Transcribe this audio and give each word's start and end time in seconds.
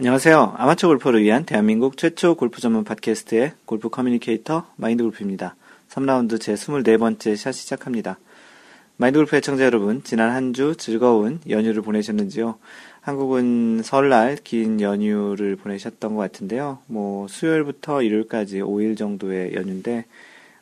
안녕하세요. 0.00 0.54
아마추어 0.56 0.88
골퍼를 0.88 1.22
위한 1.22 1.44
대한민국 1.44 1.98
최초 1.98 2.34
골프 2.34 2.62
전문 2.62 2.84
팟캐스트의 2.84 3.52
골프 3.66 3.90
커뮤니케이터 3.90 4.64
마인드 4.76 5.02
골프입니다. 5.02 5.56
3라운드 5.90 6.40
제 6.40 6.54
24번째 6.54 7.36
샷 7.36 7.52
시작합니다. 7.52 8.18
마인드 8.96 9.18
골프 9.18 9.36
애청자 9.36 9.62
여러분, 9.66 10.02
지난 10.02 10.30
한 10.30 10.54
주 10.54 10.74
즐거운 10.74 11.38
연휴를 11.50 11.82
보내셨는지요? 11.82 12.56
한국은 13.02 13.82
설날 13.84 14.38
긴 14.42 14.80
연휴를 14.80 15.56
보내셨던 15.56 16.14
것 16.14 16.22
같은데요. 16.22 16.78
뭐, 16.86 17.28
수요일부터 17.28 18.00
일요일까지 18.00 18.60
5일 18.60 18.96
정도의 18.96 19.52
연휴인데, 19.52 20.06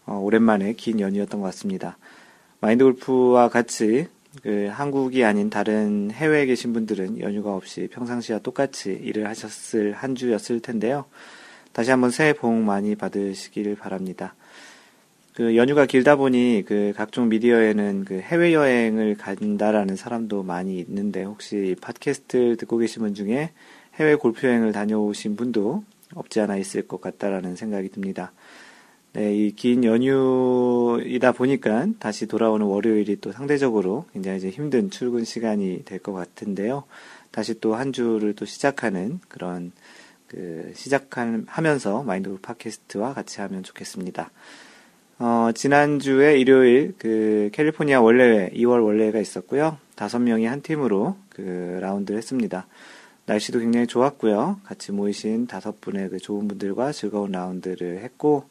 어, 0.05 0.19
오랜만에 0.21 0.73
긴 0.73 0.99
연휴였던 0.99 1.39
것 1.39 1.47
같습니다. 1.47 1.97
마인드 2.61 2.83
골프와 2.83 3.51
같이 3.51 4.09
그 4.43 4.69
한국이 4.71 5.25
아닌 5.25 5.51
다른 5.51 6.11
해외에 6.11 6.47
계신 6.47 6.73
분들은 6.73 7.21
연휴가 7.21 7.55
없이 7.55 7.89
평상시와 7.91 8.41
똑같이 8.41 8.93
일을 8.93 9.27
하셨을 9.27 9.93
한 9.93 10.15
주였을 10.15 10.61
텐데요. 10.61 11.07
다시 11.73 11.91
한번 11.91 12.11
새해 12.11 12.33
복 12.33 12.53
많이 12.53 12.95
받으시길 12.95 13.77
바랍니다. 13.77 14.35
그 15.35 15.57
연휴가 15.57 15.87
길다 15.87 16.17
보니 16.17 16.65
그 16.67 16.93
각종 16.97 17.29
미디어에는 17.29 18.05
그 18.05 18.19
해외 18.19 18.53
여행을 18.53 19.17
간다라는 19.17 19.95
사람도 19.95 20.43
많이 20.43 20.81
있는데 20.81 21.23
혹시 21.23 21.77
팟캐스트 21.81 22.57
듣고 22.59 22.79
계신 22.79 23.03
분 23.03 23.15
중에 23.15 23.53
해외 23.95 24.17
골프 24.17 24.47
여행을 24.47 24.73
다녀오신 24.73 25.37
분도 25.37 25.85
없지 26.15 26.41
않아 26.41 26.57
있을 26.57 26.89
것 26.89 27.01
같다라는 27.01 27.55
생각이 27.55 27.89
듭니다. 27.91 28.33
네, 29.15 29.35
이 29.35 29.53
긴 29.57 29.85
연휴이다 29.85 31.33
보니까 31.33 31.87
다시 31.99 32.27
돌아오는 32.27 32.65
월요일이 32.67 33.21
또 33.21 33.33
상대적으로 33.33 34.05
굉장히 34.13 34.39
이제 34.39 34.51
힘든 34.51 34.91
출근 34.91 35.25
시간이 35.25 35.85
될 35.85 35.99
것 35.99 36.13
같은데요. 36.13 36.85
다시 37.31 37.59
또 37.61 37.75
한 37.75 37.93
주를 37.93 38.35
또 38.35 38.45
시작하는 38.45 39.19
그런 39.29 39.73
그 40.29 40.73
시작하면서 40.75 42.03
마인드 42.05 42.37
팟캐스트와 42.41 43.15
같이 43.15 43.41
하면 43.41 43.63
좋겠습니다. 43.63 44.31
어, 45.21 45.51
지난주에 45.55 46.39
일요일 46.39 46.95
그 46.99 47.51
캘리포니아 47.53 48.01
원래회, 48.01 48.51
2월 48.51 48.85
원래회가 48.85 49.19
있었고요. 49.19 49.79
다섯 49.97 50.21
명이 50.21 50.45
한 50.47 50.63
팀으로 50.63 51.17
그 51.31 51.79
라운드를 51.81 52.19
했습니다. 52.19 52.67
날씨도 53.27 53.59
굉장히 53.59 53.87
좋았고요. 53.87 54.61
같이 54.65 54.93
모이신 54.93 55.47
다섯 55.49 55.81
분의 55.81 56.11
그 56.11 56.19
좋은 56.19 56.47
분들과 56.47 56.93
즐거운 56.93 57.33
라운드를 57.33 57.99
했고, 58.03 58.45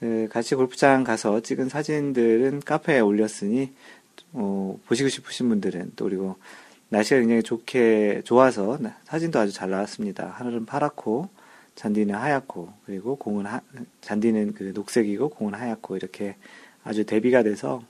그 0.00 0.28
같이 0.30 0.54
골프장 0.54 1.04
가서 1.04 1.40
찍은 1.40 1.68
사진들은 1.68 2.60
카페에 2.60 3.00
올렸으니 3.00 3.72
어, 4.32 4.78
보시고 4.86 5.08
싶으신 5.08 5.48
분들은 5.48 5.92
또 5.96 6.04
그리고 6.04 6.36
날씨가 6.88 7.20
굉장히 7.20 7.42
좋게 7.42 8.22
좋아서 8.24 8.78
사진도 9.04 9.38
아주 9.38 9.52
잘 9.52 9.70
나왔습니다. 9.70 10.28
하늘은 10.28 10.66
파랗고 10.66 11.28
잔디는 11.74 12.14
하얗고 12.14 12.72
그리고 12.86 13.16
공은 13.16 13.46
하, 13.46 13.60
잔디는 14.00 14.54
그 14.54 14.72
녹색이고 14.74 15.30
공은 15.30 15.54
하얗고 15.54 15.96
이렇게 15.96 16.36
아주 16.84 17.04
대비가 17.04 17.42
돼서 17.42 17.82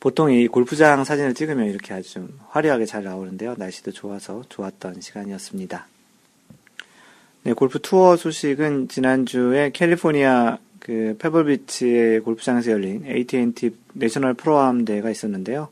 보통 0.00 0.32
이 0.32 0.46
골프장 0.46 1.04
사진을 1.04 1.34
찍으면 1.34 1.66
이렇게 1.66 1.92
아주 1.92 2.12
좀 2.12 2.38
화려하게 2.48 2.86
잘 2.86 3.02
나오는데요. 3.02 3.54
날씨도 3.58 3.92
좋아서 3.92 4.42
좋았던 4.48 5.00
시간이었습니다. 5.00 5.86
네, 7.44 7.52
골프 7.52 7.80
투어 7.80 8.16
소식은 8.16 8.88
지난주에 8.88 9.70
캘리포니아 9.72 10.58
그 10.88 11.16
페블비치의 11.18 12.20
골프장에서 12.20 12.70
열린 12.70 13.04
AT&T 13.04 13.72
내셔널 13.92 14.32
프로암 14.32 14.86
대회가 14.86 15.10
있었는데요. 15.10 15.68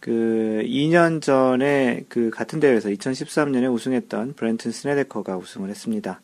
그 0.00 0.64
2년 0.64 1.22
전에 1.22 2.04
그 2.08 2.30
같은 2.30 2.58
대회에서 2.58 2.88
2013년에 2.88 3.72
우승했던 3.72 4.32
브렌튼 4.32 4.72
스네데커가 4.72 5.36
우승을 5.36 5.70
했습니다. 5.70 6.20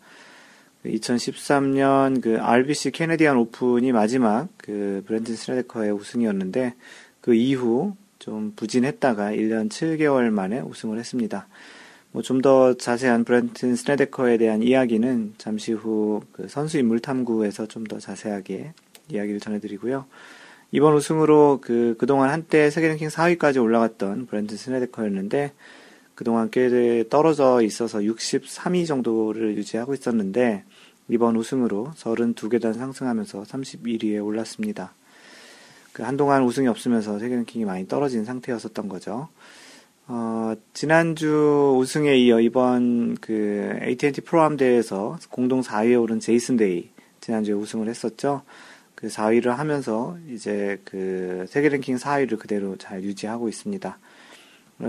2013년 0.85 2.21
그 2.21 2.39
RBC 2.41 2.91
캐네디안 2.91 3.37
오픈이 3.37 3.93
마지막 3.93 4.49
그 4.57 5.05
브렌튼 5.07 5.37
스네데커의 5.37 5.93
우승이었는데 5.93 6.75
그 7.21 7.33
이후 7.33 7.95
좀 8.19 8.55
부진했다가 8.57 9.35
1년 9.35 9.69
7개월 9.69 10.31
만에 10.31 10.59
우승을 10.59 10.99
했습니다. 10.99 11.47
뭐 12.17 12.23
좀 12.23 12.41
더 12.41 12.73
자세한 12.73 13.25
브렌튼 13.25 13.77
스네데커에 13.77 14.39
대한 14.39 14.63
이야기는 14.63 15.35
잠시 15.37 15.73
후 15.73 16.23
그 16.33 16.49
선수 16.49 16.79
인물 16.79 16.99
탐구에서 17.01 17.67
좀 17.67 17.85
더 17.85 17.99
자세하게 17.99 18.73
이야기를 19.11 19.39
전해드리고요. 19.39 20.07
이번 20.73 20.95
우승으로 20.95 21.59
그 21.61 21.95
그동안 21.99 22.31
한때 22.31 22.71
세계 22.71 22.89
랭킹 22.89 23.09
4위까지 23.09 23.63
올라갔던 23.63 24.25
브렌튼 24.29 24.57
스네데커였는데 24.57 25.53
그동안 26.15 26.49
꽤 26.51 27.05
떨어져 27.11 27.61
있어서 27.61 27.99
63위 27.99 28.87
정도를 28.87 29.55
유지하고 29.59 29.93
있었는데 29.93 30.65
이번 31.09 31.37
우승으로 31.37 31.93
32계단 31.99 32.73
상승하면서 32.73 33.43
31위에 33.43 34.25
올랐습니다. 34.25 34.95
그 35.93 36.03
한동안 36.03 36.45
우승이 36.45 36.67
없으면서 36.67 37.19
세계 37.19 37.37
랭킹이 37.37 37.67
많이 37.67 37.87
떨어진 37.87 38.25
상태였었던 38.25 38.89
거죠. 38.89 39.29
어, 40.09 40.55
지난주 40.73 41.77
우승에 41.81 42.17
이어 42.17 42.41
이번 42.41 43.17
그 43.17 43.77
AT&T 43.83 44.21
프로암 44.21 44.57
대회에서 44.57 45.19
공동 45.31 45.63
4위에 45.63 46.01
오른 46.01 46.21
제이슨 46.21 46.57
데이 46.57 46.91
지난주에 47.21 47.55
우승을 47.55 47.89
했었죠. 47.89 48.43
그 48.95 49.09
4위를 49.09 49.47
하면서 49.49 50.17
이제 50.31 50.81
그 50.85 51.45
세계 51.49 51.69
랭킹 51.69 51.97
4위를 51.97 52.39
그대로 52.39 52.77
잘 52.77 53.03
유지하고 53.03 53.49
있습니다. 53.49 53.99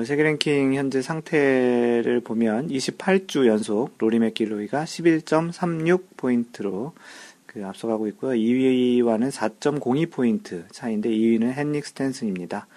세계 0.06 0.22
랭킹 0.22 0.75
현재 0.75 1.01
상태를 1.01 2.22
보면 2.23 2.67
28주 2.69 3.47
연속 3.47 3.95
로리 3.97 4.19
맥길로이가 4.19 4.83
11.36 4.83 6.03
포인트로 6.16 6.94
그 7.47 7.66
앞서가고 7.66 8.07
있고요. 8.09 8.33
2위와는 8.33 9.31
4.02 9.31 10.11
포인트 10.11 10.67
차이인데 10.72 11.09
2위는 11.09 11.57
헨릭 11.57 11.88
스탠슨입니다. 11.88 12.67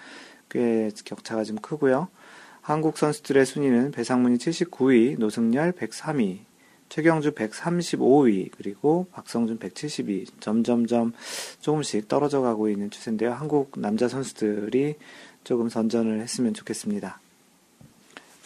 꽤 0.49 0.89
격차가 1.05 1.43
좀 1.43 1.57
크고요. 1.57 2.07
한국 2.71 2.97
선수들의 2.97 3.45
순위는 3.45 3.91
배상문이 3.91 4.37
79위, 4.37 5.19
노승열 5.19 5.73
103위, 5.73 6.39
최경주 6.87 7.31
135위, 7.31 8.49
그리고 8.55 9.07
박성준 9.11 9.59
172위. 9.59 10.27
점점점 10.39 11.13
조금씩 11.61 12.07
떨어져 12.07 12.41
가고 12.41 12.69
있는 12.69 12.89
추세인데요. 12.89 13.33
한국 13.33 13.73
남자 13.77 14.07
선수들이 14.07 14.95
조금 15.43 15.69
선전을 15.69 16.21
했으면 16.21 16.53
좋겠습니다. 16.53 17.19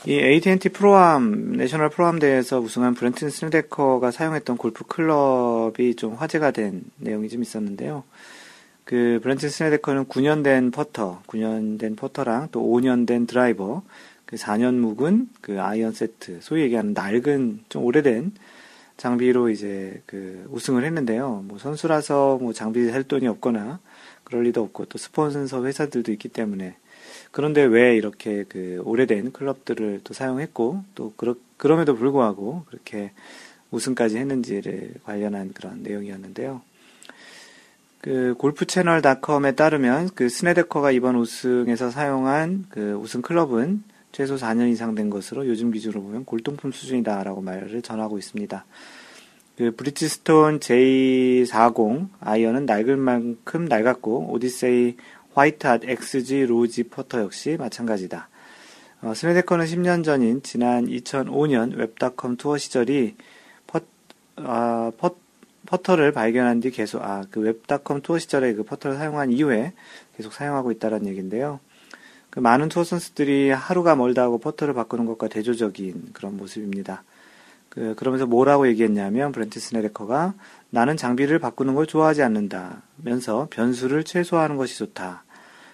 이 0.07 0.13
AT&T 0.13 0.69
프로암, 0.69 1.53
내셔널 1.57 1.89
프로암 1.89 2.19
대회에서 2.19 2.59
우승한 2.59 2.93
브렌튼 2.93 3.29
스네데커가 3.31 4.11
사용했던 4.11 4.57
골프 4.57 4.83
클럽이 4.85 5.95
좀 5.95 6.13
화제가 6.13 6.51
된 6.51 6.83
내용이 6.97 7.29
좀 7.29 7.41
있었는데요. 7.41 8.03
그 8.83 9.19
브렌튼 9.23 9.49
스네데커는 9.49 10.05
9년 10.05 10.43
된 10.43 10.69
퍼터, 10.69 11.23
9년 11.25 11.79
된 11.79 11.95
퍼터랑 11.95 12.49
또 12.51 12.61
5년 12.61 13.07
된 13.07 13.25
드라이버, 13.25 13.81
그 14.25 14.35
4년 14.37 14.75
묵은 14.75 15.29
그 15.41 15.61
아이언 15.61 15.93
세트, 15.93 16.39
소위 16.41 16.63
얘기하는 16.63 16.93
낡은 16.93 17.65
좀 17.69 17.83
오래된 17.83 18.33
장비로 18.97 19.49
이제 19.49 20.01
그 20.05 20.45
우승을 20.49 20.83
했는데요. 20.83 21.43
뭐 21.47 21.57
선수라서 21.57 22.37
뭐 22.41 22.53
장비 22.53 22.85
살 22.89 23.03
돈이 23.03 23.27
없거나 23.27 23.79
그럴 24.23 24.43
리도 24.43 24.63
없고 24.63 24.85
또 24.85 24.97
스폰서 24.97 25.65
회사들도 25.65 26.11
있기 26.13 26.29
때문에 26.29 26.75
그런데 27.31 27.63
왜 27.63 27.95
이렇게 27.95 28.45
그 28.47 28.81
오래된 28.85 29.31
클럽들을 29.31 30.01
또 30.03 30.13
사용했고 30.13 30.83
또 30.95 31.13
그러, 31.17 31.35
그럼에도 31.57 31.95
불구하고 31.95 32.63
그렇게 32.67 33.11
우승까지 33.71 34.17
했는지를 34.17 34.93
관련한 35.03 35.51
그런 35.53 35.83
내용이었는데요. 35.83 36.61
그 37.99 38.35
골프 38.37 38.65
채널 38.65 39.01
닷컴에 39.01 39.53
따르면 39.53 40.11
그 40.15 40.29
스네데커가 40.29 40.91
이번 40.91 41.15
우승에서 41.15 41.89
사용한 41.89 42.67
그 42.69 42.93
우승 42.93 43.21
클럽은 43.21 43.83
최소 44.15 44.35
4년 44.37 44.71
이상 44.71 44.95
된 44.95 45.09
것으로 45.09 45.45
요즘 45.45 45.71
기준으로 45.71 46.01
보면 46.01 46.23
골동품 46.23 46.71
수준이다라고 46.71 47.41
말을 47.41 47.81
전하고 47.81 48.17
있습니다. 48.17 48.65
그 49.57 49.75
브리지스톤 49.75 50.61
J40 50.61 52.07
아이언은 52.21 52.65
낡을 52.65 52.95
만큼 52.95 53.65
낡았고 53.65 54.31
오디세이 54.31 54.95
화이트핫 55.33 55.81
XG 55.83 56.45
로지 56.45 56.83
퍼터 56.83 57.19
역시 57.19 57.57
마찬가지다. 57.59 58.29
어, 59.01 59.13
스네데커는 59.13 59.65
10년 59.65 60.05
전인 60.05 60.41
지난 60.43 60.85
2005년 60.85 61.75
웹닷컴 61.75 62.37
투어 62.37 62.57
시절에 62.57 63.17
퍼, 63.67 63.81
아, 64.37 64.93
퍼, 64.97 65.17
퍼터를 65.65 66.13
발견한 66.13 66.61
뒤 66.61 66.71
계속 66.71 67.01
아 67.01 67.25
그 67.29 67.41
웹닷컴 67.41 68.01
투어 68.01 68.17
시절에 68.17 68.53
그 68.53 68.63
퍼터를 68.63 68.95
사용한 68.95 69.33
이후에 69.33 69.73
계속 70.15 70.31
사용하고 70.31 70.71
있다는 70.71 71.05
얘기인데요. 71.05 71.59
그 72.35 72.41
많은 72.41 72.67
투어 72.69 72.83
선수들이 72.83 73.49
하루가 73.49 73.95
멀다 73.95 74.23
하고 74.23 74.37
퍼터를 74.37 74.73
바꾸는 74.73 75.05
것과 75.05 75.29
대조적인 75.29 76.09
그런 76.11 76.35
모습입니다. 76.37 77.03
그 77.69 77.95
그러면서 77.95 78.25
뭐라고 78.25 78.67
얘기했냐면 78.67 79.31
브렌트 79.31 79.59
스네데커가 79.59 80.33
나는 80.69 80.97
장비를 80.97 81.39
바꾸는 81.39 81.75
걸 81.75 81.87
좋아하지 81.87 82.23
않는다면서 82.23 83.47
변수를 83.49 84.03
최소화하는 84.03 84.57
것이 84.57 84.77
좋다. 84.77 85.23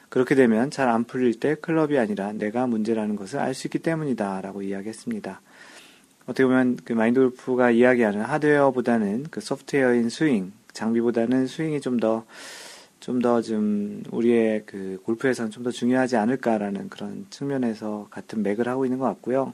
그렇게 0.09 0.35
되면 0.35 0.69
잘 0.69 0.87
안 0.89 1.03
풀릴 1.03 1.39
때 1.39 1.55
클럽이 1.55 1.97
아니라 1.97 2.31
내가 2.33 2.67
문제라는 2.67 3.15
것을 3.15 3.39
알 3.39 3.55
수 3.55 3.67
있기 3.67 3.79
때문이다 3.79 4.41
라고 4.41 4.61
이야기했습니다. 4.61 5.41
어떻게 6.25 6.43
보면 6.45 6.77
그 6.85 6.93
마인드 6.93 7.19
골프가 7.19 7.71
이야기하는 7.71 8.21
하드웨어보다는 8.21 9.27
그 9.31 9.41
소프트웨어인 9.41 10.09
스윙, 10.09 10.51
장비보다는 10.73 11.47
스윙이 11.47 11.81
좀 11.81 11.99
더, 11.99 12.23
좀 13.01 13.19
더 13.19 13.41
좀 13.41 14.03
우리의 14.11 14.63
그 14.65 15.01
골프에서는 15.03 15.51
좀 15.51 15.63
더 15.63 15.71
중요하지 15.71 16.15
않을까라는 16.17 16.89
그런 16.89 17.25
측면에서 17.29 18.07
같은 18.09 18.41
맥을 18.43 18.67
하고 18.67 18.85
있는 18.85 18.97
것 18.99 19.05
같고요. 19.05 19.53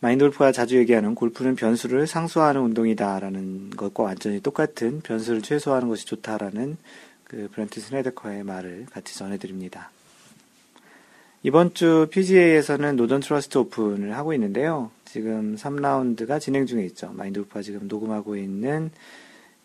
마인드 0.00 0.24
골프가 0.24 0.52
자주 0.52 0.76
얘기하는 0.76 1.14
골프는 1.14 1.56
변수를 1.56 2.06
상수화하는 2.06 2.60
운동이다라는 2.60 3.70
것과 3.70 4.02
완전히 4.02 4.40
똑같은 4.40 5.00
변수를 5.00 5.42
최소화하는 5.42 5.88
것이 5.88 6.06
좋다라는 6.06 6.76
그 7.24 7.48
브렌트 7.52 7.80
스네데커의 7.80 8.44
말을 8.44 8.86
같이 8.90 9.16
전해드립니다. 9.16 9.90
이번 11.42 11.74
주 11.74 12.08
PGA에서는 12.10 12.96
노던 12.96 13.20
트러스트 13.20 13.58
오픈을 13.58 14.16
하고 14.16 14.32
있는데요. 14.34 14.90
지금 15.04 15.56
3라운드가 15.56 16.40
진행 16.40 16.66
중에 16.66 16.84
있죠. 16.86 17.10
마인드 17.14 17.40
골프가 17.40 17.62
지금 17.62 17.88
녹음하고 17.88 18.36
있는 18.36 18.90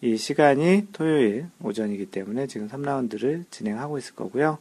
이 0.01 0.17
시간이 0.17 0.87
토요일 0.93 1.45
오전이기 1.61 2.07
때문에 2.07 2.47
지금 2.47 2.67
3라운드를 2.67 3.45
진행하고 3.51 3.99
있을 3.99 4.15
거고요. 4.15 4.57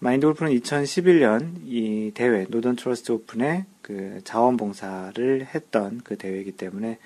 마인드 0.00 0.26
골프는 0.26 0.52
2011년 0.52 1.60
이 1.64 2.10
대회 2.14 2.46
노던 2.48 2.76
트러스트 2.76 3.12
오픈에 3.12 3.64
그 3.80 4.20
자원봉사를 4.24 5.46
했던 5.54 6.00
그 6.02 6.16
대회이기 6.16 6.52
때문에 6.52 6.98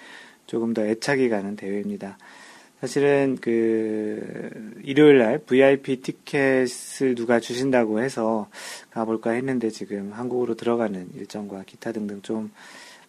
조금 0.47 0.75
더 0.75 0.85
애착이 0.85 1.29
가는 1.29 1.55
대회입니다. 1.55 2.19
사실은 2.81 3.37
그 3.41 4.51
일요일 4.83 5.19
날 5.19 5.39
VIP 5.39 6.01
티켓을 6.01 7.15
누가 7.15 7.39
주신다고 7.39 8.01
해서 8.01 8.49
가볼까 8.91 9.33
했는데 9.33 9.69
지금 9.69 10.13
한국으로 10.15 10.55
들어가는 10.55 11.11
일정과 11.15 11.65
기타 11.67 11.93
등등 11.93 12.23
좀 12.23 12.51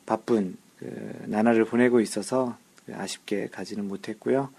바쁜 0.06 0.57
그 0.77 0.86
나날을 1.27 1.63
보내고 1.63 2.01
있어서 2.01 2.57
아쉽게 2.92 3.48
가지는 3.48 3.88
못했고요. 3.88 4.50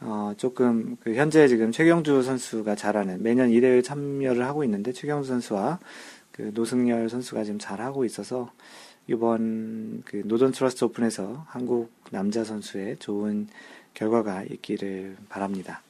어, 0.00 0.32
조금 0.36 0.96
그 1.00 1.14
현재 1.14 1.48
지금 1.48 1.72
최경주 1.72 2.22
선수가 2.22 2.76
잘하는 2.76 3.22
매년 3.22 3.50
이 3.50 3.60
대회에 3.60 3.82
참여를 3.82 4.46
하고 4.46 4.62
있는데 4.64 4.92
최경주 4.92 5.28
선수와 5.28 5.80
그 6.30 6.52
노승열 6.54 7.08
선수가 7.08 7.44
지금 7.44 7.58
잘하고 7.58 8.04
있어서 8.04 8.52
이번 9.08 10.02
그 10.04 10.22
노던 10.24 10.52
트러스트 10.52 10.84
오픈에서 10.84 11.44
한국 11.48 11.90
남자 12.10 12.44
선수의 12.44 12.98
좋은 12.98 13.48
결과가 13.94 14.44
있기를 14.44 15.16
바랍니다. 15.28 15.82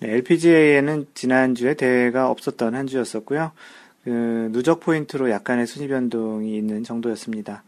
네, 0.00 0.12
LPGA에는 0.12 1.08
지난주에 1.14 1.74
대회가 1.74 2.30
없었던 2.30 2.74
한 2.74 2.86
주였었고요. 2.86 3.50
그 4.04 4.48
누적 4.52 4.80
포인트로 4.80 5.28
약간의 5.30 5.66
순위 5.66 5.88
변동이 5.88 6.56
있는 6.56 6.84
정도였습니다. 6.84 7.64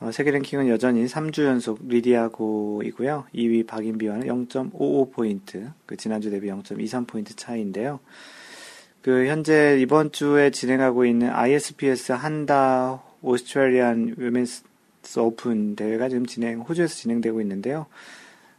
어, 0.00 0.10
세계 0.10 0.30
랭킹은 0.30 0.68
여전히 0.68 1.04
3주 1.04 1.44
연속 1.44 1.86
리디아고이고요. 1.86 3.26
2위 3.34 3.66
박인비와는 3.66 4.26
0.55포인트, 4.26 5.72
그 5.84 5.96
지난주 5.98 6.30
대비 6.30 6.48
0.23포인트 6.48 7.36
차이인데요. 7.36 8.00
그 9.02 9.26
현재 9.26 9.78
이번 9.78 10.10
주에 10.10 10.50
진행하고 10.50 11.04
있는 11.04 11.28
ISPS 11.28 12.12
한다 12.12 13.02
오스트레일리안 13.20 14.14
위멘스 14.16 14.62
오픈 15.18 15.76
대회가 15.76 16.08
지금 16.08 16.24
진행 16.24 16.60
호주에서 16.60 16.94
진행되고 16.94 17.40
있는데요. 17.42 17.84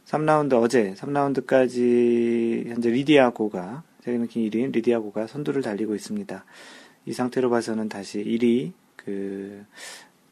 3라운드 0.06 0.54
어제 0.54 0.94
3라운드까지 0.94 2.68
현재 2.68 2.90
리디아고가 2.90 3.82
세계랭킹 4.04 4.48
1위인 4.48 4.72
리디아고가 4.72 5.26
선두를 5.26 5.62
달리고 5.62 5.96
있습니다. 5.96 6.44
이 7.06 7.12
상태로 7.12 7.50
봐서는 7.50 7.88
다시 7.88 8.22
1위 8.22 8.72
그 8.96 9.64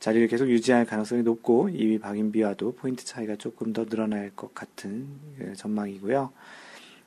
자리를 0.01 0.27
계속 0.29 0.49
유지할 0.49 0.87
가능성이 0.87 1.23
높고 1.23 1.69
2위 1.69 2.01
박인비와도 2.01 2.73
포인트 2.73 3.05
차이가 3.05 3.37
조금 3.37 3.73
더 3.73 3.85
늘어날 3.85 4.31
것 4.31 4.55
같은 4.55 5.07
그 5.39 5.55
전망이고요. 5.55 6.33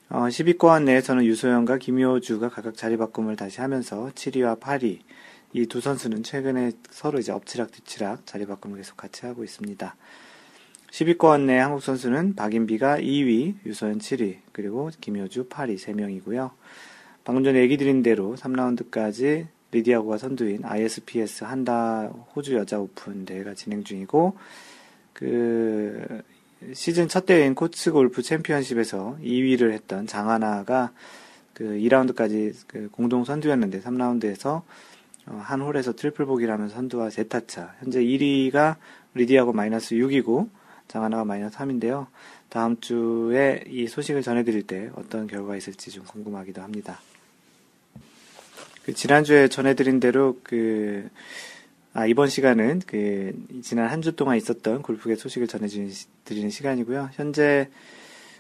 어, 0.10 0.20
10위권 0.28 0.84
내에서는 0.84 1.26
유소영과 1.26 1.78
김효주가 1.80 2.50
각각 2.50 2.78
자리 2.78 2.98
바꿈을 2.98 3.36
다시 3.36 3.62
하면서 3.62 4.12
7위와 4.14 4.60
8위 4.60 5.00
이 5.56 5.68
두 5.68 5.82
선수는 5.82 6.24
최근에 6.24 6.72
서로 6.90 7.20
이제 7.20 7.32
엎치락 7.32 7.72
뒤치락 7.72 8.26
자리 8.26 8.46
바꿈을 8.46 8.78
계속 8.78 8.98
같이 8.98 9.28
하고 9.28 9.44
있습니다. 9.44 9.96
10위권 10.90 11.46
내 11.46 11.58
한국 11.58 11.82
선수는 11.82 12.36
박인비가 12.36 12.98
2위, 12.98 13.56
유소연 13.66 14.00
7위, 14.00 14.38
그리고 14.52 14.90
김효주 15.00 15.50
8위 15.50 15.78
3명이고요. 15.78 16.52
방금 17.24 17.44
전에 17.44 17.60
얘기 17.60 17.78
드린 17.78 18.04
대로 18.04 18.36
3라운드까지 18.36 19.48
리디아고가 19.74 20.18
선두인 20.18 20.64
ISPS 20.64 21.44
한다 21.44 22.10
호주 22.36 22.56
여자 22.56 22.80
오픈 22.80 23.26
대회가 23.26 23.54
진행 23.54 23.84
중이고 23.84 24.38
그 25.12 26.22
시즌 26.74 27.08
첫 27.10 27.26
대회인 27.26 27.56
코츠 27.56 27.92
골프 27.92 28.22
챔피언십에서 28.22 29.18
2위를 29.22 29.72
했던 29.72 30.08
장하나가 30.08 30.92
그 31.54 31.66
2라운드까지 31.66 32.56
그 32.68 32.90
공동 32.92 33.26
선두였는데 33.26 33.82
3라운드에서 33.82 34.64
어, 35.26 35.42
한 35.42 35.62
홀에서 35.62 35.94
트리플 35.94 36.26
보기를 36.26 36.54
하면서 36.54 36.76
선두와 36.76 37.10
세타차. 37.10 37.76
현재 37.80 38.02
1위가 38.02 38.76
리디아고 39.14 39.54
마이너스 39.54 39.96
6이고 39.96 40.50
장하나가 40.88 41.24
마이너스 41.24 41.58
3인데요. 41.58 42.08
다음 42.50 42.80
주에 42.80 43.64
이 43.68 43.88
소식을 43.88 44.22
전해드릴 44.22 44.68
때 44.68 44.92
어떤 44.96 45.28
결과가 45.28 45.56
있을지 45.56 45.92
좀 45.92 46.04
궁금하기도 46.06 46.62
합니다. 46.62 47.00
그 48.86 48.94
지난주에 48.94 49.48
전해드린 49.48 50.00
대로 50.00 50.40
그, 50.44 51.10
아, 51.94 52.06
이번 52.06 52.28
시간은 52.28 52.82
그, 52.86 53.34
지난 53.62 53.88
한 53.90 54.02
주 54.02 54.16
동안 54.16 54.36
있었던 54.38 54.82
골프계 54.82 55.16
소식을 55.16 55.48
전해드리는 55.48 56.50
시간이고요. 56.50 57.10
현재 57.14 57.70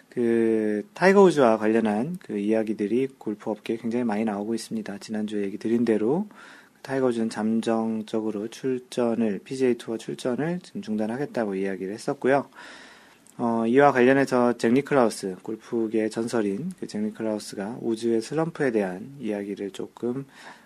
그, 0.10 0.88
타이거 0.94 1.24
우즈와 1.24 1.57
관련한 1.57 2.18
그 2.22 2.38
이야기들이 2.38 3.07
골프 3.18 3.50
업계에 3.50 3.78
굉장히 3.78 4.04
많이 4.04 4.25
나오고 4.25 4.54
있습니다. 4.54 4.98
지난주에 5.00 5.44
얘기 5.44 5.57
드린 5.57 5.86
대로 5.86 6.28
타이거 6.81 7.07
우즈는 7.07 7.30
잠정적으로 7.30 8.50
출전을, 8.50 9.39
PGA 9.46 9.75
투어 9.75 9.98
출전을 9.98 10.60
지금 10.62 10.81
중단하겠다고 10.81 11.56
이야기를 11.56 11.94
했었고요. 11.94 12.50
어, 13.38 13.66
이와 13.66 13.92
관련해서 13.92 14.58
잭 14.58 14.74
니클라우스, 14.74 15.38
골프계 15.42 16.10
전설인 16.10 16.72
그 16.80 16.89
잭 16.89 17.01
니클라우스가 17.02 17.78
우즈의 17.82 18.22
슬럼프에 18.22 18.72
대한 18.72 19.16
이야기를 19.20 19.72
조금 19.72 20.25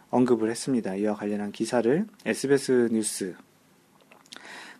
언급을 0.10 0.50
했습니다. 0.50 0.96
이와 0.96 1.16
관련한 1.16 1.52
기사를 1.52 2.06
SBS 2.26 2.90
뉴스 2.92 3.36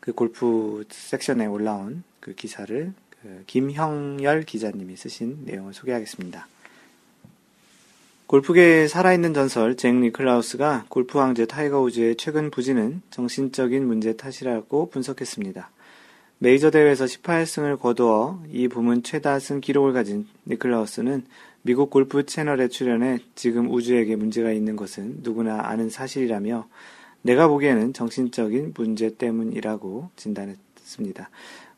그 0.02 0.12
골프 0.12 0.84
섹션에 0.90 1.46
올라온 1.46 2.04
그 2.20 2.34
기사를 2.34 2.94
그 3.22 3.44
김형열 3.48 4.44
기자님이 4.44 4.98
쓰신 4.98 5.46
내용을 5.46 5.74
소개하겠습니다. 5.74 6.48
골프계의 8.28 8.90
살아있는 8.90 9.34
전설 9.34 9.78
잭 9.78 9.96
니클라우스가 9.96 10.88
골프 10.90 11.20
황제 11.20 11.46
타이거 11.46 11.80
우즈의 11.80 12.18
최근 12.18 12.52
부진은 12.52 13.02
정신적인 13.12 13.88
문제 13.88 14.18
탓이라고 14.18 14.90
분석했습니다. 14.90 15.72
메이저 16.40 16.70
대회에서 16.70 17.06
18승을 17.06 17.80
거두어 17.80 18.44
이 18.52 18.68
부문 18.68 19.02
최다 19.02 19.40
승 19.40 19.60
기록을 19.60 19.94
가진 19.94 20.28
니클라우스는 20.46 21.26
미국 21.64 21.90
골프 21.90 22.26
채널에 22.26 22.68
출연해 22.68 23.20
지금 23.34 23.72
우즈에게 23.72 24.16
문제가 24.16 24.52
있는 24.52 24.76
것은 24.76 25.22
누구나 25.24 25.62
아는 25.64 25.90
사실이라며 25.90 26.68
내가 27.24 27.48
보기에는 27.48 27.94
정신적인 27.94 28.74
문제 28.76 29.16
때문이라고 29.16 30.12
진단했습니다. 30.16 31.30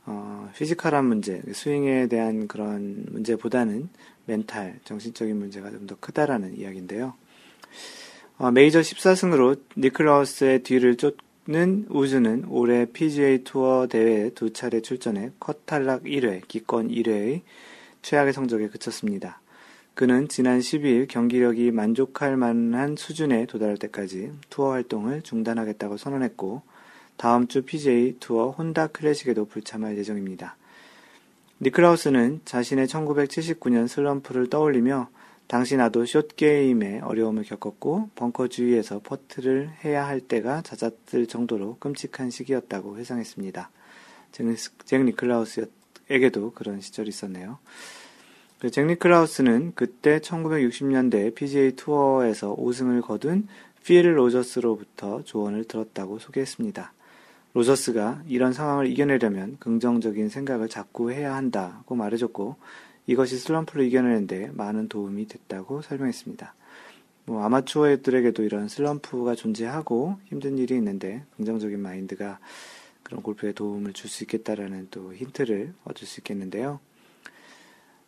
어, 0.05 0.49
physical한 0.55 1.05
문제, 1.05 1.41
스윙에 1.53 2.07
대한 2.07 2.47
그런 2.47 3.05
문제보다는 3.09 3.89
멘탈, 4.25 4.79
정신적인 4.83 5.37
문제가 5.37 5.71
좀 5.71 5.87
더 5.87 5.95
크다라는 5.99 6.57
이야기인데요. 6.57 7.13
어, 8.37 8.51
메이저 8.51 8.81
14승으로 8.81 9.59
니클라우스의 9.77 10.63
뒤를 10.63 10.97
쫓 10.97 11.15
는 11.49 11.87
우즈는 11.89 12.45
올해 12.47 12.85
PGA 12.85 13.43
투어 13.43 13.87
대회에 13.87 14.29
두 14.35 14.53
차례 14.53 14.81
출전해 14.81 15.31
컷 15.39 15.65
탈락 15.65 16.03
1회, 16.03 16.47
기권 16.47 16.89
1회의 16.89 17.41
최악의 18.03 18.33
성적에 18.33 18.67
그쳤습니다. 18.67 19.41
그는 19.95 20.27
지난 20.27 20.59
12일 20.59 21.07
경기력이 21.07 21.71
만족할 21.71 22.37
만한 22.37 22.95
수준에 22.95 23.47
도달할 23.47 23.77
때까지 23.77 24.31
투어 24.51 24.73
활동을 24.73 25.23
중단하겠다고 25.23 25.97
선언했고 25.97 26.61
다음 27.17 27.47
주 27.47 27.63
PGA 27.63 28.17
투어 28.19 28.51
혼다 28.51 28.85
클래식에도 28.85 29.45
불참할 29.45 29.97
예정입니다. 29.97 30.55
니클라우스는 31.61 32.41
자신의 32.45 32.85
1979년 32.85 33.87
슬럼프를 33.87 34.51
떠올리며 34.51 35.09
당시 35.49 35.77
나도 35.77 36.05
숏게임에 36.05 36.99
어려움을 36.99 37.43
겪었고 37.43 38.11
벙커 38.13 38.49
주위에서 38.49 38.99
퍼트를 38.99 39.71
해야 39.83 40.05
할 40.05 40.21
때가 40.21 40.61
잦았을 40.61 41.25
정도로 41.25 41.77
끔찍한 41.79 42.29
시기였다고 42.29 42.97
회상했습니다. 42.97 43.71
잭 44.31 45.03
니클라우스에게도 45.03 46.51
그런 46.53 46.81
시절이 46.81 47.09
있었네요. 47.09 47.57
그 48.59 48.70
잭 48.70 48.85
니클라우스는 48.85 49.71
그때 49.73 50.19
1960년대 50.19 51.33
PGA 51.33 51.71
투어에서 51.71 52.55
5승을 52.55 53.01
거둔 53.01 53.47
필 53.83 54.15
로저스로부터 54.15 55.23
조언을 55.23 55.63
들었다고 55.63 56.19
소개했습니다. 56.19 56.93
로저스가 57.55 58.21
이런 58.27 58.53
상황을 58.53 58.85
이겨내려면 58.85 59.57
긍정적인 59.59 60.29
생각을 60.29 60.69
자꾸 60.69 61.11
해야 61.11 61.33
한다고 61.33 61.95
말해줬고 61.95 62.55
이것이 63.09 63.39
슬럼프를 63.39 63.85
이겨내는데 63.85 64.51
많은 64.53 64.87
도움이 64.87 65.27
됐다고 65.27 65.81
설명했습니다. 65.81 66.53
뭐 67.25 67.43
아마추어들에게도 67.43 68.43
이런 68.43 68.67
슬럼프가 68.67 69.33
존재하고 69.33 70.19
힘든 70.25 70.59
일이 70.59 70.75
있는데 70.75 71.23
긍정적인 71.35 71.79
마인드가 71.79 72.37
그런 73.01 73.23
골프에 73.23 73.51
도움을 73.51 73.93
줄 73.93 74.11
수 74.11 74.23
있겠다라는 74.25 74.89
또 74.91 75.11
힌트를 75.11 75.73
얻을 75.85 76.05
수 76.05 76.19
있겠는데요. 76.19 76.79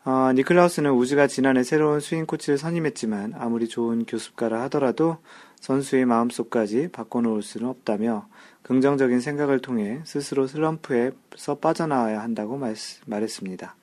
어, 0.05 0.33
니클라우스는 0.33 0.91
우즈가 0.91 1.25
지난해 1.25 1.63
새로운 1.63 1.99
스윙 1.99 2.27
코치를 2.27 2.59
선임했지만 2.59 3.33
아무리 3.35 3.67
좋은 3.67 4.05
교습가라 4.05 4.61
하더라도 4.63 5.17
선수의 5.61 6.05
마음속까지 6.05 6.89
바꿔놓을 6.91 7.41
수는 7.41 7.67
없다며 7.67 8.27
긍정적인 8.61 9.19
생각을 9.19 9.61
통해 9.61 10.01
스스로 10.03 10.45
슬럼프에서 10.45 11.57
빠져나와야 11.59 12.21
한다고 12.21 12.57
말, 12.57 12.75
말했습니다. 13.07 13.75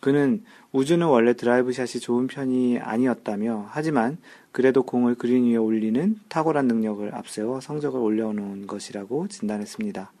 그는 0.00 0.44
우즈는 0.72 1.04
원래 1.06 1.34
드라이브 1.34 1.72
샷이 1.72 2.00
좋은 2.00 2.26
편이 2.26 2.78
아니었다며 2.78 3.66
하지만 3.70 4.18
그래도 4.52 4.82
공을 4.82 5.16
그린 5.16 5.44
위에 5.44 5.56
올리는 5.56 6.18
탁월한 6.28 6.66
능력을 6.66 7.14
앞세워 7.14 7.60
성적을 7.60 8.00
올려놓은 8.00 8.66
것이라고 8.66 9.28
진단했습니다. 9.28 10.12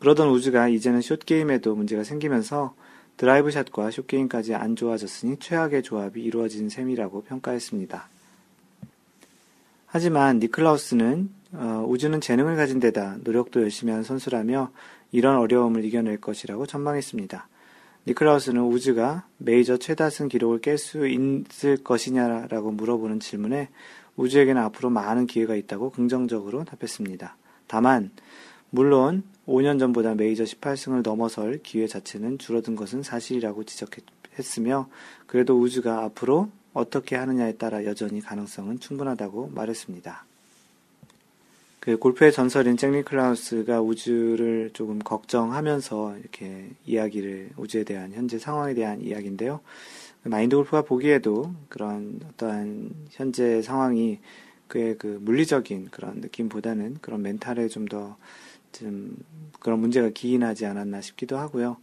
그러던 0.00 0.28
우즈가 0.28 0.68
이제는 0.68 1.00
숏게임에도 1.00 1.74
문제가 1.74 2.04
생기면서 2.04 2.74
드라이브 3.16 3.50
샷과 3.50 3.90
숏게임까지 3.90 4.54
안 4.54 4.76
좋아졌으니 4.76 5.38
최악의 5.38 5.82
조합이 5.82 6.22
이루어진 6.22 6.68
셈이라고 6.68 7.22
평가했습니다. 7.22 8.08
하지만 9.86 10.38
니클라우스는 10.38 11.30
어, 11.52 11.86
우즈는 11.88 12.20
재능을 12.20 12.56
가진 12.56 12.80
데다 12.80 13.16
노력도 13.24 13.62
열심히 13.62 13.92
한 13.92 14.02
선수라며 14.02 14.70
이런 15.12 15.38
어려움을 15.38 15.84
이겨낼 15.84 16.20
것이라고 16.20 16.66
전망했습니다. 16.66 17.48
니클라우스는 18.08 18.62
우즈가 18.62 19.26
메이저 19.38 19.76
최다승 19.76 20.28
기록을 20.28 20.60
깰 20.60 20.78
수 20.78 21.08
있을 21.08 21.82
것이냐라고 21.82 22.70
물어보는 22.70 23.18
질문에 23.18 23.68
우즈에게는 24.14 24.62
앞으로 24.62 24.90
많은 24.90 25.26
기회가 25.26 25.56
있다고 25.56 25.90
긍정적으로 25.90 26.64
답했습니다. 26.64 27.36
다만 27.66 28.12
물론 28.70 29.24
5년 29.48 29.80
전보다 29.80 30.14
메이저 30.14 30.44
18승을 30.44 31.02
넘어설 31.02 31.60
기회 31.64 31.88
자체는 31.88 32.38
줄어든 32.38 32.76
것은 32.76 33.02
사실이라고 33.02 33.64
지적했으며 33.64 34.88
그래도 35.26 35.58
우즈가 35.58 36.04
앞으로 36.04 36.50
어떻게 36.74 37.16
하느냐에 37.16 37.54
따라 37.54 37.84
여전히 37.84 38.20
가능성은 38.20 38.78
충분하다고 38.78 39.50
말했습니다. 39.52 40.25
그 41.86 41.96
골프의 41.98 42.32
전설인 42.32 42.76
잭 42.76 42.90
니클라우스가 42.90 43.80
우주를 43.80 44.70
조금 44.72 44.98
걱정하면서 44.98 46.18
이렇게 46.18 46.70
이야기를 46.84 47.50
우주에 47.56 47.84
대한 47.84 48.12
현재 48.12 48.40
상황에 48.40 48.74
대한 48.74 49.00
이야기인데요. 49.00 49.60
마인드 50.24 50.56
골프가 50.56 50.82
보기에도 50.82 51.52
그런 51.68 52.18
어떠한 52.28 52.90
현재 53.10 53.62
상황이 53.62 54.18
그의 54.66 54.98
그 54.98 55.20
물리적인 55.22 55.90
그런 55.92 56.16
느낌보다는 56.22 56.96
그런 57.02 57.22
멘탈에 57.22 57.68
좀 57.68 57.86
더좀 57.86 59.16
그런 59.60 59.78
문제가 59.78 60.08
기인하지 60.08 60.66
않았나 60.66 61.00
싶기도 61.00 61.38
하고요. 61.38 61.76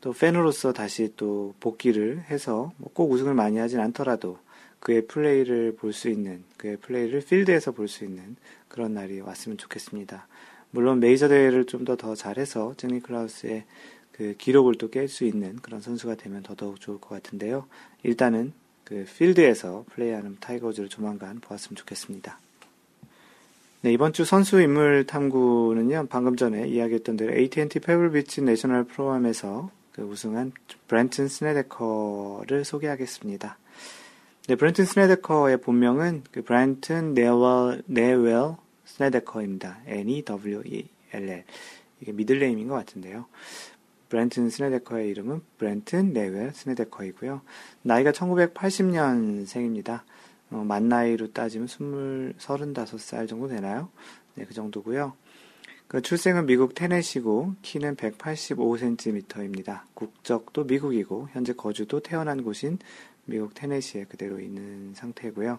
또 0.00 0.14
팬으로서 0.14 0.72
다시 0.72 1.12
또 1.18 1.52
복귀를 1.60 2.22
해서 2.30 2.72
뭐꼭 2.78 3.12
우승을 3.12 3.34
많이 3.34 3.58
하진 3.58 3.80
않더라도 3.80 4.38
그의 4.84 5.06
플레이를 5.06 5.76
볼 5.76 5.92
수 5.92 6.08
있는 6.10 6.44
그의 6.58 6.76
플레이를 6.76 7.22
필드에서 7.22 7.72
볼 7.72 7.88
수 7.88 8.04
있는 8.04 8.36
그런 8.68 8.92
날이 8.94 9.20
왔으면 9.20 9.56
좋겠습니다. 9.58 10.28
물론 10.70 11.00
메이저 11.00 11.26
대회를 11.28 11.64
좀 11.64 11.84
더 11.84 11.96
더 11.96 12.14
잘해서 12.14 12.74
잭 12.76 12.92
니클라우스의 12.92 13.64
그 14.12 14.34
기록을 14.36 14.74
또 14.76 14.90
깰 14.90 15.08
수 15.08 15.24
있는 15.24 15.56
그런 15.56 15.80
선수가 15.80 16.16
되면 16.16 16.42
더더욱 16.42 16.80
좋을 16.80 17.00
것 17.00 17.08
같은데요. 17.08 17.66
일단은 18.02 18.52
그 18.84 19.06
필드에서 19.16 19.86
플레이하는 19.94 20.36
타이거 20.40 20.61
우즈를 20.61 20.88
조만간 20.90 21.40
보았으면 21.40 21.76
좋겠습니다. 21.76 22.38
네, 23.80 23.92
이번 23.92 24.12
주 24.12 24.24
선수 24.24 24.60
인물 24.60 25.06
탐구는요, 25.06 26.08
방금 26.10 26.36
전에 26.36 26.68
이야기했던 26.68 27.16
대로 27.16 27.34
AT&T 27.34 27.80
페블비치 27.80 28.42
내셔널 28.42 28.84
프로암에서 28.84 29.70
그 29.92 30.02
우승한 30.02 30.52
브랜튼 30.88 31.28
스네데커를 31.28 32.64
소개하겠습니다. 32.64 33.58
네, 34.46 34.56
브랜튼 34.56 34.84
스네데커의 34.84 35.56
본명은 35.62 36.24
그 36.30 36.42
브랜튼 36.42 37.14
네웰, 37.14 37.80
네웰 37.86 38.56
스네데커입니다. 38.84 39.78
N-E-W-E-L-L. 39.86 41.44
이게 42.00 42.12
middle 42.12 42.40
name인 42.40 42.68
것 42.68 42.74
같은데요. 42.74 43.24
브렌튼 44.10 44.50
스네데커의 44.50 45.08
이름은 45.08 45.40
브렌튼 45.56 46.12
네웰 46.12 46.52
스네데커이고요. 46.52 47.40
나이가 47.80 48.12
1980년생입니다. 48.12 50.02
어, 50.50 50.56
만 50.58 50.90
나이로 50.90 51.32
따지면 51.32 51.66
20, 51.66 52.36
35살 52.36 53.26
정도 53.26 53.48
되나요? 53.48 53.88
네, 54.34 54.44
그 54.44 54.52
정도고요. 54.52 55.14
그 55.88 56.02
출생은 56.02 56.44
미국 56.44 56.74
테네시고 56.74 57.54
키는 57.62 57.96
185cm입니다. 57.96 59.84
국적도 59.94 60.64
미국이고 60.64 61.28
현재 61.32 61.54
거주도 61.54 62.00
태어난 62.00 62.42
곳인 62.42 62.78
미국 63.26 63.54
테네시에 63.54 64.04
그대로 64.04 64.40
있는 64.40 64.94
상태고요. 64.94 65.58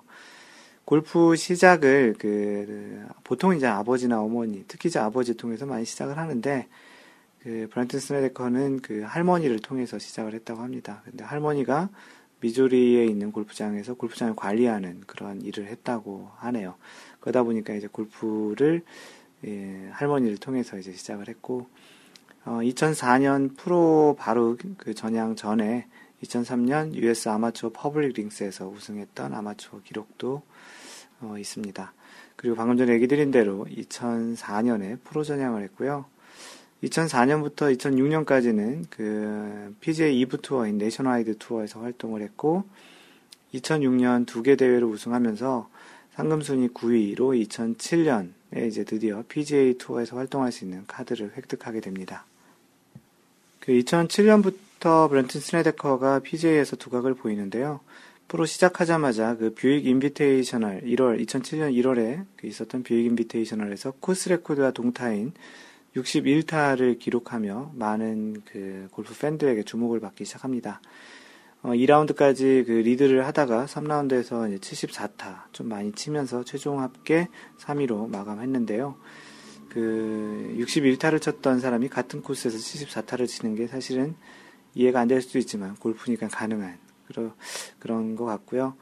골프 0.86 1.36
시작을 1.36 2.16
그 2.20 3.08
보통 3.24 3.56
이제 3.56 3.66
아버지나 3.66 4.22
어머니, 4.22 4.64
특히 4.68 4.90
이제 4.90 5.00
아버지 5.00 5.36
통해서 5.36 5.66
많이 5.66 5.84
시작을 5.84 6.18
하는데 6.18 6.68
그 7.42 7.68
브란튼 7.72 8.00
스네데커는 8.00 8.82
그 8.82 9.02
할머니를 9.02 9.60
통해서 9.60 10.00
시작을 10.00 10.34
했다고 10.34 10.62
합니다. 10.62 11.02
근데 11.06 11.24
할머니가 11.24 11.90
미조리에 12.42 13.06
있는 13.06 13.32
골프장에서 13.32 13.96
골프장을 13.96 14.36
관리하는 14.36 15.02
그런 15.08 15.42
일을 15.42 15.68
했다고 15.68 16.30
하네요. 16.38 16.76
그러다 17.20 17.44
보니까 17.44 17.74
이제 17.74 17.88
골프를 17.92 18.84
예, 19.46 19.90
할머니를 19.92 20.38
통해서 20.38 20.78
이제 20.78 20.92
시작을 20.94 21.28
했고 21.28 21.68
어, 22.46 22.60
2004년 22.62 23.58
프로 23.58 24.16
바로 24.18 24.58
그 24.78 24.94
전향 24.94 25.36
전에 25.36 25.88
2003년 26.24 26.94
US 26.96 27.30
아마추어 27.30 27.72
퍼블릭 27.74 28.14
링스에서 28.16 28.68
우승했던 28.68 29.34
아마추어 29.34 29.82
기록도 29.84 30.42
어, 31.22 31.36
있습니다. 31.38 31.94
그리고 32.36 32.56
방금 32.56 32.78
전에 32.78 32.94
얘기 32.94 33.08
드린 33.08 33.32
대로 33.32 33.66
2004년에 33.70 35.00
프로 35.04 35.24
전향을 35.24 35.64
했고요. 35.64 36.06
2004년부터 36.84 37.76
2006년까지는 37.78 38.86
그 38.90 39.76
PGA 39.80 40.26
2부 40.26 40.42
투어인 40.42 40.78
네이션와이드 40.78 41.38
투어에서 41.38 41.80
활동을 41.82 42.22
했고 42.22 42.64
2006년 43.54 44.26
두 44.26 44.44
개 44.44 44.56
대회를 44.56 44.84
우승하면서 44.84 45.70
상금 46.16 46.42
순위 46.42 46.68
9위로 46.70 47.48
2007년에 47.48 48.68
이제 48.68 48.84
드디어 48.84 49.24
PGA 49.28 49.78
투어에서 49.78 50.16
활동할 50.18 50.52
수 50.52 50.64
있는 50.64 50.84
카드를 50.88 51.34
획득하게 51.36 51.82
됩니다. 51.82 52.26
그 53.60 53.72
2007년부터 53.72 54.65
브렌튼 54.80 55.42
스네데커가 55.42 56.20
PGA에서 56.20 56.76
두각을 56.76 57.16
보이는데요. 57.16 57.80
프로 58.28 58.46
시작하자마자 58.46 59.38
그 59.38 59.54
뷰익 59.54 59.86
인비테이셔널 59.86 60.82
1월 60.82 61.24
2007년 61.26 61.74
1월에 61.74 62.26
그 62.36 62.48
있었던 62.48 62.84
뷰익 62.84 63.06
인비테이셔널에서 63.06 63.94
코스 64.00 64.30
레코드와 64.30 64.72
동타인 64.72 65.34
61타를 65.96 67.00
기록하며 67.00 67.72
많은 67.76 68.42
그 68.46 68.88
골프 68.92 69.18
팬들에게 69.18 69.64
주목을 69.64 70.00
받기 70.00 70.26
시작합니다. 70.26 70.82
어, 71.62 71.70
2라운드까지 71.70 72.66
그 72.66 72.72
리드를 72.72 73.26
하다가 73.26 73.66
3라운드에서 73.66 74.54
이제 74.54 74.58
74타 74.60 75.52
좀 75.52 75.70
많이 75.70 75.92
치면서 75.94 76.44
최종 76.44 76.82
합계 76.82 77.28
3위로 77.60 78.10
마감했는데요. 78.10 78.96
그 79.70 80.56
61타를 80.60 81.22
쳤던 81.22 81.60
사람이 81.60 81.90
같은 81.90 82.22
코스에서 82.22 82.58
74타를 82.58 83.28
치는 83.28 83.56
게 83.56 83.68
사실은 83.68 84.16
이해가 84.76 85.00
안 85.02 85.08
될 85.08 85.22
수도 85.22 85.40
있지만 85.40 85.76
골프니까 85.76 86.28
가능한 86.28 86.78
그런 87.08 87.34
그런 87.80 88.16
것 88.16 88.26
같고요. 88.26 88.76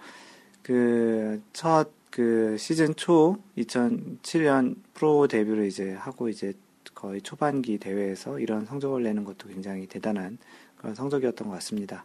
그첫그 0.64 2.58
시즌 2.58 2.96
초 2.96 3.38
2007년 3.58 4.76
프로 4.94 5.28
데뷔를 5.28 5.66
이제 5.66 5.94
하고 5.94 6.30
이제 6.30 6.54
거의 6.94 7.22
초반기 7.22 7.78
대회에서 7.78 8.40
이런 8.40 8.66
성적을 8.66 9.04
내는 9.04 9.24
것도 9.24 9.50
굉장히 9.50 9.88
대단한 9.88 10.38
그런 10.78 10.96
성적이었던 10.96 11.48
것 11.48 11.54
같습니다. 11.56 12.04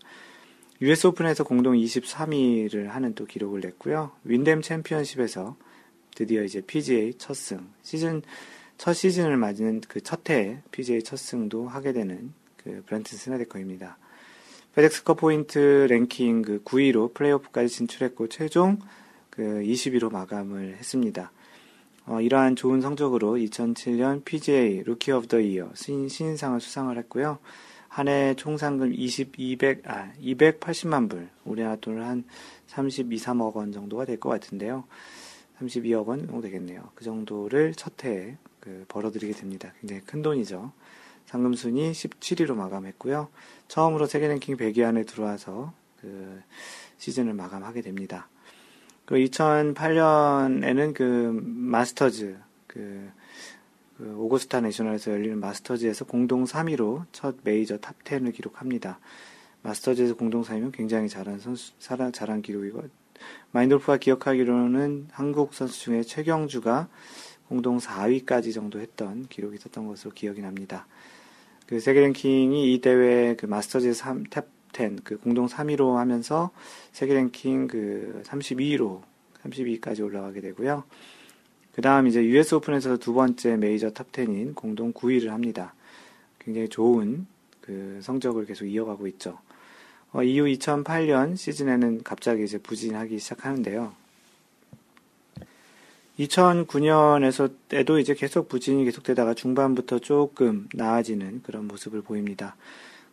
US 0.81 1.09
오픈에서 1.09 1.45
공동 1.45 1.75
23위를 1.75 2.87
하는 2.87 3.15
또 3.15 3.25
기록을 3.27 3.61
냈고요. 3.61 4.13
윈댐 4.25 4.63
챔피언십에서 4.63 5.57
드디어 6.15 6.43
이제 6.43 6.61
PGA 6.61 7.15
첫 7.19 7.35
승, 7.35 7.69
시즌 7.83 8.23
첫 8.77 8.93
시즌을 8.93 9.37
맞는 9.37 9.83
그첫 9.83 10.31
해에 10.31 10.63
PGA 10.71 11.03
첫 11.03 11.17
승도 11.17 11.69
하게 11.69 11.93
되는 11.93 12.33
그 12.69 12.83
브랜튼 12.85 13.17
스네데커입니다. 13.17 13.97
페덱스커 14.75 15.15
포인트 15.15 15.87
랭킹 15.89 16.43
그 16.43 16.63
9위로 16.65 17.15
플레이오프까지 17.15 17.69
진출했고 17.69 18.29
최종 18.29 18.79
그 19.31 19.43
20위로 19.43 20.13
마감을 20.13 20.77
했습니다. 20.77 21.33
어, 22.05 22.21
이러한 22.21 22.57
좋은 22.57 22.83
성적으로 22.83 23.37
2007년 23.37 24.25
PGA 24.25 24.83
Rookie 24.85 25.13
of 25.13 25.29
the 25.29 25.41
Year 25.41 25.71
신인상을 25.75 26.61
수상을 26.61 26.97
했고요. 26.99 27.39
한 27.89 28.09
해 28.09 28.35
총상금 28.35 28.93
20, 28.93 29.33
200, 29.39 29.89
아, 29.91 30.13
280만 30.23 31.09
불, 31.09 31.29
우리나라 31.45 31.77
돈을 31.77 32.05
한 32.05 32.25
32, 32.67 33.17
3억 33.17 33.55
원 33.55 33.73
정도가 33.73 34.05
될 34.05 34.21
것 34.21 34.29
같은데요. 34.29 34.85
32억 35.61 36.07
원 36.07 36.27
정도 36.27 36.43
되겠네요. 36.43 36.91
그 36.95 37.03
정도를 37.03 37.73
첫 37.75 38.05
해에 38.05 38.37
그 38.61 38.85
벌어들이게 38.89 39.33
됩니다. 39.33 39.73
굉장히 39.81 40.03
큰 40.03 40.21
돈이죠. 40.21 40.71
상금순위 41.29 41.93
17위로 41.93 42.55
마감했고요. 42.55 43.29
처음으로 43.69 44.07
세계 44.07 44.29
랭킹 44.29 44.57
100위 44.57 44.83
안에 44.83 45.05
들어와서 45.05 45.75
그 46.01 46.43
시즌을 46.97 47.35
마감하게 47.35 47.83
됩니다. 47.83 48.29
그 49.05 49.17
2008년에는 49.17 50.95
그 50.95 51.39
마스터즈 51.43 52.39
그, 52.67 53.11
그 53.99 54.17
오거스타 54.17 54.63
내셔널에서 54.63 55.11
열리는 55.13 55.39
마스터즈에서 55.39 56.07
공동 56.07 56.45
3위로 56.45 57.05
첫 57.13 57.37
메이저 57.45 57.77
top 57.77 58.03
10을 58.05 58.33
기록합니다. 58.35 58.99
마스터즈에서 59.63 60.15
공동 60.15 60.43
3위면 60.43 60.73
굉장히 60.73 61.11
잘한 61.11 61.41
선수, 61.41 61.73
잘한 61.79 62.41
기록이고 62.41 62.85
마인드골프가 63.51 63.99
기억하기로는 63.99 65.09
한국 65.11 65.53
선수 65.53 65.79
중에 65.81 66.03
최경주가 66.03 66.89
공동 67.49 67.79
4위까지 67.79 68.55
정도 68.55 68.81
했던 68.81 69.27
기록이 69.27 69.57
있었던 69.57 69.87
것으로 69.87 70.13
기억이 70.13 70.41
납니다. 70.41 70.87
그 71.69 71.81
세계 71.81 72.01
랭킹이 72.01 72.73
이 72.73 72.81
대회 72.81 73.37
그 73.37 73.45
마스터즈 73.45 73.93
3, 73.93 74.25
top 74.25 74.65
10, 74.65 75.05
그 75.05 75.19
공동 75.19 75.47
3위로 75.47 75.97
하면서 75.97 76.51
세계 76.93 77.13
랭킹 77.13 77.69
그 77.69 78.23
32위로, 78.25 79.03
32위까지 79.45 80.03
올라가게 80.03 80.41
되고요. 80.41 80.85
그 81.75 81.83
다음 81.83 82.07
이제 82.07 82.25
US 82.25 82.55
오픈에서 82.55 82.97
두 82.97 83.13
번째 83.13 83.59
메이저 83.59 83.91
탑 83.91 84.11
10인 84.13 84.55
공동 84.55 84.95
9위를 84.95 85.29
합니다. 85.29 85.75
굉장히 86.39 86.71
좋은 86.71 87.27
그 87.61 87.99
성적을 88.01 88.47
계속 88.47 88.65
이어가고 88.65 89.07
있죠. 89.09 89.39
어, 90.13 90.23
이후 90.23 90.47
2008년 90.47 91.37
시즌에는 91.37 92.03
갑자기 92.03 92.45
이제 92.45 92.57
부진하기 92.57 93.19
시작하는데요. 93.19 93.93
2009년에서에도 96.19 98.01
이제 98.01 98.15
계속 98.15 98.49
부진이 98.49 98.85
계속되다가 98.85 99.35
중반부터 99.35 100.01
조금 100.01 100.69
나아지는 100.75 101.43
그런 101.43 101.69
모습을 101.69 102.03
보입니다. 102.03 102.57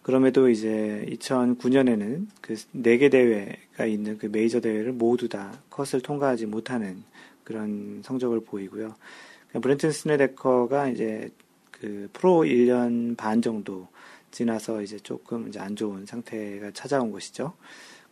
그럼에도 0.02 0.50
이제 0.50 1.06
2009년에는 1.10 2.28
그네개 2.42 3.10
대회가 3.10 3.86
있는 3.86 4.18
그 4.18 4.28
메이저 4.28 4.60
대회를 4.60 4.92
모두 4.94 5.30
다 5.30 5.60
컷을 5.70 6.02
통과하지 6.02 6.46
못하는 6.46 7.04
그런 7.44 8.02
성적을 8.04 8.42
보이고요. 8.42 8.96
브렌튼 9.62 9.92
스네데커가 9.92 10.90
이제 10.90 11.32
그 11.72 12.10
프로 12.14 12.42
1년 12.44 13.18
반 13.18 13.42
정도 13.42 13.88
지나서 14.32 14.82
이제 14.82 15.00
조금 15.00 15.48
이제 15.48 15.60
안 15.60 15.76
좋은 15.76 16.06
상태가 16.06 16.72
찾아온 16.72 17.12
것이죠. 17.12 17.54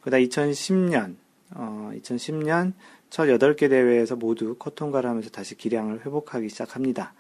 그러다 0.01 0.17
2010년, 0.17 1.15
어, 1.51 1.91
2010년 1.95 2.73
첫 3.13 3.25
8개 3.25 3.70
대회에서 3.70 4.15
모두 4.15 4.55
컷 4.55 4.74
통과를 4.74 5.08
하면서 5.08 5.29
다시 5.29 5.53
기량을 5.53 6.03
회복하기 6.03 6.50
시작합니다. 6.50 7.13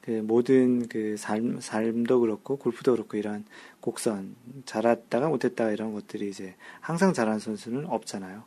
그 0.00 0.10
모든 0.10 0.88
그 0.88 1.14
삶, 1.16 1.60
삶도 1.60 2.18
그렇고 2.18 2.56
골프도 2.56 2.90
그렇고 2.90 3.16
이런 3.16 3.44
곡선 3.78 4.34
잘했다가 4.64 5.28
못했다가 5.28 5.70
이런 5.70 5.92
것들이 5.92 6.28
이제 6.28 6.56
항상 6.80 7.12
잘하는 7.12 7.38
선수는 7.38 7.86
없잖아요. 7.86 8.42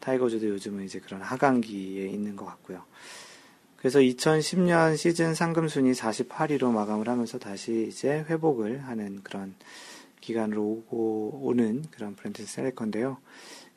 타이거 0.00 0.24
우즈도 0.24 0.48
요즘은 0.48 0.84
이제 0.86 0.98
그런 0.98 1.20
하강기에 1.20 2.06
있는 2.06 2.36
것 2.36 2.46
같고요. 2.46 2.84
그래서 3.76 3.98
2010년 3.98 4.96
시즌 4.96 5.34
상금 5.34 5.68
순위 5.68 5.92
48위로 5.92 6.72
마감을 6.72 7.10
하면서 7.10 7.38
다시 7.38 7.88
이제 7.90 8.24
회복을 8.30 8.84
하는 8.84 9.20
그런 9.22 9.54
기간으로 10.22 10.62
오고 10.62 11.40
오는 11.42 11.84
그런 11.90 12.14
브랜트 12.14 12.46
스네데커인데요. 12.46 13.18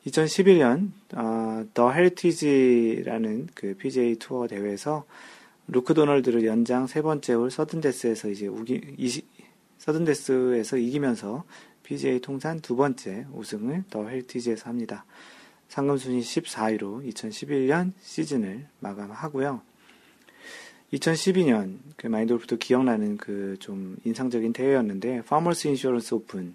2011년 0.06 0.90
어, 1.14 1.64
더 1.72 1.90
헤리티지라는 1.90 3.48
그 3.54 3.74
PGA 3.76 4.16
투어 4.16 4.46
대회에서 4.46 5.04
루크 5.68 5.94
도널드를 5.94 6.44
연장 6.44 6.86
세 6.86 7.00
번째 7.00 7.32
홀 7.34 7.50
서든데스에서 7.50 8.28
이제 8.28 8.46
우기 8.46 8.80
이시, 8.98 9.22
서든데스에서 9.78 10.76
이기면서 10.76 11.44
PGA 11.82 12.20
통산 12.20 12.60
두 12.60 12.76
번째 12.76 13.26
우승을 13.32 13.84
더 13.90 14.06
헤리티지에서 14.06 14.68
합니다. 14.68 15.06
상금 15.68 15.96
순위 15.96 16.20
14위로 16.20 17.06
2011년 17.12 17.92
시즌을 18.00 18.66
마감하고요. 18.80 19.62
2012년 20.92 21.78
그 21.96 22.06
마인드골프도 22.06 22.58
기억나는 22.58 23.16
그 23.16 23.56
좀 23.58 23.96
인상적인 24.04 24.52
대회였는데 24.52 25.22
파머스 25.22 25.68
인슈런스 25.68 26.14
오픈 26.14 26.54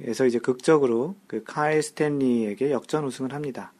에서 0.00 0.26
이제 0.26 0.38
극적으로 0.38 1.16
그 1.26 1.42
카일 1.44 1.82
스탠리에게 1.82 2.70
역전 2.70 3.04
우승을 3.04 3.32
합니다. 3.32 3.72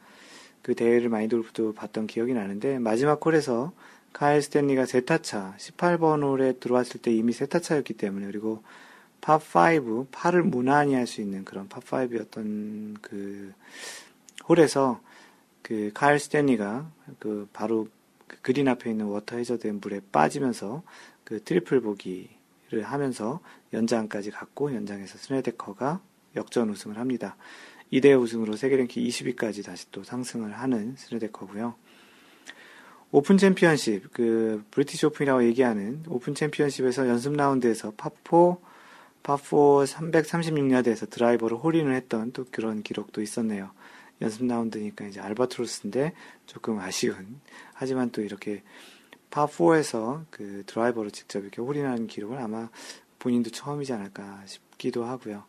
그 0.63 0.73
대회를 0.75 1.09
마인드골프도 1.09 1.73
봤던 1.73 2.07
기억이 2.07 2.33
나는데 2.33 2.79
마지막 2.79 3.23
홀에서 3.23 3.71
카일 4.13 4.41
스탠리가 4.41 4.85
세타차 4.85 5.55
18번 5.57 6.23
홀에 6.23 6.53
들어왔을 6.53 7.01
때 7.01 7.13
이미 7.13 7.33
세타차였기 7.33 7.93
때문에 7.93 8.25
그리고 8.25 8.63
파5 9.21 10.07
파를 10.11 10.43
무난히 10.43 10.95
할 10.95 11.05
수 11.05 11.21
있는 11.21 11.45
그런 11.45 11.69
파5였던 11.69 12.97
그 13.01 13.53
홀에서 14.49 15.01
그 15.61 15.91
카일 15.93 16.19
스탠리가 16.19 16.89
그 17.19 17.47
바로 17.53 17.87
그 18.27 18.41
그린 18.41 18.67
앞에 18.67 18.89
있는 18.89 19.05
워터 19.05 19.37
해저드의 19.37 19.73
물에 19.75 20.01
빠지면서 20.11 20.83
그 21.23 21.43
트리플 21.43 21.81
보기를 21.81 22.83
하면서 22.83 23.39
연장까지 23.73 24.31
갔고 24.31 24.73
연장에서 24.73 25.17
스네데커가 25.17 26.01
역전 26.37 26.69
우승을 26.69 26.97
합니다. 26.97 27.35
이 27.91 27.95
대회 27.95 28.19
우승으로 28.19 28.55
세계 28.55 28.77
랭킹 28.77 29.03
20위까지 29.03 29.65
다시 29.65 29.89
또 29.91 30.03
상승을 30.03 30.53
하는 30.53 30.95
스네데커고요. 30.97 31.75
오픈 33.11 33.37
챔피언십, 33.37 34.11
그 34.11 34.63
브리티시 34.71 35.05
오픈이라고 35.05 35.45
얘기하는 35.45 36.03
오픈 36.09 36.35
챔피언십에서 36.35 37.07
연습 37.07 37.33
라운드에서 37.33 37.93
파4, 37.93 38.59
파4 39.23 39.85
336야드에서 39.85 41.09
드라이버로 41.09 41.57
홀인을 41.57 41.95
했던 41.95 42.31
또 42.33 42.45
그런 42.51 42.83
기록도 42.83 43.21
있었네요. 43.21 43.71
연습 44.21 44.45
라운드니까 44.45 45.05
이제 45.05 45.21
알바트로스인데 45.21 46.13
조금 46.47 46.79
아쉬운. 46.79 47.39
하지만 47.73 48.09
또 48.11 48.21
이렇게 48.21 48.63
파4에서 49.31 50.25
그 50.29 50.63
드라이버로 50.65 51.09
직접 51.09 51.39
이렇게 51.39 51.61
홀인하는 51.61 52.07
기록은 52.07 52.37
아마 52.37 52.69
본인도 53.19 53.51
처음이지 53.51 53.93
않을까 53.93 54.41
싶기도 54.45 55.05
하고요. 55.05 55.43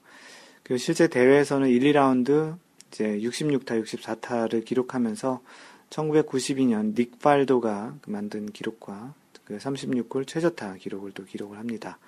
그 0.68 0.76
실제 0.76 1.08
대회에서는 1.08 1.66
1, 1.70 1.80
2라운드 1.80 2.58
이제 2.88 3.18
66타, 3.20 3.82
64타를 3.82 4.66
기록하면서 4.66 5.40
1992년 5.88 6.94
닉 6.94 7.18
팔도가 7.20 7.96
만든 8.06 8.44
기록과 8.52 9.14
그 9.46 9.56
36골 9.56 10.26
최저타 10.26 10.74
기록을 10.74 11.12
또 11.12 11.24
기록을 11.24 11.56
합니다. 11.58 11.98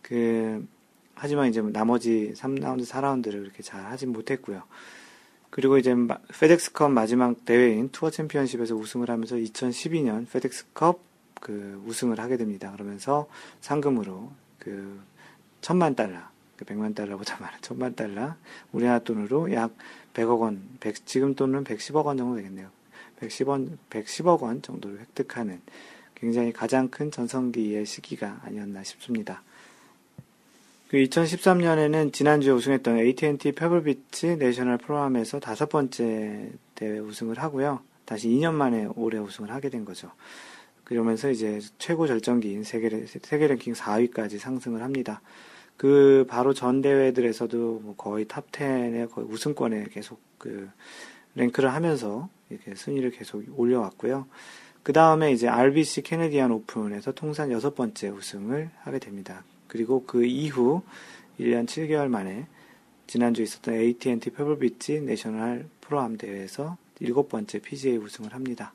그 0.00 0.66
하지만 1.14 1.50
이제 1.50 1.60
나머지 1.60 2.32
3라운드, 2.34 2.86
4라운드를 2.86 3.42
그렇게 3.42 3.62
잘 3.62 3.84
하진 3.84 4.10
못했고요. 4.10 4.62
그리고 5.50 5.76
이제 5.76 5.94
페덱스컵 6.38 6.90
마지막 6.90 7.44
대회인 7.44 7.90
투어 7.90 8.10
챔피언십에서 8.10 8.74
우승을 8.74 9.10
하면서 9.10 9.36
2012년 9.36 10.30
페덱스컵 10.30 11.00
그 11.42 11.82
우승을 11.86 12.20
하게 12.20 12.38
됩니다. 12.38 12.72
그러면서 12.72 13.28
상금으로 13.60 14.32
그 14.58 14.98
천만 15.60 15.94
달러, 15.94 16.20
그 16.56 16.64
백만 16.64 16.94
달러보다 16.94 17.38
많은 17.40 17.58
천만 17.60 17.94
달러, 17.94 18.34
우리나라 18.72 18.98
돈으로 19.00 19.52
약 19.52 19.76
100억 20.14 20.40
원, 20.40 20.62
100, 20.80 21.06
지금 21.06 21.34
돈은 21.34 21.64
110억 21.64 22.04
원 22.06 22.16
정도 22.16 22.36
되겠네요. 22.36 22.68
110원, 23.20 23.76
110억 23.90 24.42
원 24.42 24.62
정도를 24.62 25.00
획득하는 25.00 25.60
굉장히 26.14 26.52
가장 26.52 26.88
큰 26.88 27.10
전성기의 27.10 27.84
시기가 27.84 28.40
아니었나 28.42 28.82
싶습니다. 28.82 29.42
그 30.88 30.98
2013년에는 30.98 32.12
지난주에 32.12 32.52
우승했던 32.52 32.98
AT&T 32.98 33.52
페블비치 33.52 34.36
내셔널 34.36 34.78
프로암에서 34.78 35.40
다섯 35.40 35.68
번째 35.68 36.52
대회 36.74 36.98
우승을 36.98 37.38
하고요. 37.38 37.80
다시 38.04 38.28
2년 38.28 38.54
만에 38.54 38.86
올해 38.94 39.18
우승을 39.18 39.50
하게 39.50 39.68
된 39.68 39.84
거죠. 39.84 40.12
그러면서 40.84 41.28
이제 41.28 41.60
최고 41.78 42.06
절정기인 42.06 42.62
세계, 42.62 43.04
세계 43.06 43.48
랭킹 43.48 43.74
4위까지 43.74 44.38
상승을 44.38 44.82
합니다. 44.82 45.20
그 45.76 46.24
바로 46.28 46.54
전 46.54 46.80
대회들에서도 46.80 47.80
뭐 47.82 47.94
거의 47.96 48.24
탑 48.26 48.50
10에 48.50 49.10
거의 49.10 49.26
우승권에 49.28 49.86
계속 49.92 50.20
그 50.38 50.68
랭크를 51.34 51.72
하면서 51.72 52.28
이렇게 52.50 52.74
순위를 52.74 53.10
계속 53.10 53.42
올려왔고요. 53.56 54.26
그 54.82 54.92
다음에 54.92 55.32
이제 55.32 55.48
RBC 55.48 56.02
캐네디안 56.02 56.52
오픈에서 56.52 57.12
통산 57.12 57.50
여섯 57.50 57.74
번째 57.74 58.08
우승을 58.08 58.70
하게 58.82 58.98
됩니다. 58.98 59.42
그리고 59.66 60.04
그 60.06 60.24
이후 60.24 60.82
1년 61.40 61.66
7개월 61.66 62.08
만에 62.08 62.46
지난주에 63.06 63.44
있었던 63.44 63.74
AT&T 63.74 64.30
페블비치 64.30 65.00
내셔널 65.02 65.66
프로암 65.80 66.16
대회에서 66.16 66.76
일곱 67.00 67.28
번째 67.28 67.58
PGA 67.58 67.98
우승을 67.98 68.32
합니다. 68.32 68.74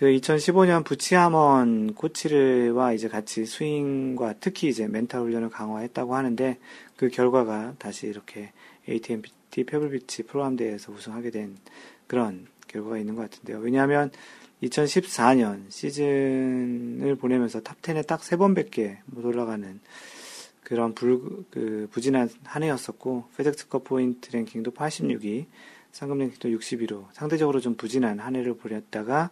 그 0.00 0.06
2015년 0.06 0.82
부치하먼 0.82 1.92
코치와 1.92 2.94
이제 2.94 3.06
같이 3.06 3.44
스윙과 3.44 4.36
특히 4.40 4.68
이제 4.68 4.88
멘탈 4.88 5.20
훈련을 5.20 5.50
강화했다고 5.50 6.16
하는데 6.16 6.56
그 6.96 7.10
결과가 7.10 7.74
다시 7.78 8.06
이렇게 8.06 8.50
AT&T 8.88 9.64
페블비치 9.64 10.22
프로암 10.22 10.56
대회에서 10.56 10.90
우승하게 10.90 11.30
된 11.30 11.58
그런 12.06 12.46
결과가 12.66 12.96
있는 12.96 13.14
것 13.14 13.28
같은데요. 13.28 13.58
왜냐하면 13.58 14.10
2014년 14.62 15.70
시즌을 15.70 17.16
보내면서 17.16 17.60
탑 17.60 17.82
10에 17.82 18.06
딱 18.06 18.22
세 18.22 18.38
번밖에 18.38 19.00
못 19.04 19.26
올라가는 19.26 19.80
그런 20.64 20.94
불, 20.94 21.20
그 21.50 21.88
부진한 21.90 22.30
한 22.44 22.62
해였었고, 22.62 23.24
페덱스컵 23.36 23.84
포인트 23.84 24.34
랭킹도 24.34 24.70
86위, 24.70 25.44
상금 25.92 26.16
랭킹도 26.20 26.48
61위, 26.58 27.04
상대적으로 27.12 27.60
좀 27.60 27.74
부진한 27.74 28.18
한 28.18 28.34
해를 28.34 28.54
보냈다가, 28.54 29.28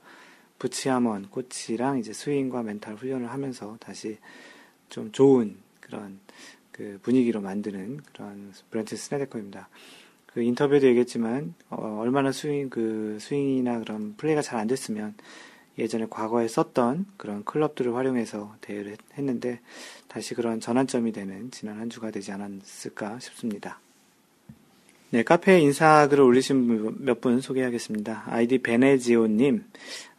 부치하먼 0.58 1.28
코치랑 1.30 1.98
이제 1.98 2.12
스윙과 2.12 2.62
멘탈 2.62 2.94
훈련을 2.94 3.30
하면서 3.30 3.76
다시 3.80 4.18
좀 4.88 5.12
좋은 5.12 5.56
그런 5.80 6.18
그 6.72 6.98
분위기로 7.02 7.40
만드는 7.40 7.98
그런 8.12 8.52
브렌트 8.70 8.96
스네데커입니다. 8.96 9.68
그 10.26 10.42
인터뷰에도 10.42 10.86
얘기했지만 10.86 11.54
어, 11.70 11.98
얼마나 12.00 12.32
스윙 12.32 12.70
그 12.70 13.18
스윙이나 13.20 13.78
그런 13.80 14.14
플레이가 14.16 14.42
잘 14.42 14.60
안 14.60 14.66
됐으면 14.66 15.14
예전에 15.78 16.06
과거에 16.10 16.48
썼던 16.48 17.06
그런 17.16 17.44
클럽들을 17.44 17.94
활용해서 17.94 18.56
대회를 18.60 18.96
했는데 19.16 19.60
다시 20.08 20.34
그런 20.34 20.60
전환점이 20.60 21.12
되는 21.12 21.50
지난 21.50 21.78
한 21.78 21.88
주가 21.88 22.10
되지 22.10 22.32
않았을까 22.32 23.20
싶습니다. 23.20 23.80
네, 25.10 25.22
카페에 25.22 25.60
인사글을 25.60 26.22
올리신 26.22 26.96
몇 27.04 27.20
분 27.20 27.40
소개하겠습니다. 27.40 28.24
아이디 28.26 28.58
베네지오님, 28.58 29.64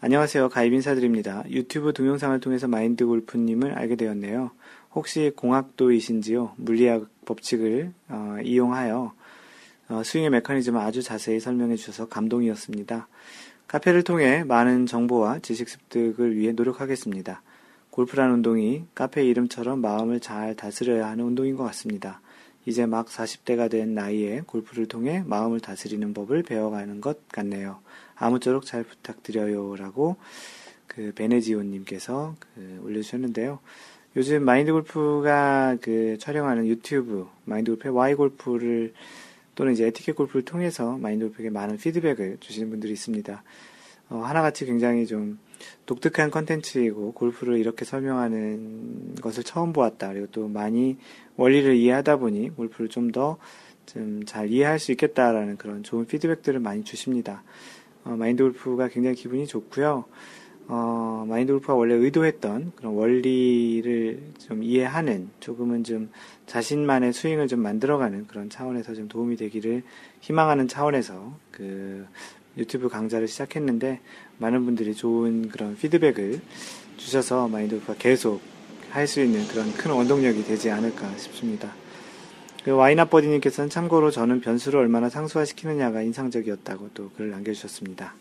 안녕하세요. 0.02 0.50
가입 0.50 0.74
인사드립니다. 0.74 1.44
유튜브 1.50 1.94
동영상을 1.94 2.40
통해서 2.40 2.68
마인드 2.68 3.06
골프님을 3.06 3.74
알게 3.74 3.96
되었네요. 3.96 4.52
혹시 4.96 5.32
공학도이신지요? 5.36 6.54
물리학 6.58 7.08
법칙을 7.26 7.94
어, 8.10 8.38
이용하여 8.44 9.14
어, 9.90 10.04
스윙의 10.04 10.32
메커니즘을 10.32 10.82
아주 10.82 11.04
자세히 11.04 11.40
설명해 11.40 11.76
주셔서 11.76 12.08
감동이었습니다. 12.08 13.08
카페를 13.68 14.04
통해 14.04 14.44
많은 14.44 14.88
정보와 14.88 15.40
지식 15.40 15.70
습득을 15.70 16.36
위해 16.36 16.52
노력하겠습니다. 16.54 17.44
골프란 17.92 18.32
운동이 18.32 18.86
카페 18.96 19.24
이름처럼 19.26 19.82
마음을 19.82 20.20
잘 20.20 20.56
다스려야 20.56 21.08
하는 21.10 21.26
운동인 21.26 21.56
것 21.56 21.64
같습니다. 21.66 22.22
이제 22.66 22.86
막 22.86 23.08
40대가 23.08 23.70
된 23.70 23.94
나이에 23.94 24.42
골프를 24.46 24.86
통해 24.88 25.24
마음을 25.26 25.60
다스리는 25.60 26.14
법을 26.14 26.44
배워가는 26.44 27.02
것 27.02 27.28
같네요. 27.30 27.80
아무쪼록 28.16 28.66
잘 28.66 28.84
부탁드려요. 28.84 29.76
라고 29.78 30.18
그 30.88 31.14
베네지오님께서 31.16 32.36
그 32.40 32.82
올려주셨는데요. 32.84 33.60
요즘 34.16 34.44
마인드 34.44 34.72
골프가 34.72 35.78
그 35.82 36.18
촬영하는 36.20 36.68
유튜브 36.68 37.28
마인드 37.46 37.72
골프의 37.72 37.94
Y 37.94 38.16
골프를 38.16 38.94
또는 39.56 39.74
이제 39.74 39.86
에티켓 39.88 40.16
골프를 40.16 40.44
통해서 40.44 40.98
마인드 40.98 41.26
골프에게 41.26 41.50
많은 41.50 41.78
피드백을 41.78 42.38
주시는 42.40 42.70
분들이 42.70 42.94
있습니다. 42.94 43.44
어, 44.10 44.18
하나같이 44.18 44.66
굉장히 44.66 45.06
좀 45.06 45.38
독특한 45.86 46.32
컨텐츠이고 46.32 47.14
골프를 47.14 47.58
이렇게 47.58 47.86
설명하는 47.86 49.16
것을 49.22 49.44
처음 49.44 49.74
보았다. 49.74 50.10
그리고 50.14 50.28
또 50.32 50.48
많이 50.48 50.98
원리를 51.38 51.76
이해하다 51.76 52.18
보니 52.18 52.56
골프를 52.56 52.90
좀 52.90 53.12
더 53.12 53.38
좀 53.86 54.24
잘 54.26 54.50
이해할 54.52 54.78
수 54.78 54.92
있겠다라는 54.92 55.58
그런 55.58 55.82
좋은 55.82 56.06
피드백들을 56.06 56.60
많이 56.60 56.84
주십니다. 56.84 57.44
어, 58.04 58.12
마인드 58.12 58.44
골프가 58.44 58.88
굉장히 58.88 59.16
기분이 59.16 59.48
좋고요. 59.48 60.06
어, 60.68 61.26
마인드 61.28 61.52
골프가 61.52 61.74
원래 61.74 61.96
의도했던 61.96 62.74
그런 62.76 62.94
원리를 62.94 64.20
좀 64.38 64.62
이해하는 64.62 65.30
조금은 65.40 65.84
좀 65.84 66.12
자신만의 66.46 67.14
스윙을 67.14 67.48
좀 67.48 67.62
만들어가는 67.62 68.28
그런 68.28 68.50
차원에서 68.52 68.94
좀 68.94 69.08
도움이 69.08 69.36
되기를 69.38 69.82
희망하는 70.22 70.68
차원에서 70.68 71.34
그 71.52 72.06
유튜브 72.58 72.90
강좌를 72.90 73.28
시작했는데 73.28 74.02
많은 74.40 74.66
분들이 74.66 74.96
좋은 74.96 75.50
그런 75.50 75.78
피드백을 75.78 76.42
주셔서 76.98 77.48
마인드 77.48 77.76
골프가 77.76 77.94
계속 77.98 78.42
할 78.90 79.08
수 79.08 79.22
있는 79.22 79.48
그런 79.48 79.72
큰 79.74 79.92
원동력이 79.92 80.44
되지 80.46 80.72
않을까 80.72 81.16
싶습니다. 81.18 81.74
그 82.64 82.72
와이나버디님께서는 82.72 83.70
참고로 83.70 84.12
저는 84.12 84.42
변수를 84.42 84.80
얼마나 84.80 85.10
상수화시키느냐가 85.10 86.02
인상적이었다고 86.02 86.90
또 86.94 87.10
글을 87.12 87.30
남겨주셨습니다. 87.30 88.16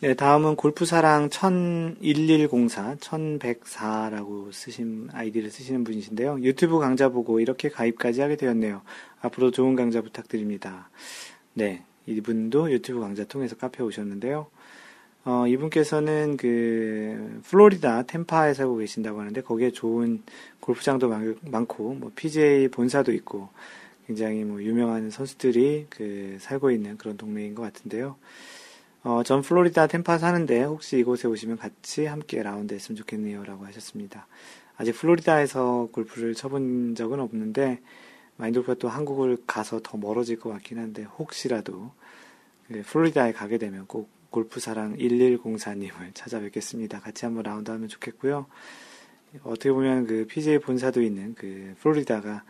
네, 0.00 0.14
다음은 0.14 0.56
골프사랑 0.56 1.28
1104, 1.28 2.96
1104라고 2.96 4.50
쓰신 4.50 5.10
아이디를 5.12 5.50
쓰시는 5.50 5.84
분이신데요. 5.84 6.40
유튜브 6.40 6.78
강좌 6.78 7.10
보고 7.10 7.38
이렇게 7.38 7.68
가입까지 7.68 8.22
하게 8.22 8.36
되었네요. 8.36 8.80
앞으로 9.20 9.50
좋은 9.50 9.76
강좌 9.76 10.00
부탁드립니다. 10.00 10.88
네, 11.52 11.84
이분도 12.06 12.72
유튜브 12.72 13.00
강좌 13.00 13.24
통해서 13.24 13.56
카페 13.56 13.82
오셨는데요. 13.82 14.46
어, 15.24 15.46
이분께서는 15.46 16.36
그 16.38 17.40
플로리다 17.44 18.04
템파에 18.04 18.54
살고 18.54 18.76
계신다고 18.78 19.20
하는데 19.20 19.40
거기에 19.42 19.70
좋은 19.70 20.22
골프장도 20.60 21.08
많, 21.08 21.66
고 21.66 21.94
뭐 21.94 22.10
PGA 22.14 22.68
본사도 22.68 23.12
있고 23.12 23.48
굉장히 24.06 24.44
뭐 24.44 24.62
유명한 24.62 25.10
선수들이 25.10 25.86
그 25.90 26.36
살고 26.40 26.70
있는 26.70 26.96
그런 26.96 27.16
동네인 27.16 27.54
것 27.54 27.62
같은데요. 27.62 28.16
어, 29.02 29.22
전 29.24 29.42
플로리다 29.42 29.86
템파 29.86 30.18
사는데 30.18 30.62
혹시 30.64 30.98
이곳에 30.98 31.28
오시면 31.28 31.58
같이 31.58 32.06
함께 32.06 32.42
라운드 32.42 32.74
했으면 32.74 32.96
좋겠네요. 32.96 33.44
라고 33.44 33.64
하셨습니다. 33.66 34.26
아직 34.76 34.92
플로리다에서 34.92 35.88
골프를 35.92 36.34
쳐본 36.34 36.94
적은 36.96 37.20
없는데, 37.20 37.80
마인드 38.36 38.58
골프가 38.60 38.74
또 38.78 38.88
한국을 38.88 39.38
가서 39.46 39.80
더 39.82 39.98
멀어질 39.98 40.38
것 40.38 40.50
같긴 40.50 40.78
한데, 40.78 41.04
혹시라도 41.04 41.92
그 42.68 42.82
플로리다에 42.86 43.32
가게 43.32 43.58
되면 43.58 43.86
꼭 43.86 44.08
골프사랑 44.30 44.96
1104님을 44.96 46.14
찾아뵙겠습니다. 46.14 47.00
같이 47.00 47.24
한번 47.24 47.44
라운드 47.44 47.70
하면 47.70 47.88
좋겠고요. 47.88 48.46
어떻게 49.44 49.70
보면 49.72 50.06
그 50.06 50.26
PGA 50.28 50.58
본사도 50.58 51.02
있는 51.02 51.34
그 51.34 51.74
플로리다가 51.80 52.42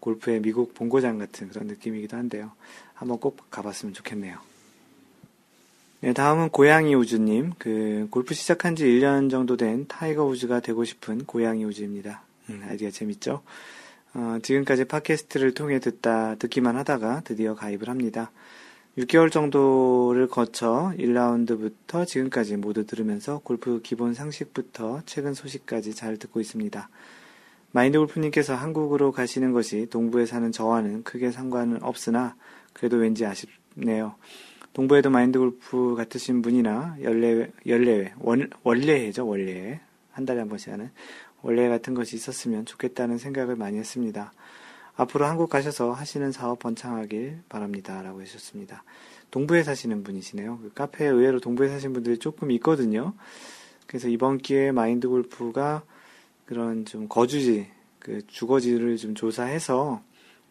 골프의 0.00 0.40
미국 0.40 0.74
본고장 0.74 1.18
같은 1.18 1.48
그런 1.48 1.66
느낌이기도 1.66 2.16
한데요. 2.16 2.52
한번 2.94 3.18
꼭 3.18 3.50
가봤으면 3.50 3.94
좋겠네요. 3.94 4.38
네, 6.02 6.14
다음은 6.14 6.48
고양이 6.48 6.94
우즈님. 6.94 7.52
그, 7.58 8.06
골프 8.10 8.32
시작한 8.32 8.74
지 8.74 8.84
1년 8.84 9.30
정도 9.30 9.58
된 9.58 9.86
타이거 9.86 10.24
우즈가 10.24 10.60
되고 10.60 10.82
싶은 10.84 11.26
고양이 11.26 11.62
우즈입니다. 11.64 12.22
음, 12.48 12.64
아이디가 12.66 12.90
재밌죠? 12.90 13.42
어, 14.14 14.38
지금까지 14.42 14.86
팟캐스트를 14.86 15.52
통해 15.52 15.78
듣다, 15.78 16.36
듣기만 16.36 16.76
하다가 16.76 17.20
드디어 17.24 17.54
가입을 17.54 17.90
합니다. 17.90 18.32
6개월 18.98 19.30
정도를 19.30 20.26
거쳐 20.26 20.92
1라운드부터 20.98 22.06
지금까지 22.06 22.56
모두 22.56 22.84
들으면서 22.84 23.38
골프 23.44 23.80
기본 23.82 24.14
상식부터 24.14 25.02
최근 25.06 25.32
소식까지 25.32 25.94
잘 25.94 26.16
듣고 26.16 26.40
있습니다. 26.40 26.88
마인드 27.72 27.98
골프님께서 27.98 28.56
한국으로 28.56 29.12
가시는 29.12 29.52
것이 29.52 29.86
동부에 29.90 30.26
사는 30.26 30.50
저와는 30.50 31.04
크게 31.04 31.30
상관은 31.30 31.82
없으나 31.82 32.34
그래도 32.72 32.96
왠지 32.96 33.24
아쉽네요. 33.24 34.16
동부에도 34.72 35.10
마인드 35.10 35.38
골프 35.38 35.94
같으신 35.96 36.42
분이나 36.42 36.96
연례, 37.02 37.50
연례회, 37.66 38.14
원, 38.18 38.50
원래회죠, 38.64 39.26
원래회. 39.26 39.80
한 40.10 40.26
달에 40.26 40.40
한 40.40 40.48
번씩 40.48 40.72
하는 40.72 40.90
원래 41.42 41.68
같은 41.68 41.94
것이 41.94 42.16
있었으면 42.16 42.66
좋겠다는 42.66 43.18
생각을 43.18 43.54
많이 43.54 43.78
했습니다. 43.78 44.32
앞으로 45.00 45.24
한국 45.24 45.48
가셔서 45.48 45.92
하시는 45.92 46.30
사업 46.30 46.58
번창하길 46.58 47.44
바랍니다. 47.48 48.02
라고 48.02 48.20
하셨습니다. 48.20 48.84
동부에 49.30 49.62
사시는 49.62 50.04
분이시네요. 50.04 50.58
그 50.58 50.72
카페에 50.74 51.08
의외로 51.08 51.40
동부에 51.40 51.68
사시는 51.68 51.94
분들이 51.94 52.18
조금 52.18 52.50
있거든요. 52.52 53.14
그래서 53.86 54.08
이번 54.08 54.36
기회에 54.36 54.72
마인드 54.72 55.08
골프가 55.08 55.82
그런 56.44 56.84
좀 56.84 57.08
거주지, 57.08 57.70
그 57.98 58.26
주거지를 58.26 58.98
좀 58.98 59.14
조사해서 59.14 60.02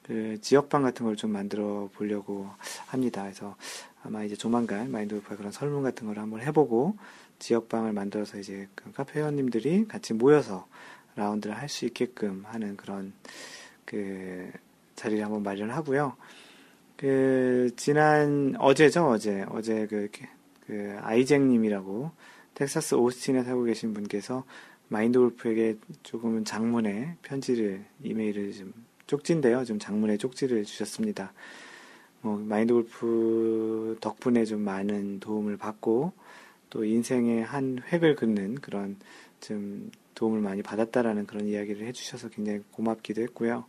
그 0.02 0.40
지역방 0.42 0.82
같은 0.82 1.06
걸 1.06 1.16
좀 1.16 1.32
만들어 1.32 1.90
보려고 1.94 2.50
합니다. 2.88 3.22
그래서 3.22 3.56
아마 4.02 4.24
이제 4.24 4.36
조만간 4.36 4.90
마인드 4.90 5.14
골프가 5.14 5.36
그런 5.36 5.52
설문 5.52 5.84
같은 5.84 6.08
걸 6.08 6.18
한번 6.18 6.42
해보고 6.42 6.98
지역방을 7.38 7.94
만들어서 7.94 8.40
이제 8.40 8.68
그 8.74 8.92
카페 8.94 9.20
회원님들이 9.20 9.88
같이 9.88 10.14
모여서 10.16 10.68
라운드를 11.16 11.56
할 11.56 11.70
수 11.70 11.86
있게끔 11.86 12.46
하는 12.48 12.76
그런 12.78 13.14
그 13.90 14.52
자리를 14.96 15.24
한번 15.24 15.42
마련하고요. 15.42 16.16
그 16.96 17.72
지난 17.76 18.56
어제죠 18.60 19.08
어제 19.10 19.46
어제 19.50 19.88
그, 19.88 20.10
그 20.68 20.96
아이잭님이라고 21.02 22.12
텍사스 22.54 22.96
오스틴에 22.96 23.44
살고 23.44 23.64
계신 23.64 23.96
분께서 23.96 24.44
마인드 24.90 25.18
골프에게 25.18 25.78
조금은 26.04 26.46
장문의 26.46 27.16
편지를 27.24 27.84
이메일을 28.04 28.52
좀 28.52 28.74
쪽지인데요 29.08 29.66
좀 29.66 29.80
장문의 29.80 30.20
쪽지를 30.20 30.66
주셨습니다. 30.66 31.34
뭐 32.22 32.38
마인드 32.38 32.74
골프 32.74 33.98
덕분에 34.02 34.46
좀 34.46 34.62
많은 34.62 35.20
도움을 35.20 35.58
받고 35.58 36.14
또 36.70 36.86
인생의 36.86 37.44
한 37.44 37.82
획을 37.92 38.16
긋는 38.16 38.56
그런 38.56 38.98
좀 39.40 39.90
도움을 40.20 40.42
많이 40.42 40.62
받았다라는 40.62 41.28
그런 41.28 41.48
이야기를 41.48 41.88
해주셔서 41.88 42.28
굉장히 42.28 42.60
고맙기도 42.74 43.22
했고요. 43.22 43.64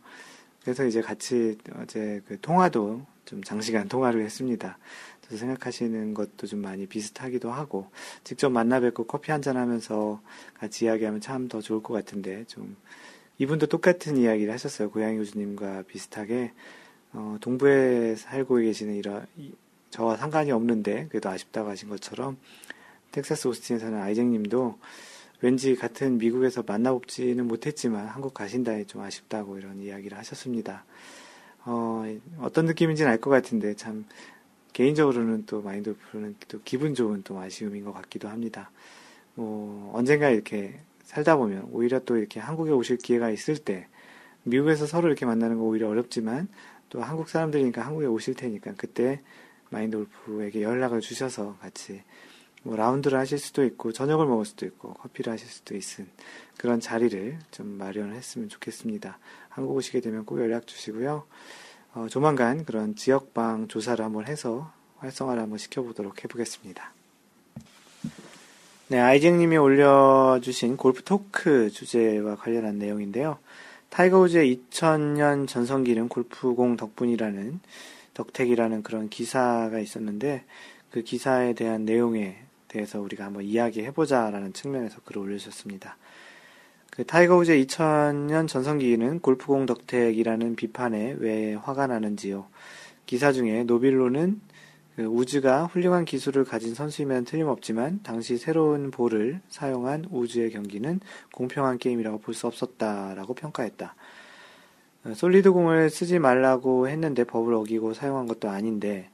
그래서 0.61 0.85
이제 0.85 1.01
같이 1.01 1.57
어제 1.81 2.21
그 2.27 2.37
통화도 2.41 3.05
좀 3.23 3.41
장시간 3.41 3.87
통화를 3.87 4.21
했습니다. 4.25 4.77
그래서 5.21 5.37
생각하시는 5.39 6.13
것도 6.13 6.47
좀 6.47 6.61
많이 6.61 6.87
비슷하기도 6.87 7.49
하고, 7.49 7.89
직접 8.25 8.49
만나 8.49 8.81
뵙고 8.81 9.05
커피 9.05 9.31
한잔 9.31 9.55
하면서 9.55 10.21
같이 10.55 10.85
이야기하면 10.85 11.21
참 11.21 11.47
더 11.47 11.61
좋을 11.61 11.81
것 11.81 11.93
같은데, 11.93 12.43
좀, 12.47 12.75
이분도 13.37 13.67
똑같은 13.67 14.17
이야기를 14.17 14.51
하셨어요. 14.51 14.91
고양이 14.91 15.15
교수님과 15.15 15.83
비슷하게, 15.83 16.51
어, 17.13 17.37
동부에 17.39 18.15
살고 18.17 18.55
계시는 18.57 18.95
이런, 18.95 19.25
저와 19.89 20.17
상관이 20.17 20.51
없는데, 20.51 21.07
그래도 21.07 21.29
아쉽다고 21.29 21.69
하신 21.69 21.87
것처럼, 21.87 22.37
텍사스 23.13 23.47
오스틴에 23.47 23.79
사는 23.79 23.97
아이쟁 24.01 24.31
님도 24.31 24.77
왠지 25.41 25.75
같은 25.75 26.17
미국에서 26.17 26.63
만나보지는 26.65 27.47
못했지만 27.47 28.07
한국 28.07 28.33
가신다니 28.33 28.85
좀 28.85 29.01
아쉽다고 29.01 29.57
이런 29.57 29.81
이야기를 29.81 30.17
하셨습니다. 30.17 30.85
어, 31.65 32.03
어떤 32.39 32.65
느낌인지는 32.65 33.11
알 33.11 33.19
것 33.19 33.29
같은데 33.29 33.75
참 33.75 34.05
개인적으로는 34.73 35.45
또 35.47 35.61
마인드풀은 35.61 36.35
또 36.47 36.59
기분 36.63 36.93
좋은 36.95 37.23
또 37.23 37.39
아쉬움인 37.39 37.83
것 37.83 37.91
같기도 37.93 38.29
합니다. 38.29 38.71
뭐 39.35 39.91
언젠가 39.95 40.29
이렇게 40.29 40.79
살다 41.03 41.35
보면 41.37 41.69
오히려 41.71 41.99
또 41.99 42.17
이렇게 42.17 42.39
한국에 42.39 42.71
오실 42.71 42.97
기회가 42.97 43.29
있을 43.31 43.57
때 43.57 43.87
미국에서 44.43 44.85
서로 44.85 45.07
이렇게 45.07 45.25
만나는 45.25 45.57
거 45.57 45.63
오히려 45.63 45.89
어렵지만 45.89 46.47
또 46.89 47.01
한국 47.01 47.29
사람들이니까 47.29 47.81
한국에 47.85 48.05
오실 48.05 48.35
테니까 48.35 48.73
그때 48.77 49.21
마인드 49.69 49.97
골프에게 49.97 50.61
연락을 50.61 50.99
주셔서 51.01 51.57
같이 51.61 52.01
뭐 52.63 52.75
라운드를 52.75 53.17
하실 53.17 53.39
수도 53.39 53.63
있고 53.65 53.91
저녁을 53.91 54.25
먹을 54.25 54.45
수도 54.45 54.65
있고 54.65 54.93
커피를 54.93 55.33
하실 55.33 55.47
수도 55.47 55.75
있은 55.75 56.07
그런 56.57 56.79
자리를 56.79 57.39
좀 57.49 57.67
마련을 57.67 58.15
했으면 58.15 58.49
좋겠습니다. 58.49 59.17
한국 59.49 59.75
오시게 59.75 60.01
되면 60.01 60.25
꼭 60.25 60.39
연락 60.39 60.67
주시고요. 60.67 61.25
어, 61.93 62.07
조만간 62.09 62.63
그런 62.63 62.95
지역방 62.95 63.67
조사를 63.67 64.03
한번 64.03 64.27
해서 64.27 64.71
활성화를 64.99 65.41
한번 65.41 65.57
시켜보도록 65.57 66.23
해보겠습니다. 66.23 66.93
네, 68.89 68.99
아이쟁님이 68.99 69.57
올려주신 69.57 70.77
골프 70.77 71.03
토크 71.03 71.69
주제와 71.71 72.35
관련한 72.35 72.77
내용인데요. 72.77 73.39
타이거 73.89 74.19
우즈의 74.19 74.55
2000년 74.69 75.47
전성기는 75.47 76.07
골프공 76.09 76.77
덕분이라는 76.77 77.59
덕택이라는 78.13 78.83
그런 78.83 79.09
기사가 79.09 79.79
있었는데 79.79 80.43
그 80.91 81.01
기사에 81.03 81.53
대한 81.53 81.85
내용에 81.85 82.40
대해서 82.71 83.01
우리가 83.01 83.25
한번 83.25 83.43
이야기해보자라는 83.43 84.53
측면에서 84.53 85.01
글을 85.03 85.21
올려주셨습니다. 85.23 85.97
그 86.89 87.05
타이거 87.05 87.37
우즈의 87.37 87.65
2000년 87.65 88.47
전성기는 88.47 89.19
골프공 89.19 89.65
덕택이라는 89.65 90.55
비판에 90.55 91.15
왜 91.19 91.53
화가 91.53 91.87
나는지요. 91.87 92.47
기사 93.05 93.33
중에 93.33 93.63
노빌로는 93.65 94.39
그 94.95 95.03
우즈가 95.03 95.65
훌륭한 95.65 96.05
기술을 96.05 96.43
가진 96.45 96.73
선수임엔 96.73 97.25
틀림없지만 97.25 98.01
당시 98.03 98.37
새로운 98.37 98.91
볼을 98.91 99.41
사용한 99.49 100.05
우즈의 100.11 100.51
경기는 100.51 100.99
공평한 101.33 101.77
게임이라고 101.77 102.19
볼 102.19 102.33
수 102.33 102.47
없었다라고 102.47 103.33
평가했다. 103.33 103.95
어, 105.05 105.13
솔리드 105.13 105.51
공을 105.51 105.89
쓰지 105.89 106.19
말라고 106.19 106.87
했는데 106.87 107.23
법을 107.23 107.53
어기고 107.53 107.93
사용한 107.93 108.27
것도 108.27 108.49
아닌데 108.49 109.09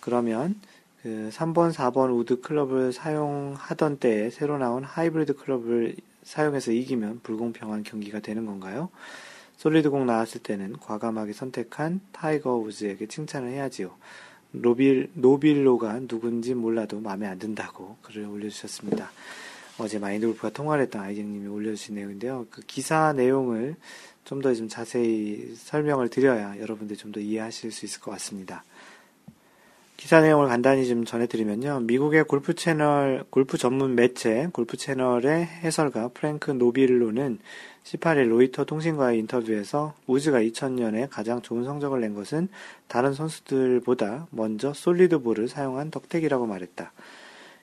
그러면 0.00 0.56
그 1.02 1.30
3번, 1.32 1.72
4번 1.72 2.14
우드 2.14 2.40
클럽을 2.40 2.92
사용하던 2.92 3.98
때에 3.98 4.28
새로 4.30 4.58
나온 4.58 4.84
하이브리드 4.84 5.34
클럽을 5.36 5.96
사용해서 6.22 6.72
이기면 6.72 7.20
불공평한 7.22 7.82
경기가 7.82 8.20
되는 8.20 8.44
건가요? 8.44 8.90
솔리드공 9.56 10.06
나왔을 10.06 10.42
때는 10.42 10.74
과감하게 10.78 11.32
선택한 11.32 12.00
타이거 12.12 12.56
우즈에게 12.56 13.06
칭찬을 13.06 13.50
해야지요. 13.50 13.94
노빌, 14.52 15.10
노빌로가 15.14 16.00
누군지 16.06 16.54
몰라도 16.54 17.00
마음에 17.00 17.26
안 17.26 17.38
든다고 17.38 17.96
글을 18.02 18.26
올려주셨습니다. 18.26 19.10
어제 19.78 19.98
마인드 19.98 20.26
골프가 20.26 20.50
통화를 20.50 20.84
했던 20.84 21.02
아이쟁님이 21.02 21.46
올려주신 21.46 21.94
내용인데요. 21.94 22.46
그 22.50 22.60
기사 22.66 23.14
내용을 23.14 23.76
좀 24.24 24.42
더좀 24.42 24.68
자세히 24.68 25.54
설명을 25.56 26.10
드려야 26.10 26.58
여러분들 26.58 26.96
좀더 26.96 27.20
이해하실 27.20 27.72
수 27.72 27.86
있을 27.86 28.00
것 28.00 28.10
같습니다. 28.12 28.64
기사 30.00 30.22
내용을 30.22 30.48
간단히 30.48 30.88
좀 30.88 31.04
전해드리면요. 31.04 31.80
미국의 31.80 32.24
골프 32.24 32.54
채널, 32.54 33.22
골프 33.28 33.58
전문 33.58 33.94
매체, 33.94 34.48
골프 34.50 34.78
채널의 34.78 35.44
해설가 35.44 36.08
프랭크 36.14 36.52
노빌로는 36.52 37.38
18일 37.84 38.28
로이터 38.30 38.64
통신과의 38.64 39.18
인터뷰에서 39.18 39.92
우즈가 40.06 40.40
2000년에 40.40 41.08
가장 41.10 41.42
좋은 41.42 41.64
성적을 41.64 42.00
낸 42.00 42.14
것은 42.14 42.48
다른 42.88 43.12
선수들보다 43.12 44.28
먼저 44.30 44.72
solid 44.72 45.18
ball을 45.18 45.48
사용한 45.48 45.90
덕택이라고 45.90 46.46
말했다. 46.46 46.92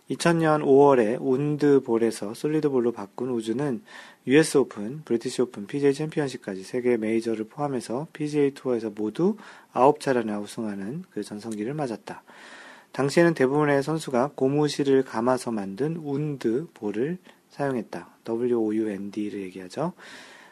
2000년 0.10 0.64
5월에 0.64 1.18
운드볼에서 1.20 2.34
솔리드볼로 2.34 2.94
바꾼 2.94 3.30
우즈는 3.30 3.82
US 4.26 4.58
오픈, 4.58 5.02
브리티시 5.04 5.42
오픈, 5.42 5.68
PGA 5.68 5.94
챔피언십까지 5.94 6.64
세계 6.64 6.98
메이저를 6.98 7.46
포함해서 7.50 8.08
PGA 8.14 8.52
투어에서 8.52 8.90
모두 8.90 9.36
9차례나 9.74 10.42
우승하는 10.42 11.04
그 11.12 11.24
전성기를 11.24 11.74
맞았다. 11.74 12.24
당시에는 12.94 13.34
대부분의 13.34 13.84
선수가 13.84 14.32
고무실을 14.36 15.04
감아서 15.04 15.52
만든 15.52 15.98
wound 15.98 16.68
ball을 16.74 17.18
사용했다. 17.50 18.10
WOUND를 18.28 19.42
얘기하죠. 19.42 19.94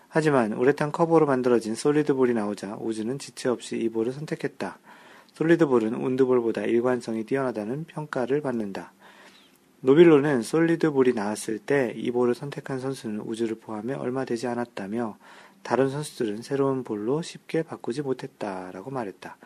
하지만 0.09 0.53
우레탄 0.53 0.91
커버로 0.91 1.25
만들어진 1.25 1.75
solid 1.75 2.13
ball이 2.13 2.33
나오자 2.33 2.77
우즈는 2.79 3.19
지체 3.19 3.49
없이 3.49 3.77
이 3.77 3.89
볼을 3.89 4.11
선택했다. 4.11 4.79
solid 5.33 5.65
ball은 5.67 5.93
wound 5.93 6.20
ball보다 6.20 6.63
일관성이 6.63 7.25
뛰어나다는 7.25 7.85
평가를 7.85 8.41
받는다. 8.41 8.93
노빌로는 9.85 10.41
solid 10.41 10.89
ball이 10.89 11.13
나왔을 11.13 11.59
때 11.59 11.93
이 11.95 12.09
볼을 12.09 12.33
선택한 12.33 12.79
선수는 12.79 13.19
우즈를 13.19 13.59
포함해 13.59 13.93
얼마 13.93 14.25
되지 14.25 14.47
않았다며 14.47 15.15
다른 15.61 15.89
선수들은 15.89 16.41
새로운 16.41 16.83
볼로 16.83 17.21
쉽게 17.21 17.61
바꾸지 17.61 18.01
못했다라고 18.01 18.89
말했다. 18.89 19.37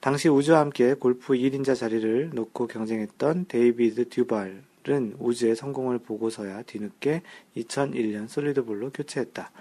당시 0.00 0.28
우즈와 0.28 0.58
함께 0.58 0.94
골프 0.94 1.34
1인자 1.34 1.76
자리를 1.76 2.30
놓고 2.34 2.66
경쟁했던 2.66 3.46
데이비드 3.46 4.08
듀발은 4.08 5.14
우즈의 5.20 5.54
성공을 5.54 6.00
보고서야 6.00 6.62
뒤늦게 6.62 7.22
2001년 7.56 8.26
solid 8.26 8.55
ball로 8.55 8.90
교체했다. 8.90 9.52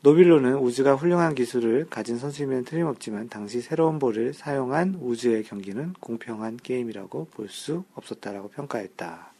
노빌로는 0.00 0.58
우즈가 0.58 0.94
훌륭한 0.94 1.34
기술을 1.34 1.86
가진 1.90 2.18
선수이면 2.18 2.64
틀림없지만 2.64 3.28
당시 3.28 3.60
새로운 3.60 3.98
볼을 3.98 4.32
사용한 4.32 4.98
우즈의 5.00 5.42
경기는 5.42 5.92
공평한 5.98 6.56
게임이라고 6.56 7.28
볼 7.32 7.48
수 7.48 7.82
없었다라고 7.94 8.48
평가했다. 8.50 9.32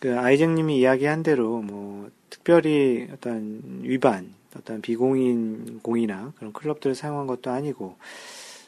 그 0.00 0.16
아이쟁님이 0.16 0.78
이야기한 0.78 1.24
대로 1.24 1.60
뭐 1.62 2.08
특별히 2.30 3.08
어떤 3.12 3.80
위반, 3.82 4.32
어떤 4.56 4.80
비공인 4.80 5.80
공이나 5.82 6.32
그런 6.36 6.52
클럽들을 6.52 6.94
사용한 6.94 7.26
것도 7.26 7.50
아니고 7.50 7.96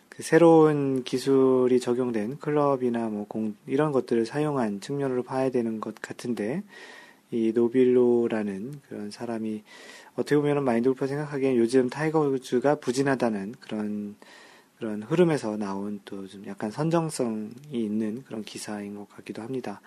그 0.09 0.25
새로운 0.25 1.05
기술이 1.05 1.79
적용된 1.79 2.39
클럽이나 2.39 3.09
뭐 3.09 3.27
공 3.29 3.55
이런 3.69 3.93
것들을 3.93 4.27
사용한 4.27 4.81
측면으로 4.81 5.23
봐야 5.23 5.51
되는 5.51 5.81
것 5.81 5.95
같은데 6.03 6.65
이 7.31 7.53
노빌로라는 7.55 8.81
그런 8.89 9.13
사람이 9.13 9.63
어떻게 10.15 10.37
보면 10.37 10.65
마인드 10.65 10.89
골프 10.89 11.07
생각하기엔 11.07 11.57
요즘 11.57 11.89
타이거 11.89 12.21
우즈가 12.21 12.77
부진하다는 12.77 13.55
그런 13.61 14.17
그런 14.79 15.03
흐름에서 15.03 15.57
나온 15.57 16.01
또 16.05 16.27
좀 16.27 16.47
약간 16.47 16.71
선정성이 16.71 17.51
있는 17.73 18.23
그런 18.25 18.43
기사인 18.43 18.95
것 18.97 19.09
같기도 19.11 19.43
합니다. 19.43 19.81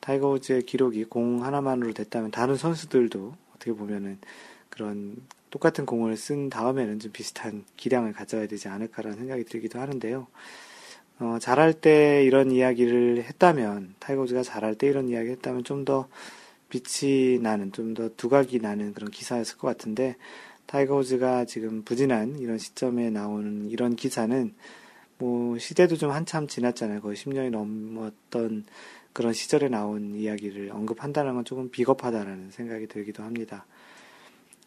타이거 0.00 0.28
우즈의 0.30 0.62
기록이 0.62 1.04
공 1.04 1.44
하나만으로 1.44 1.92
됐다면 1.94 2.30
다른 2.30 2.56
선수들도 2.56 3.34
어떻게 3.54 3.72
보면은 3.72 4.18
그런 4.70 5.16
똑같은 5.50 5.86
공을 5.86 6.16
쓴 6.16 6.50
다음에는 6.50 6.98
좀 7.00 7.12
비슷한 7.12 7.64
기량을 7.76 8.12
가져야 8.12 8.46
되지 8.46 8.68
않을까라는 8.68 9.16
생각이 9.18 9.44
들기도 9.44 9.80
하는데요. 9.80 10.26
어, 11.18 11.38
잘할 11.40 11.72
때 11.72 12.22
이런 12.24 12.50
이야기를 12.50 13.24
했다면, 13.24 13.94
타이거 13.98 14.22
우즈가 14.22 14.42
잘할 14.42 14.74
때 14.74 14.86
이런 14.86 15.08
이야기 15.08 15.30
했다면 15.30 15.64
좀더 15.64 16.08
빛이 16.68 17.38
나는 17.38 17.72
좀 17.72 17.94
더 17.94 18.08
두각이 18.16 18.58
나는 18.60 18.92
그런 18.92 19.10
기사였을 19.10 19.56
것 19.58 19.68
같은데 19.68 20.16
타이거 20.66 20.96
우즈가 20.96 21.44
지금 21.44 21.82
부진한 21.82 22.38
이런 22.38 22.58
시점에 22.58 23.10
나오는 23.10 23.68
이런 23.70 23.94
기사는 23.96 24.52
뭐 25.18 25.58
시대도 25.58 25.96
좀 25.96 26.10
한참 26.10 26.46
지났잖아요. 26.46 27.00
거의 27.00 27.16
10년이 27.16 27.50
넘었던 27.50 28.64
그런 29.12 29.32
시절에 29.32 29.68
나온 29.68 30.14
이야기를 30.14 30.70
언급한다는 30.72 31.34
건 31.34 31.44
조금 31.44 31.70
비겁하다라는 31.70 32.50
생각이 32.50 32.86
들기도 32.86 33.22
합니다. 33.22 33.64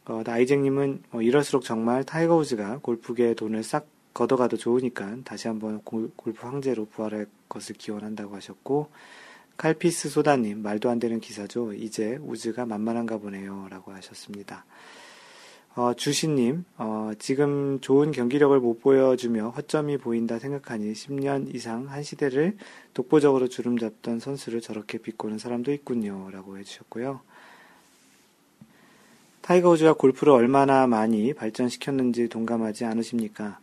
어, 0.05 0.23
나이쟁님은 0.25 1.03
뭐 1.12 1.21
이럴수록 1.21 1.63
정말 1.63 2.03
타이거 2.03 2.35
우즈가 2.35 2.79
골프계의 2.81 3.35
돈을 3.35 3.62
싹 3.63 3.85
걷어가도 4.13 4.57
좋으니까 4.57 5.17
다시 5.23 5.47
한번 5.47 5.81
골프 5.83 6.33
황제로 6.39 6.85
부활할 6.85 7.27
것을 7.47 7.75
기원한다고 7.75 8.35
하셨고 8.35 8.89
칼피스 9.59 10.07
소다님, 10.07 10.63
말도 10.63 10.89
안 10.89 10.99
되는 10.99 11.19
기사죠. 11.19 11.73
이제 11.73 12.17
우즈가 12.21 12.65
만만한가 12.65 13.17
보네요. 13.17 13.67
라고 13.69 13.91
하셨습니다. 13.91 14.63
어, 15.75 15.93
주신님, 15.93 16.63
어, 16.77 17.11
지금 17.19 17.81
좋은 17.81 18.13
경기력을 18.13 18.57
못 18.57 18.79
보여주며 18.79 19.49
허점이 19.49 19.97
보인다 19.97 20.39
생각하니 20.39 20.93
10년 20.93 21.53
이상 21.53 21.89
한 21.89 22.03
시대를 22.03 22.55
독보적으로 22.93 23.49
주름 23.49 23.77
잡던 23.77 24.21
선수를 24.21 24.61
저렇게 24.61 24.97
비꼬는 24.97 25.39
사람도 25.39 25.73
있군요. 25.73 26.29
라고 26.31 26.57
해주셨고요. 26.57 27.19
타이거 29.41 29.71
우즈가 29.71 29.91
골프를 29.91 30.31
얼마나 30.31 30.87
많이 30.87 31.33
발전시켰는지 31.33 32.29
동감하지 32.29 32.85
않으십니까? 32.85 33.59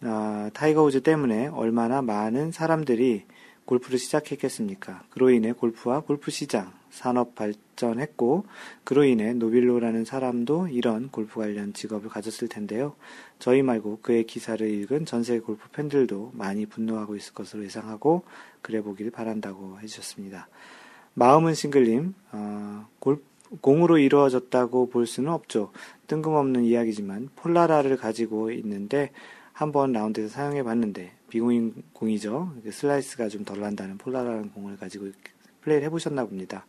어, 0.00 0.48
타이거 0.54 0.82
우즈 0.82 1.02
때문에 1.02 1.48
얼마나 1.48 2.00
많은 2.00 2.52
사람들이 2.52 3.26
골프를 3.66 3.98
시작했겠습니까? 3.98 5.02
그로 5.10 5.30
인해 5.30 5.52
골프와 5.52 6.00
골프 6.00 6.30
시장, 6.30 6.72
산업 6.90 7.34
발전했고, 7.34 8.46
그로 8.84 9.04
인해 9.04 9.34
노빌로라는 9.34 10.04
사람도 10.04 10.68
이런 10.68 11.10
골프 11.10 11.40
관련 11.40 11.74
직업을 11.74 12.08
가졌을 12.08 12.48
텐데요. 12.48 12.94
저희 13.38 13.62
말고 13.62 13.98
그의 14.00 14.24
기사를 14.24 14.66
읽은 14.66 15.04
전 15.04 15.22
세계 15.22 15.40
골프 15.40 15.68
팬들도 15.70 16.32
많이 16.34 16.64
분노하고 16.64 17.16
있을 17.16 17.34
것으로 17.34 17.64
예상하고, 17.64 18.22
그래 18.62 18.80
보길 18.80 19.10
바란다고 19.10 19.78
해주셨습니다. 19.80 20.48
마음은 21.14 21.54
싱글님, 21.54 22.14
어, 22.32 22.86
골, 22.98 23.20
공으로 23.60 23.98
이루어졌다고 23.98 24.88
볼 24.88 25.06
수는 25.06 25.30
없죠. 25.30 25.72
뜬금없는 26.06 26.64
이야기지만 26.64 27.30
폴라라를 27.36 27.96
가지고 27.96 28.50
있는데 28.52 29.10
한번 29.52 29.92
라운드에서 29.92 30.28
사용해 30.28 30.62
봤는데 30.62 31.15
비공인 31.28 31.74
공이죠. 31.92 32.52
슬라이스가 32.70 33.28
좀 33.28 33.44
덜 33.44 33.60
난다는 33.60 33.98
폴라라는 33.98 34.50
공을 34.50 34.76
가지고 34.76 35.06
플레이를 35.62 35.86
해보셨나 35.86 36.24
봅니다. 36.24 36.66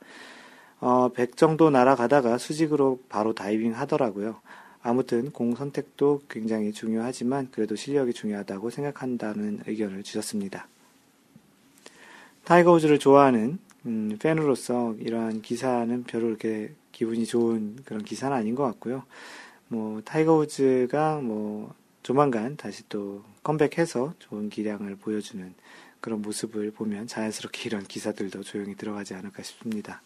어, 0.80 1.10
100 1.10 1.38
정도 1.38 1.70
날아가다가 1.70 2.38
수직으로 2.38 3.00
바로 3.10 3.34
다이빙 3.34 3.74
하더라고요. 3.74 4.42
아무튼 4.82 5.32
공 5.32 5.56
선택도 5.56 6.22
굉장히 6.30 6.72
중요하지만 6.72 7.50
그래도 7.52 7.76
실력이 7.76 8.14
중요하다고 8.14 8.70
생각한다는 8.70 9.62
의견을 9.66 10.04
주셨습니다. 10.04 10.68
타이거 12.44 12.72
우즈를 12.72 13.00
좋아하는 13.00 13.60
음, 13.86 14.18
팬으로서 14.20 14.96
이러한 15.00 15.42
기사는 15.42 16.04
별로 16.04 16.30
이렇게 16.30 16.72
기분이 16.92 17.26
좋은 17.26 17.78
그런 17.86 18.04
기사는 18.04 18.36
아닌 18.36 18.56
것 18.56 18.64
같고요. 18.64 19.04
뭐 19.68 20.02
타이거 20.06 20.38
우즈가 20.38 21.20
뭐 21.22 21.74
조만간 22.04 22.56
다시 22.56 22.88
또 22.88 23.24
컴백해서 23.48 24.14
좋은 24.20 24.50
기량을 24.50 24.98
보여주는 24.98 25.54
그런 26.02 26.22
모습을 26.22 26.72
보면 26.72 27.08
자연스럽게 27.08 27.70
이런 27.70 27.84
기사들도 27.84 28.44
조용히 28.44 28.76
들어가지 28.76 29.14
않을까 29.14 29.42
싶습니다. 29.42 30.02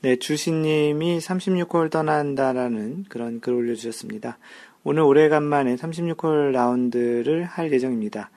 네, 0.00 0.16
주신님이 0.16 1.18
36홀 1.18 1.90
떠난다라는 1.90 3.04
그런 3.10 3.40
글 3.40 3.52
올려주셨습니다. 3.52 4.38
오늘 4.84 5.02
오래간만에 5.02 5.76
36홀 5.76 6.52
라운드를 6.52 7.44
할 7.44 7.70
예정입니다. 7.70 8.30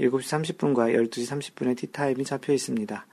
7시 0.00 0.56
30분과 0.56 0.94
12시 0.94 1.54
30분에 1.54 1.76
티타임이 1.76 2.24
잡혀 2.24 2.54
있습니다. 2.54 3.06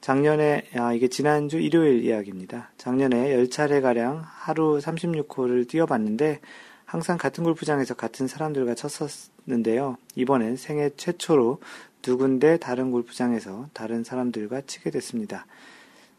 작년에, 0.00 0.68
아, 0.76 0.92
이게 0.94 1.08
지난주 1.08 1.58
일요일 1.58 2.02
이야기입니다. 2.04 2.70
작년에 2.78 3.36
10차례가량 3.36 4.22
하루 4.24 4.78
36홀을 4.78 5.68
뛰어봤는데, 5.68 6.40
항상 6.88 7.18
같은 7.18 7.44
골프장에서 7.44 7.92
같은 7.92 8.26
사람들과 8.26 8.74
쳤었는데요. 8.74 9.98
이번엔 10.14 10.56
생애 10.56 10.88
최초로 10.96 11.60
두 12.00 12.16
군데 12.16 12.56
다른 12.56 12.90
골프장에서 12.90 13.68
다른 13.74 14.04
사람들과 14.04 14.62
치게 14.62 14.88
됐습니다. 14.92 15.44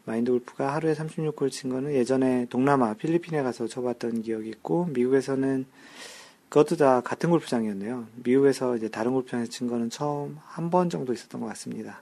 마인드 0.04 0.30
골프가 0.30 0.72
하루에 0.72 0.94
36홀 0.94 1.50
친 1.50 1.70
거는 1.70 1.92
예전에 1.92 2.46
동남아, 2.50 2.94
필리핀에 2.94 3.42
가서 3.42 3.66
쳐봤던 3.66 4.22
기억이 4.22 4.48
있고, 4.48 4.84
미국에서는 4.92 5.66
그것도 6.48 6.76
다 6.76 7.00
같은 7.00 7.30
골프장이었네요. 7.30 8.06
미국에서 8.22 8.76
이제 8.76 8.88
다른 8.88 9.10
골프장에서 9.10 9.50
친 9.50 9.66
거는 9.66 9.90
처음 9.90 10.38
한 10.46 10.70
번 10.70 10.88
정도 10.88 11.12
있었던 11.12 11.40
것 11.40 11.48
같습니다. 11.48 12.00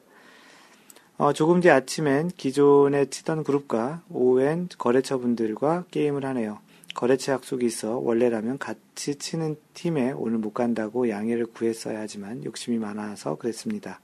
어, 1.16 1.32
조금 1.32 1.60
뒤 1.60 1.70
아침엔 1.70 2.30
기존에 2.36 3.06
치던 3.06 3.44
그룹과 3.44 4.02
오후엔 4.10 4.68
거래처분들과 4.76 5.84
게임을 5.90 6.26
하네요. 6.26 6.58
거래처 6.98 7.30
약속이 7.30 7.64
있어 7.64 7.98
원래라면 7.98 8.58
같이 8.58 9.14
치는 9.14 9.54
팀에 9.72 10.10
오늘 10.16 10.38
못 10.38 10.52
간다고 10.52 11.08
양해를 11.08 11.46
구했어야 11.46 12.00
하지만 12.00 12.42
욕심이 12.42 12.76
많아서 12.76 13.36
그랬습니다. 13.36 14.00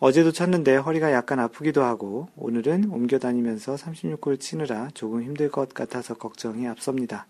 어제도 0.00 0.32
쳤는데 0.32 0.74
허리가 0.74 1.12
약간 1.12 1.38
아프기도 1.38 1.84
하고 1.84 2.28
오늘은 2.34 2.90
옮겨 2.90 3.20
다니면서 3.20 3.76
36골 3.76 4.40
치느라 4.40 4.88
조금 4.94 5.22
힘들 5.22 5.48
것 5.48 5.72
같아서 5.74 6.14
걱정이 6.14 6.66
앞섭니다. 6.66 7.28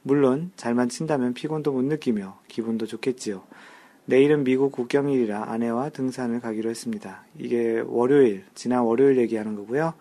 물론 0.00 0.52
잘만 0.56 0.88
친다면 0.88 1.34
피곤도 1.34 1.72
못 1.72 1.82
느끼며 1.82 2.40
기분도 2.48 2.86
좋겠지요. 2.86 3.42
내일은 4.06 4.42
미국 4.42 4.72
국경일이라 4.72 5.50
아내와 5.50 5.90
등산을 5.90 6.40
가기로 6.40 6.70
했습니다. 6.70 7.26
이게 7.38 7.82
월요일, 7.86 8.44
지난 8.54 8.84
월요일 8.84 9.18
얘기하는 9.18 9.54
거고요. 9.54 9.92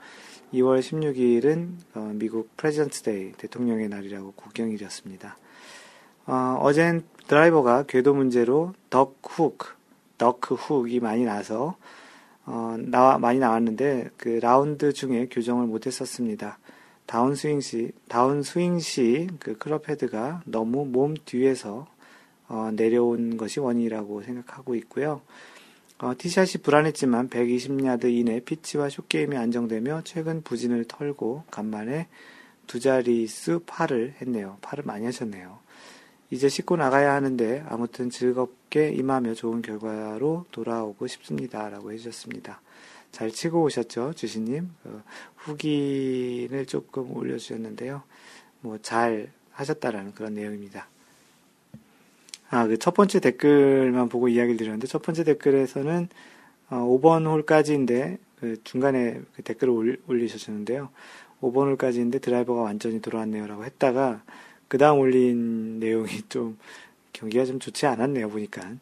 2월 0.53 0.79
16일은 0.79 1.69
어, 1.95 2.11
미국 2.15 2.55
Presidents 2.57 3.03
Day 3.03 3.31
대통령의 3.33 3.87
날이라고 3.87 4.33
국경일이었습니다. 4.33 5.37
어, 6.27 6.57
어젠 6.61 7.03
드라이버가 7.27 7.83
궤도 7.83 8.13
문제로 8.13 8.73
duck 8.89 9.17
hook, 9.23 9.57
duck 10.17 10.39
hook이 10.51 10.99
많이 10.99 11.23
나서 11.23 11.77
어, 12.45 12.75
나와 12.77 13.17
많이 13.17 13.39
나왔는데 13.39 14.09
그 14.17 14.39
라운드 14.41 14.91
중에 14.91 15.27
교정을 15.31 15.67
못했었습니다. 15.67 16.59
다운 17.05 17.35
스윙 17.35 17.61
시 17.61 17.91
다운 18.07 18.43
스윙 18.43 18.79
시 18.79 19.27
그 19.39 19.57
클럽 19.57 19.89
헤드가 19.89 20.41
너무 20.45 20.85
몸 20.85 21.13
뒤에서 21.25 21.87
어, 22.47 22.71
내려온 22.73 23.37
것이 23.37 23.61
원인이라고 23.61 24.23
생각하고 24.23 24.75
있고요. 24.75 25.21
어, 26.01 26.13
티샷이 26.17 26.63
불안했지만 26.63 27.29
120야드 27.29 28.05
이내 28.11 28.39
피치와 28.39 28.89
숏게임이 28.89 29.37
안정되며 29.37 30.01
최근 30.03 30.41
부진을 30.41 30.85
털고 30.85 31.43
간만에 31.51 32.07
두 32.65 32.79
자릿수 32.79 33.61
팔을 33.67 34.15
했네요. 34.19 34.57
팔을 34.61 34.83
많이 34.83 35.05
하셨네요. 35.05 35.59
이제 36.31 36.49
씻고 36.49 36.75
나가야 36.75 37.13
하는데 37.13 37.63
아무튼 37.67 38.09
즐겁게 38.09 38.89
임하며 38.89 39.35
좋은 39.35 39.61
결과로 39.61 40.47
돌아오고 40.51 41.05
싶습니다. 41.05 41.69
라고 41.69 41.91
해주셨습니다. 41.91 42.61
잘 43.11 43.29
치고 43.29 43.61
오셨죠? 43.61 44.13
주신님. 44.15 44.71
그 44.81 45.03
후기를 45.35 46.65
조금 46.65 47.15
올려주셨는데요. 47.15 48.01
뭐 48.61 48.79
잘 48.79 49.31
하셨다라는 49.51 50.13
그런 50.15 50.33
내용입니다. 50.33 50.87
아, 52.51 52.67
그 52.67 52.77
첫 52.77 52.93
번째 52.93 53.21
댓글만 53.21 54.09
보고 54.09 54.27
이야기를 54.27 54.57
드렸는데, 54.57 54.85
첫 54.87 55.01
번째 55.01 55.23
댓글에서는, 55.23 56.09
어, 56.69 56.75
5번 56.75 57.25
홀까지인데, 57.25 58.17
그 58.39 58.57
중간에 58.65 59.21
그 59.35 59.41
댓글을 59.43 59.99
올리셨는데요. 60.07 60.89
5번 61.41 61.67
홀까지인데 61.67 62.19
드라이버가 62.19 62.61
완전히 62.61 63.01
돌아왔네요. 63.01 63.47
라고 63.47 63.63
했다가, 63.63 64.23
그 64.67 64.77
다음 64.77 64.99
올린 64.99 65.79
내용이 65.79 66.09
좀, 66.29 66.57
경기가 67.13 67.45
좀 67.45 67.59
좋지 67.59 67.85
않았네요. 67.85 68.29
보니까. 68.29 68.73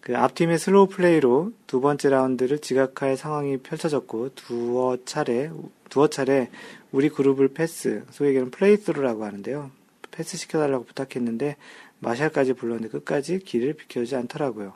그 0.00 0.16
앞팀의 0.16 0.58
slow 0.58 0.88
play로 0.88 1.52
두 1.66 1.80
번째 1.80 2.08
라운드를 2.08 2.60
지각할 2.60 3.18
상황이 3.18 3.58
펼쳐졌고, 3.58 4.34
두어 4.34 4.96
차례, 5.04 5.50
두어 5.90 6.08
차례 6.08 6.48
우리 6.92 7.10
그룹을 7.10 7.48
패스, 7.48 8.04
소위 8.10 8.28
얘기하는 8.30 8.50
플레이스루라고 8.50 9.24
하는데요. 9.24 9.70
패스 10.10 10.38
시켜달라고 10.38 10.84
부탁했는데, 10.84 11.56
마샬까지 12.02 12.52
불렀는데 12.54 12.88
끝까지 12.88 13.38
길을 13.38 13.74
비켜주지 13.74 14.16
않더라고요. 14.16 14.74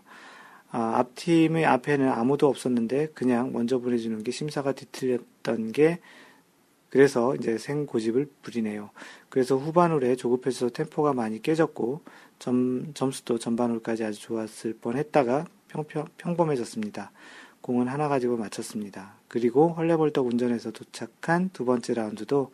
아, 0.70 0.99
앞팀의 0.99 1.64
앞에는 1.64 2.09
아무도 2.09 2.49
없었는데 2.49 3.09
그냥 3.14 3.53
먼저 3.53 3.79
보내주는 3.79 4.22
게 4.22 4.31
심사가 4.31 4.72
뒤틀렸던 4.72 5.72
게 5.72 6.01
그래서 6.89 7.35
이제 7.35 7.59
생고집을 7.59 8.29
부리네요. 8.43 8.91
그래서 9.29 9.57
후반홀에 9.57 10.16
조급해서 10.16 10.70
템포가 10.70 11.12
많이 11.12 11.43
깨졌고 11.43 12.03
점, 12.39 12.93
점수도 12.95 13.39
전반홀까지 13.39 14.05
아주 14.05 14.20
좋았을 14.20 14.74
뻔 14.81 14.97
했다가 14.97 15.47
평평, 15.68 16.07
평범해졌습니다. 16.16 17.11
공은 17.61 17.89
하나 17.89 18.09
가지고 18.09 18.37
맞췄습니다. 18.37 19.16
그리고 19.27 19.70
헐레벌떡 19.70 20.27
운전해서 20.27 20.70
도착한 20.70 21.51
두 21.53 21.64
번째 21.64 21.95
라운드도 21.95 22.53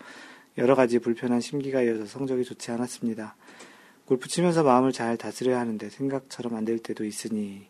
여러 0.59 0.75
가지 0.75 0.99
불편한 0.99 1.41
심기가 1.41 1.83
이어서 1.83 2.07
성적이 2.07 2.45
좋지 2.45 2.71
않았습니다. 2.71 3.37
골프 4.13 4.29
치면서 4.29 4.63
마음을 4.63 4.93
잘 4.93 5.17
다스려야 5.17 5.59
하는데 5.59 5.89
생각처럼 5.89 6.55
안 6.55 6.67
될 6.67 6.79
때도 6.79 7.07
있으니 7.07 7.63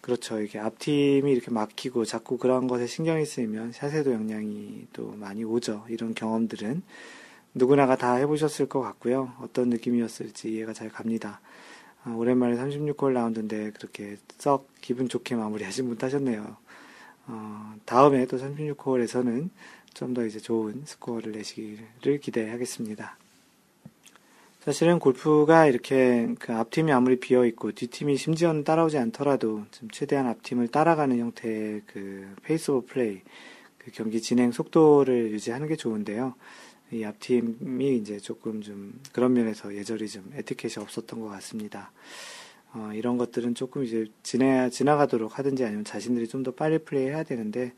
그렇죠. 0.00 0.40
이게 0.40 0.58
앞팀이 0.58 1.30
이렇게 1.30 1.52
막히고 1.52 2.04
자꾸 2.04 2.38
그런 2.38 2.66
것에 2.66 2.88
신경이 2.88 3.24
쓰이면 3.24 3.70
샷에도 3.70 4.12
영향이 4.12 4.88
또 4.92 5.12
많이 5.16 5.44
오죠. 5.44 5.84
이런 5.88 6.12
경험들은 6.12 6.82
누구나가 7.54 7.94
다 7.96 8.14
해보셨을 8.14 8.68
것 8.68 8.80
같고요. 8.80 9.32
어떤 9.40 9.68
느낌이었을지 9.68 10.52
이해가 10.54 10.72
잘 10.72 10.88
갑니다. 10.88 11.40
아, 12.02 12.10
오랜만에 12.10 12.56
36홀 12.56 13.12
라운드인데 13.12 13.70
그렇게 13.70 14.16
썩 14.38 14.68
기분 14.80 15.08
좋게 15.08 15.36
마무리하지 15.36 15.82
못하셨네요. 15.84 16.56
어, 17.28 17.74
다음에 17.84 18.26
또 18.26 18.38
36홀에서는 18.38 19.50
좀 19.94 20.14
더 20.14 20.26
이제 20.26 20.40
좋은 20.40 20.82
스코어를 20.84 21.30
내시기를 21.30 22.18
기대하겠습니다. 22.20 23.16
사실은 24.66 24.98
골프가 24.98 25.66
이렇게 25.66 26.34
그 26.40 26.52
앞팀이 26.52 26.90
아무리 26.90 27.20
비어 27.20 27.46
있고 27.46 27.70
뒷팀이 27.70 28.16
심지어는 28.16 28.64
따라오지 28.64 28.98
않더라도 28.98 29.62
좀 29.70 29.88
최대한 29.92 30.26
앞팀을 30.26 30.66
따라가는 30.66 31.20
형태의 31.20 31.82
그 31.86 32.34
pace 32.42 32.72
of 32.72 32.88
play, 32.88 33.20
그 33.78 33.92
경기 33.92 34.20
진행 34.20 34.50
속도를 34.50 35.30
유지하는 35.30 35.68
게 35.68 35.76
좋은데요. 35.76 36.34
이 36.90 37.04
앞팀이 37.04 37.96
이제 37.96 38.18
조금 38.18 38.60
좀 38.60 39.00
그런 39.12 39.34
면에서 39.34 39.72
예절이 39.72 40.08
좀 40.08 40.32
에티켓이 40.34 40.82
없었던 40.82 41.20
것 41.20 41.28
같습니다. 41.28 41.92
어, 42.74 42.90
이런 42.92 43.18
것들은 43.18 43.54
조금 43.54 43.84
이제 43.84 44.06
지나, 44.24 44.68
지나가도록 44.68 45.38
하든지 45.38 45.64
아니면 45.64 45.84
자신들이 45.84 46.26
좀 46.26 46.42
더 46.42 46.50
빨리 46.50 46.78
플레이해야 46.78 47.22
되는데, 47.22 47.72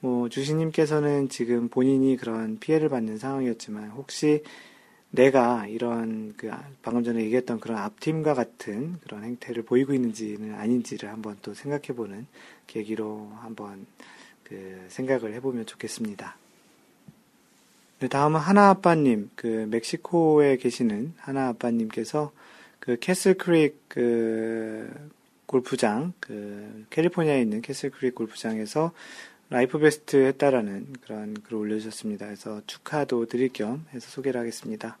뭐, 0.00 0.28
주신님께서는 0.28 1.30
지금 1.30 1.68
본인이 1.70 2.18
그런 2.18 2.58
피해를 2.58 2.90
받는 2.90 3.16
상황이었지만, 3.16 3.88
혹시 3.92 4.42
내가 5.10 5.66
이런 5.66 6.34
그 6.36 6.50
방금 6.82 7.02
전에 7.02 7.22
얘기했던 7.24 7.60
그런 7.60 7.78
앞팀과 7.78 8.34
같은 8.34 8.98
그런 9.00 9.24
행태를 9.24 9.64
보이고 9.64 9.92
있는지는 9.92 10.54
아닌지를 10.54 11.08
한번 11.08 11.36
또 11.42 11.52
생각해보는 11.52 12.26
계기로 12.66 13.32
한번 13.40 13.86
그 14.44 14.84
생각을 14.88 15.34
해보면 15.34 15.66
좋겠습니다. 15.66 16.36
네, 18.00 18.08
다음은 18.08 18.40
하나 18.40 18.70
아빠님, 18.70 19.30
그 19.34 19.66
멕시코에 19.70 20.56
계시는 20.56 21.14
하나 21.18 21.48
아빠님께서 21.48 22.32
그 22.78 22.96
캐슬 22.98 23.34
크릭 23.34 23.78
그 23.88 24.90
골프장, 25.46 26.12
그 26.18 26.86
캘리포니아에 26.90 27.42
있는 27.42 27.60
캐슬 27.60 27.90
크릭 27.90 28.14
골프장에서 28.14 28.92
life 29.50 29.80
best 29.80 30.16
했다라는 30.16 30.86
그런 31.00 31.34
글을 31.34 31.58
올려주셨습니다. 31.58 32.26
그래서 32.26 32.62
축하도 32.68 33.26
드릴 33.26 33.48
겸 33.52 33.84
해서 33.92 34.08
소개를 34.08 34.40
하겠습니다. 34.40 34.96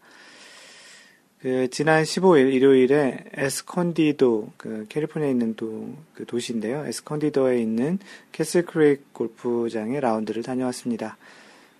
그 1.40 1.68
지난 1.70 2.02
15일 2.02 2.52
일요일에 2.52 3.26
에스컨디도 3.32 4.52
그 4.56 4.86
캘리포니아에 4.88 5.30
있는 5.30 5.54
도, 5.54 5.94
그 6.14 6.26
도시인데요. 6.26 6.84
에스컨디도에 6.84 7.60
있는 7.60 8.00
캐슬 8.32 8.66
크릭 8.66 9.12
골프장에 9.14 10.00
라운드를 10.00 10.42
다녀왔습니다. 10.42 11.16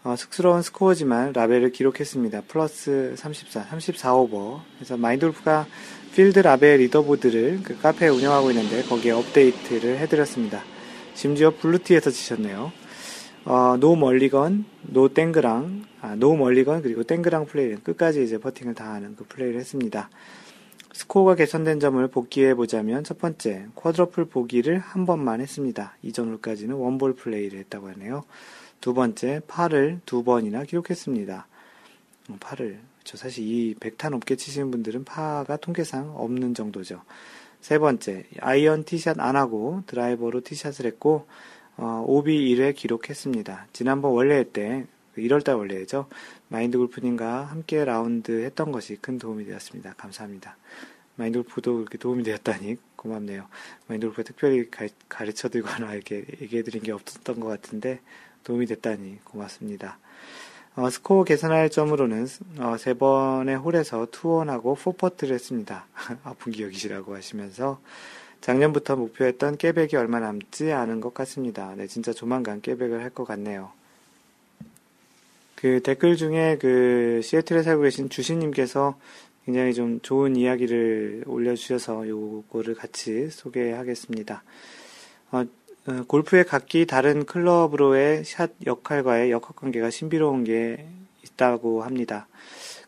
어, 0.05 0.15
쑥스러운 0.17 0.63
스코어지만 0.63 1.33
라베를 1.33 1.73
기록했습니다. 1.73 2.43
플러스 2.49 3.15
34, 3.17 3.67
34오버. 3.67 4.61
그래서 4.77 4.97
마인돌프가 4.97 5.67
필드 6.15 6.39
라베 6.39 6.79
leaderboard를 6.79 7.61
그 7.65 7.77
카페에 7.79 8.09
운영하고 8.09 8.53
있는데 8.53 8.83
거기에 8.85 9.11
업데이트를 9.11 9.99
해드렸습니다. 9.99 10.63
심지어 11.21 11.51
blue 11.51 11.72
tee에서 11.72 12.11
치셨네요. 12.11 12.73
어, 13.45 13.77
no 13.79 13.95
mulligan, 13.95 14.65
no 14.81 15.09
땡그랑, 15.13 15.85
아, 16.01 16.15
no 16.15 16.35
mulligan, 16.35 16.81
그리고 16.81 17.03
땡그랑 17.03 17.45
플레이, 17.45 17.75
끝까지 17.75 18.25
이제 18.25 18.39
퍼팅을 18.39 18.73
다 18.73 18.95
하는 18.95 19.15
그 19.17 19.25
플레이를 19.25 19.61
했습니다. 19.61 20.09
스코어가 20.95 21.35
개선된 21.35 21.79
점을 21.79 22.09
복기해 22.09 22.55
보자면 22.55 23.05
첫 23.05 23.19
번째, 23.19 23.67
quadruple 23.75 24.31
보기를 24.31 24.79
한 24.79 25.05
번만 25.05 25.43
했습니다. 25.43 25.95
이전 26.01 26.29
홀까지는 26.31 26.75
one 26.75 26.93
ball 26.93 27.17
플레이를 27.17 27.59
했다고 27.59 27.91
하네요. 27.91 28.25
두 28.81 28.95
번째, 28.95 29.43
파를 29.47 30.01
두 30.07 30.25
번이나 30.25 30.65
기록했습니다. 30.65 31.47
어, 32.31 32.37
파를, 32.41 32.79
저 33.05 33.19
사실 33.19 33.45
이 33.45 33.75
백타 33.79 34.09
높게 34.09 34.37
치시는 34.37 34.71
분들은 34.71 35.05
파가 35.05 35.59
통계상 35.59 36.17
없는 36.17 36.55
정도죠. 36.55 37.03
세 37.61 37.79
번째, 37.79 38.25
아이언 38.41 38.85
티샷 38.85 39.21
안 39.21 39.37
하고 39.37 39.83
드라이버로 39.87 40.41
티샷을 40.41 40.87
했고, 40.87 41.27
어, 41.77 42.05
OB 42.07 42.55
1회 42.55 42.75
기록했습니다. 42.75 43.67
지난번 43.73 44.13
월례 44.13 44.45
때, 44.51 44.87
1월달 45.17 45.59
월례죠. 45.59 46.09
마인드 46.49 46.79
골프님과 46.79 47.45
함께 47.45 47.85
라운드 47.85 48.45
했던 48.45 48.73
것이 48.73 48.97
큰 48.97 49.19
도움이 49.19 49.45
되었습니다. 49.45 49.95
감사합니다. 49.95 50.57
마인드 51.17 51.43
골프도 51.43 51.77
그렇게 51.77 51.99
도움이 51.99 52.23
되었다니 52.23 52.77
고맙네요. 52.97 53.47
마인드 53.87 54.07
골프 54.07 54.25
특별히 54.25 54.71
가, 54.71 55.25
르쳐 55.25 55.49
드리거나 55.49 55.95
이렇게 55.95 56.25
얘기해 56.41 56.63
드린 56.63 56.83
게 56.83 56.93
없었던 56.93 57.41
것 57.41 57.49
같은데 57.49 58.01
도움이 58.45 58.67
됐다니 58.67 59.19
고맙습니다. 59.25 59.99
어, 60.81 60.89
스코어 60.89 61.25
계산할 61.25 61.69
점으로는 61.69 62.27
어, 62.59 62.77
세 62.79 62.95
번의 62.95 63.57
홀에서 63.57 64.07
투원하고 64.11 64.77
포퍼트를 64.77 65.35
했습니다. 65.35 65.85
아픈 66.25 66.53
기억이시라고 66.53 67.15
하시면서 67.15 67.79
작년부터 68.41 68.97
목표했던 68.97 69.59
깨백이 69.59 69.97
얼마 69.97 70.21
남지 70.21 70.73
않은 70.73 71.03
것 71.03 71.13
같습니다. 71.13 71.75
네, 71.77 71.87
진짜 71.87 72.15
조만간 72.15 72.63
깨백을 72.63 73.03
할 73.03 73.11
것 73.11 73.27
같네요. 73.27 73.73
그 75.55 75.83
댓글 75.83 76.17
중에 76.17 76.57
그 76.59 77.21
시애틀에 77.23 77.63
살고 77.63 77.83
계신 77.83 78.09
주신님께서 78.09 78.99
굉장히 79.45 79.75
좀 79.75 80.01
좋은 80.01 80.35
이야기를 80.35 81.25
올려주셔서 81.27 82.09
요거를 82.09 82.75
같이 82.75 83.29
소개하겠습니다. 83.29 84.43
어, 85.33 85.43
어, 85.43 85.45
골프의 86.09 86.45
각기 86.45 86.87
다른 86.87 87.25
클럽으로의 87.25 88.25
샷 88.25 88.51
역할과의 88.67 89.31
역학 89.31 89.57
관계가 89.57 89.91
신비로운 89.91 90.45
게 90.45 90.87
있다고 91.25 91.83
합니다. 91.83 92.29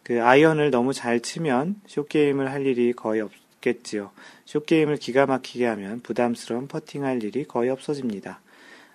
그 0.03 0.23
아이언을 0.23 0.71
너무 0.71 0.93
잘 0.93 1.21
치면 1.21 1.81
short 1.87 2.14
game을 2.14 2.51
할 2.51 2.67
일이 2.67 2.93
거의 2.93 3.23
없겠지요. 3.23 4.11
short 4.45 4.66
game을 4.66 4.97
기가 4.97 5.27
막히게 5.27 5.67
하면 5.67 6.01
부담스러운 6.01 6.69
퍼팅할 6.69 7.23
일이 7.23 7.45
거의 7.45 7.71
없어집니다. 7.71 8.41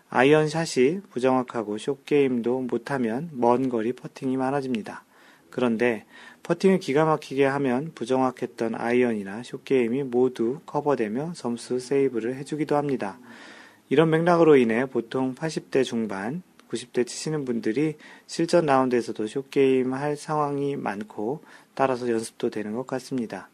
아이언 0.09 0.47
샷이 0.47 1.01
부정확하고 1.09 1.77
short 1.77 2.15
game도 2.15 2.61
못하면 2.61 3.29
먼 3.33 3.67
거리 3.67 3.93
퍼팅이 3.93 4.37
많아집니다. 4.37 5.03
그런데 5.49 6.05
퍼팅을 6.43 6.79
기가 6.79 7.05
막히게 7.05 7.45
하면 7.45 7.91
부정확했던 7.95 8.75
아이언이나 8.75 9.43
short 9.43 9.73
game이 9.73 10.03
모두 10.03 10.59
커버되며 10.65 11.33
점수 11.35 11.79
세이브를 11.79 12.35
해주기도 12.35 12.75
합니다. 12.75 13.19
이런 13.89 14.09
맥락으로 14.09 14.57
인해 14.57 14.85
보통 14.85 15.33
80대 15.35 15.83
중반, 15.83 16.41
90대 16.69 17.07
치시는 17.07 17.45
분들이 17.45 17.95
실전 18.25 18.65
라운드에서도 18.65 19.27
short 19.27 19.64
game 19.64 19.93
할 19.93 20.17
상황이 20.17 20.75
많고 20.75 21.41
따라서 21.73 22.09
연습도 22.09 22.49
되는 22.49 22.73
것 22.73 22.85
같습니다. 22.85 23.49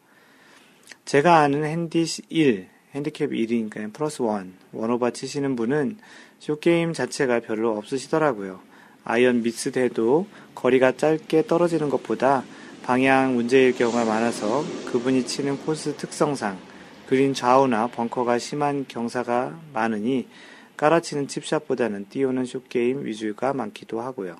제가 1.04 1.38
아는 1.38 1.64
핸디 1.64 2.04
1, 2.28 2.68
핸디캡 2.94 3.28
1이니까 3.28 3.92
플러스 3.92 4.22
1, 4.22 4.52
one 4.72 4.88
over 4.88 5.10
치시는 5.10 5.54
분은 5.56 5.98
short 6.40 6.69
game 6.69 6.92
자체가 6.92 7.40
별로 7.40 7.76
없으시더라고요. 7.76 8.60
아이언 9.04 9.42
미스돼도 9.42 10.26
거리가 10.54 10.96
짧게 10.96 11.46
떨어지는 11.46 11.90
것보다 11.90 12.42
방향 12.82 13.34
문제일 13.34 13.74
경우가 13.74 14.04
많아서 14.04 14.64
그분이 14.86 15.26
치는 15.26 15.58
코스 15.58 15.94
특성상 15.96 16.58
그린 17.14 17.32
좌우나 17.32 17.86
벙커가 17.86 18.40
심한 18.40 18.86
경사가 18.88 19.56
많으니 19.72 20.26
깔아치는 20.76 21.28
칩샷보다는 21.28 22.08
띄우는 22.08 22.44
short 22.44 22.77
game 22.77 23.04
위주가 23.04 23.52
많기도 23.52 24.00
하고요. 24.00 24.34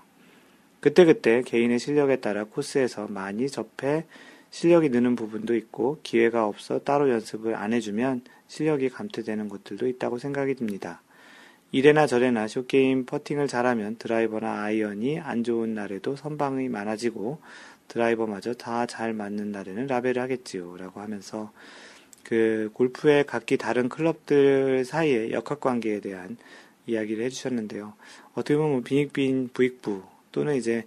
그때그때 0.81 1.43
개인의 1.43 1.79
실력에 1.79 2.17
따라 2.17 2.43
코스에서 2.43 3.07
많이 3.07 3.49
접해 3.49 4.07
실력이 4.51 4.89
느는 4.89 5.15
부분도 5.15 5.55
있고 5.55 6.01
기회가 6.03 6.49
없어 6.49 6.81
따로 6.81 7.09
연습을 7.11 7.55
안 7.55 7.73
해주면 7.73 8.23
실력이 8.49 8.89
감퇴되는 8.89 9.49
곳들도 9.49 9.87
있다고 9.87 10.19
생각이 10.19 10.57
듭니다. 10.57 11.01
이래나 11.71 12.09
저래나 12.09 12.49
short 12.49 12.81
game 12.81 13.07
퍼팅을 13.07 13.47
잘하면 13.47 13.99
드라이버나 13.99 14.65
아이언이 14.65 15.21
안 15.21 15.45
좋은 15.45 15.75
날에도 15.75 16.17
선방이 16.17 16.69
많아지고 16.71 17.39
드라이버마저 17.87 18.55
다 18.55 18.87
잘 18.87 19.13
맞는 19.13 19.53
날에는 19.53 19.87
라베를 19.87 20.19
하겠지요. 20.19 20.77
라고 20.77 21.01
하면서 21.01 21.53
그 22.25 22.71
골프의 22.73 23.25
각기 23.27 23.57
다른 23.57 23.89
클럽들 23.89 24.85
사이의 24.85 25.33
역학 25.33 25.61
관계에 25.61 26.01
대한 26.01 26.37
이야기를 26.87 27.25
해주셨는데요. 27.25 27.95
어떻게 28.35 28.57
보면 28.57 28.83
빈익빈 28.83 29.51
부익부 29.53 30.03
또는 30.33 30.57
이제 30.57 30.85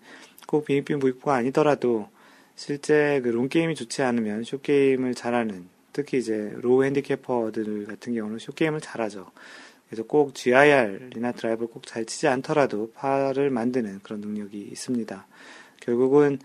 꼭 0.48 0.66
빈익빈 0.66 1.00
부익부가 1.00 1.36
아니더라도 1.36 2.10
실제 2.56 3.22
그 3.24 3.30
long 3.30 3.50
game이 3.50 3.76
좋지 3.76 4.02
않으면 4.02 4.44
short 4.44 4.73
game을 4.73 5.14
잘하는 5.14 5.68
특히 5.94 6.18
이제 6.18 6.52
low 6.56 6.84
handicapper들 6.84 7.86
같은 7.86 8.14
경우는 8.14 8.40
short 8.40 8.57
game을 8.57 8.82
잘하죠. 8.82 9.32
그래서 9.88 10.04
꼭 10.04 10.36
GIR이나 10.36 11.32
드라이브를 11.32 11.70
꼭 11.70 11.86
잘 11.86 12.06
치지 12.06 12.28
않더라도 12.28 12.92
파를 12.92 13.50
만드는 13.50 14.00
그런 14.04 14.22
능력이 14.22 14.60
있습니다. 14.72 15.26
결국은 15.80 16.40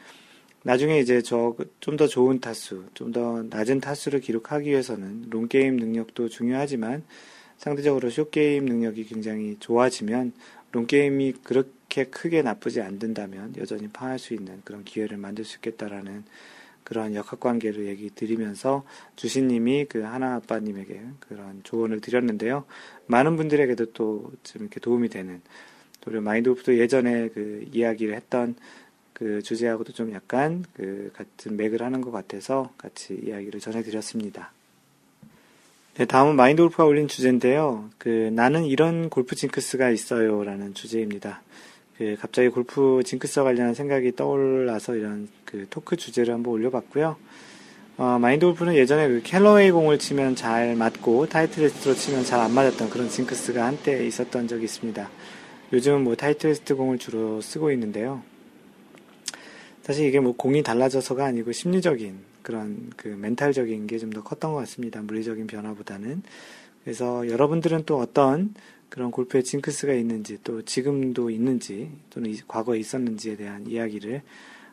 나중에 0.65 0.99
이제 1.01 1.23
저 1.23 1.57
좀 1.81 1.97
더 1.97 2.07
좋은 2.07 2.41
타수, 2.41 2.85
좀 2.95 3.13
더 3.13 3.43
낮은 3.43 3.81
타수를 3.81 4.21
기록하기 4.21 4.71
위해서는 4.71 5.27
롱게임 5.31 5.77
능력도 5.77 6.29
중요하지만 6.29 7.03
상대적으로 7.59 8.11
숏게임 8.11 8.65
능력이 8.67 9.05
굉장히 9.07 9.57
좋아지면 9.61 10.33
롱게임이 10.73 11.35
그렇게 11.45 12.05
크게 12.05 12.43
나쁘지 12.43 12.81
않는다면 12.81 13.55
여전히 13.59 13.89
파할 13.89 14.19
수 14.19 14.35
있는 14.35 14.61
그런 14.65 14.85
기회를 14.85 15.17
만들 15.19 15.45
수 15.45 15.57
있겠다라는 15.59 16.25
그런 16.85 17.15
역학관계를 17.15 17.87
얘기 17.87 18.11
드리면서 18.11 18.85
주신님이 19.17 19.87
그 19.89 20.01
하나 20.03 20.35
아빠님에게 20.37 21.01
그런 21.21 21.61
조언을 21.63 22.01
드렸는데요. 22.01 22.65
많은 23.07 23.37
분들에게도 23.37 23.93
또 23.93 24.33
좀 24.43 24.63
이렇게 24.63 24.81
도움이 24.81 25.09
되는 25.09 25.41
또 26.01 26.11
마인드골프도 26.21 26.79
예전에 26.79 27.29
그 27.29 27.65
이야기를 27.73 28.15
했던 28.17 28.57
그 29.23 29.41
주제하고도 29.41 29.93
좀 29.93 30.13
약간 30.15 30.65
그 30.75 31.13
같은 31.15 31.57
맥을 31.57 31.81
하는 31.81 32.01
것 32.01 32.11
같아서 32.11 32.73
같이 32.77 33.21
이야기를 33.25 33.61
전해드렸습니다. 33.61 34.51
네, 35.95 36.07
다음은 36.07 36.35
마인드 36.35 36.61
골프가 36.61 36.87
올린 36.87 37.07
주제인데요. 37.07 37.89
그 37.99 38.33
나는 38.33 38.65
이런 38.65 39.11
골프 39.11 39.37
징크스가 39.37 39.91
있어요 39.91 40.43
라는 40.43 40.75
주제입니다. 40.75 41.41
그 41.99 42.17
갑자기 42.19 42.49
골프 42.49 43.03
징크스와 43.05 43.45
관련한 43.45 43.75
생각이 43.75 44.17
떠올라서 44.17 44.97
이런 44.97 45.29
그 45.45 45.69
토크 45.71 45.95
주제를 45.95 46.35
한번 46.35 46.55
올려봤고요. 46.55 47.17
어, 47.99 48.19
마인드 48.21 48.45
골프는 48.45 48.75
예전에 48.75 49.07
그 49.07 49.21
캘러웨이 49.23 49.71
공을 49.71 50.01
치면 50.01 50.35
잘 50.35 50.75
맞고 50.75 51.29
타이틀리스트로 51.29 51.95
치면 51.95 52.25
잘 52.25 52.41
안 52.41 52.53
맞았던 52.53 52.91
그런 52.91 53.09
징크스가 53.09 53.65
한때 53.65 54.05
있었던 54.05 54.49
적이 54.49 54.65
있습니다. 54.65 55.09
요즘은 55.73 56.03
뭐 56.03 56.17
타이틀리스트 56.17 56.75
공을 56.75 56.99
주로 56.99 57.41
쓰고 57.41 57.71
있는데요. 57.71 58.32
사실 59.83 60.07
이게 60.07 60.21
뭐 60.21 60.33
공이 60.37 60.63
달라져서가 60.63 61.25
아니고 61.25 61.53
심리적인 61.53 62.19
그런 62.43 62.91
그 62.97 63.09
멘탈적인 63.09 63.87
게 63.87 63.99
좀 63.99 64.11
더 64.11 64.23
컸던 64.23 64.53
것 64.53 64.59
같습니다. 64.61 65.03
물리적인 65.03 65.47
변화보다는. 65.47 66.23
그래서 66.85 67.29
여러분들은 67.29 67.85
또 67.87 67.99
어떤 67.99 68.55
그런 68.89 69.11
골프에 69.11 69.43
징크스가 69.43 69.93
있는지 69.95 70.39
또 70.45 70.63
지금도 70.63 71.31
있는지 71.31 71.91
또는 72.11 72.35
과거에 72.47 72.79
있었는지에 72.79 73.37
대한 73.37 73.67
이야기를 73.67 74.23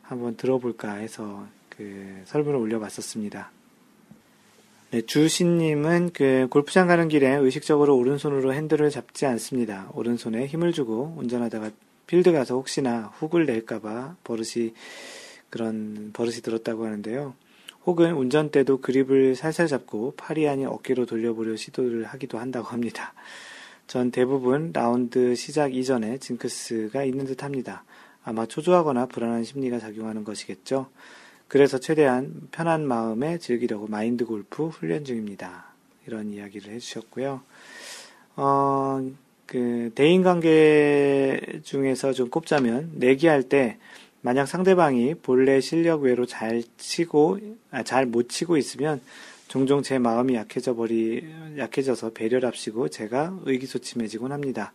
한번 0.01 0.35
들어볼까 0.35 0.93
해서 0.95 1.47
그 1.69 2.21
설문을 2.25 2.59
올려봤었습니다. 2.59 3.51
네, 4.91 5.01
주신님은 5.03 6.11
그 6.13 6.47
골프장 6.49 6.87
가는 6.87 7.07
길에 7.07 7.35
의식적으로 7.35 7.95
오른손으로 7.95 8.53
핸들을 8.53 8.89
잡지 8.89 9.27
않습니다. 9.27 9.87
오른손에 9.93 10.47
힘을 10.47 10.73
주고 10.73 11.13
운전하다가 11.17 11.69
필드 12.09 12.31
가서 12.31 12.55
혹시나 12.55 13.13
훅을 13.19 13.45
낼까봐 13.45 14.15
버릇이 14.23 14.73
그런 15.51 16.09
버릇이 16.11 16.37
들었다고 16.37 16.83
하는데요. 16.83 17.35
혹은 17.85 18.13
운전대도 18.13 18.81
그립을 18.81 19.35
살살 19.35 19.67
잡고 19.67 20.15
팔이 20.17 20.49
아닌 20.49 20.65
어깨로 20.65 21.05
돌려보려 21.05 21.55
시도를 21.55 22.05
하기도 22.05 22.39
한다고 22.39 22.69
합니다. 22.69 23.13
전 23.85 24.09
대부분 24.09 24.71
라운드 24.73 25.35
시작 25.35 25.75
이전에 25.75 26.17
징크스가 26.17 27.03
있는 27.03 27.25
듯 27.25 27.43
합니다. 27.43 27.83
아마 28.23 28.47
초조하거나 28.47 29.05
불안한 29.05 29.43
심리가 29.43 29.77
작용하는 29.77 30.23
것이겠죠. 30.23 30.89
그래서 31.47 31.79
최대한 31.79 32.47
편한 32.49 32.87
마음에 32.87 33.37
즐기려고 33.37 33.85
마인드 33.85 34.25
골프 34.25 34.65
훈련 34.65 35.05
중입니다. 35.05 35.65
이런 36.07 36.31
이야기를 36.31 36.73
해주셨고요. 36.73 37.41
어, 38.35 39.11
그 39.49 39.91
대인 39.95 40.21
관계 40.21 41.41
중에서 41.63 42.13
좀 42.13 42.29
꼽자면 42.29 42.91
내기할 42.93 43.41
때 43.41 43.79
만약 44.21 44.45
상대방이 44.45 45.15
본래 45.15 45.59
실력 45.59 46.03
외로 46.03 46.27
잘 46.27 46.61
치고 46.77 47.39
아, 47.71 47.81
잘 47.81 48.05
못 48.05 48.29
치고 48.29 48.57
있으면 48.57 49.01
종종 49.47 49.81
제 49.81 49.97
마음이 49.97 50.35
약해져 50.35 50.75
버리 50.75 51.27
약해져서 51.57 52.11
배려랍시고 52.11 52.89
제가 52.89 53.39
의기소침해지곤 53.45 54.31
합니다. 54.31 54.71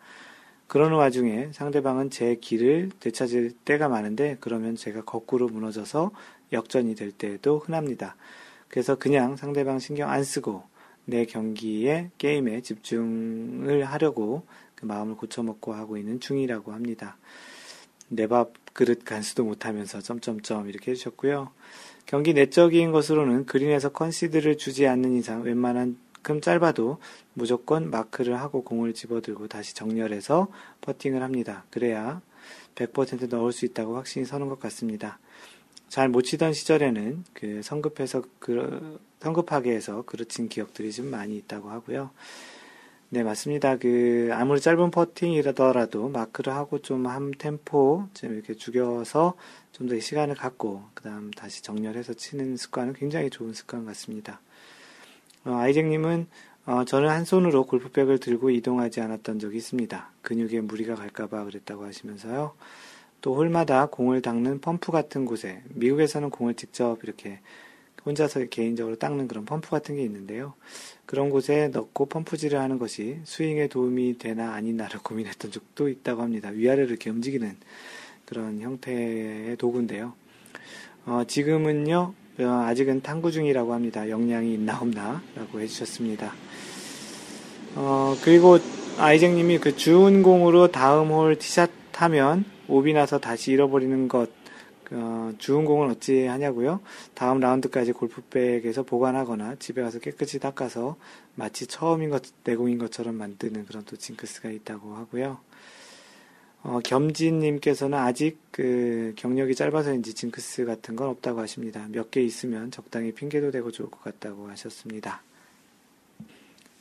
그러는 0.67 0.97
와중에 0.97 1.51
상대방은 1.53 2.11
제 2.11 2.35
길을 2.35 2.91
되찾을 2.99 3.53
때가 3.65 3.89
많은데 3.89 4.39
그러면 4.41 4.75
제가 4.75 5.05
거꾸로 5.05 5.47
무너져서 5.47 6.11
역전이 6.53 6.97
될 6.97 7.13
때도 7.13 7.61
흔합니다. 7.61 8.17
그래서 8.67 8.97
그냥 8.97 9.37
상대방 9.37 9.79
신경 9.79 10.11
안 10.11 10.25
쓰고 10.25 10.65
내 11.05 11.27
경기에 11.27 12.11
게임에 12.19 12.63
집중을 12.63 13.85
하려고 13.85 14.43
그 14.47 14.64
마음을 14.85 15.17
고쳐먹고 15.17 15.75
하고 15.75 15.97
있는 15.97 16.21
중이라고 16.21 16.73
합니다. 16.73 17.17
내 18.09 18.27
밥 18.27 18.53
그릇 18.75 19.05
간수도 19.05 19.45
못하면서 19.45 20.01
점점점 20.01 20.69
이렇게 20.69 20.91
해주셨고요. 20.91 21.51
경기 22.07 22.35
내적인 22.35 22.93
것으로는 22.93 23.47
그린에서 23.47 23.91
컨시드를 23.91 24.59
주지 24.59 24.87
않는 24.87 25.17
이상 25.17 25.43
웬만한 25.43 25.97
큼 26.23 26.41
짧아도 26.41 26.99
무조건 27.35 27.91
마크를 27.91 28.41
하고 28.41 28.65
공을 28.65 28.95
집어들고 28.95 29.47
다시 29.49 29.75
정렬해서 29.75 30.49
퍼팅을 30.81 31.23
합니다. 31.23 31.65
그래야 31.71 32.21
100% 32.75 33.29
넣을 33.29 33.53
수 33.53 33.65
있다고 33.67 33.97
확신이 33.97 34.25
서는 34.25 34.49
것 34.49 34.59
같습니다. 34.59 35.19
잘 35.89 36.09
못 36.09 36.23
치던 36.23 36.55
시절에는 36.55 37.25
그 37.35 37.61
성급해서 37.63 38.23
그 38.41 38.99
성급하게 39.21 39.73
해서 39.73 40.03
그르친 40.03 40.49
기억들이 40.49 40.91
좀 40.93 41.07
많이 41.07 41.37
있다고 41.37 41.71
하고요. 41.71 42.11
네, 43.11 43.23
맞습니다. 43.23 43.77
그, 43.77 44.31
아무리 44.33 44.61
짧은 44.61 44.91
퍼팅이라더라도 44.91 46.09
마크를 46.09 46.53
하고 46.53 46.81
좀 46.81 47.07
한 47.07 47.31
템포 47.39 48.09
좀 48.15 48.33
이렇게 48.35 48.55
죽여서 48.55 49.35
좀 49.73 49.89
더 49.89 49.99
시간을 50.01 50.35
갖고, 50.35 50.83
그 50.95 51.05
다음 51.05 51.31
다시 51.31 51.63
정렬해서 51.63 52.15
치는 52.15 52.57
습관은 52.57 52.95
굉장히 52.95 53.31
좋은 53.31 53.53
습관 53.53 53.85
같습니다. 53.87 54.41
어, 55.45 55.53
아이잭님은, 55.55 56.27
어, 56.67 56.85
저는 56.85 57.09
한 57.09 57.25
손으로 57.25 57.67
골프백을 57.67 58.19
들고 58.19 58.51
이동하지 58.51 59.01
않았던 59.01 59.39
적이 59.39 59.59
있습니다. 59.59 60.11
근육에 60.23 60.61
무리가 60.63 60.95
갈까봐 60.97 61.45
그랬다고 61.45 61.85
하시면서요. 61.85 62.55
또 63.21 63.35
홀마다 63.37 63.87
공을 63.87 64.23
닦는 64.23 64.61
펌프 64.61 64.91
같은 64.93 65.25
곳에, 65.25 65.63
미국에서는 65.71 66.31
공을 66.31 66.55
직접 66.55 66.99
이렇게 67.05 67.41
혼자서 68.07 68.47
개인적으로 68.47 68.97
닦는 68.97 69.29
그런 69.29 69.45
펌프 69.45 69.71
같은 69.71 69.97
게 69.97 70.03
있는데요. 70.03 70.55
그런 71.07 71.31
곳에 71.31 71.69
넣고 71.69 72.07
펌프질을 72.07 72.59
하는 72.59 72.79
것이 72.79 73.19
스윙에 73.25 73.69
도움이 73.69 74.19
되나 74.19 74.55
아니나를 74.55 75.01
고민했던 75.05 75.51
적도 75.51 75.89
있다고 75.89 76.23
합니다. 76.23 76.51
위아래를 76.51 76.91
이렇게 76.91 77.11
움직이는 77.11 77.57
그런 78.27 78.61
형태의 78.61 79.57
도구인데요. 79.57 80.15
어, 81.07 81.23
지금은요, 81.27 82.15
어, 82.41 82.45
아직은 82.67 83.03
탐구 83.03 83.31
중이라고 83.33 83.75
합니다. 83.75 84.09
역량이 84.09 84.55
있나 84.55 84.81
없나 84.81 85.23
라고 85.35 85.61
해주셨습니다. 85.61 86.35
어, 87.77 88.17
그리고 88.23 88.59
아이잭님이 88.99 89.59
그 89.59 89.77
주운 89.77 90.23
공으로 90.23 90.69
다음 90.69 91.09
홀 91.09 91.37
티샷 91.39 91.71
하면 91.93 92.45
오비 92.69 92.93
나서 92.93 93.19
다시 93.19 93.53
잃어버리는 93.53 94.09
것 94.09 94.31
어, 94.97 95.33
주운 95.39 95.65
공을 95.65 95.89
어찌 95.89 96.27
하냐고요? 96.27 96.81
다음 97.15 97.41
라운드까지 97.41 97.93
골프백에서 97.93 98.85
보관하거나 98.85 99.57
집에 99.57 99.83
가서 99.83 99.99
깨끗이 99.99 100.39
닦아서 100.39 100.97
마치 101.35 101.67
처음인 101.67 102.11
것, 102.11 102.23
내공인 102.45 102.79
것처럼 102.79 103.17
만드는 103.17 103.67
그런 103.67 103.85
또 103.85 103.97
징크스가 103.97 104.51
있다고 104.51 104.95
하고요. 104.95 105.39
어, 106.63 106.79
겸진님께서는 106.83 107.99
아직 107.99 108.39
그 108.51 109.13
경력이 109.17 109.55
짧아서인지 109.55 110.15
징크스 110.15 110.65
같은 110.65 110.97
건 110.97 111.09
없다고 111.09 111.41
하십니다. 111.41 111.87
몇 111.91 112.11
개 112.11 112.23
있으면 112.23 112.71
적당히 112.71 113.13
핑계도 113.13 113.51
대고 113.51 113.71
좋을 113.73 113.91
것 113.91 114.03
같다고 114.03 114.49
하셨습니다. 114.49 115.23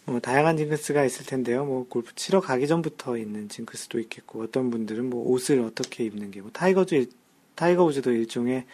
뭐 0.06 0.20
다양한 0.20 0.58
징크스가 0.58 1.04
있을 1.06 1.26
텐데요. 1.26 1.66
뭐 1.66 1.86
골프 1.90 2.14
치러 2.16 2.40
가기 2.42 2.68
전부터 2.68 3.18
있는 3.18 3.50
징크스도 3.50 4.00
있겠고 4.02 4.44
어떤 4.44 4.70
분들은 4.70 5.10
뭐 5.10 5.28
옷을 5.30 5.60
어떻게 5.62 6.04
입는 6.06 6.30
게 6.32 6.42
뭐 6.42 6.52
타이거즈 6.52 7.10
타이거 7.56 7.84
우즈도 7.84 8.12
일종의 8.12 8.66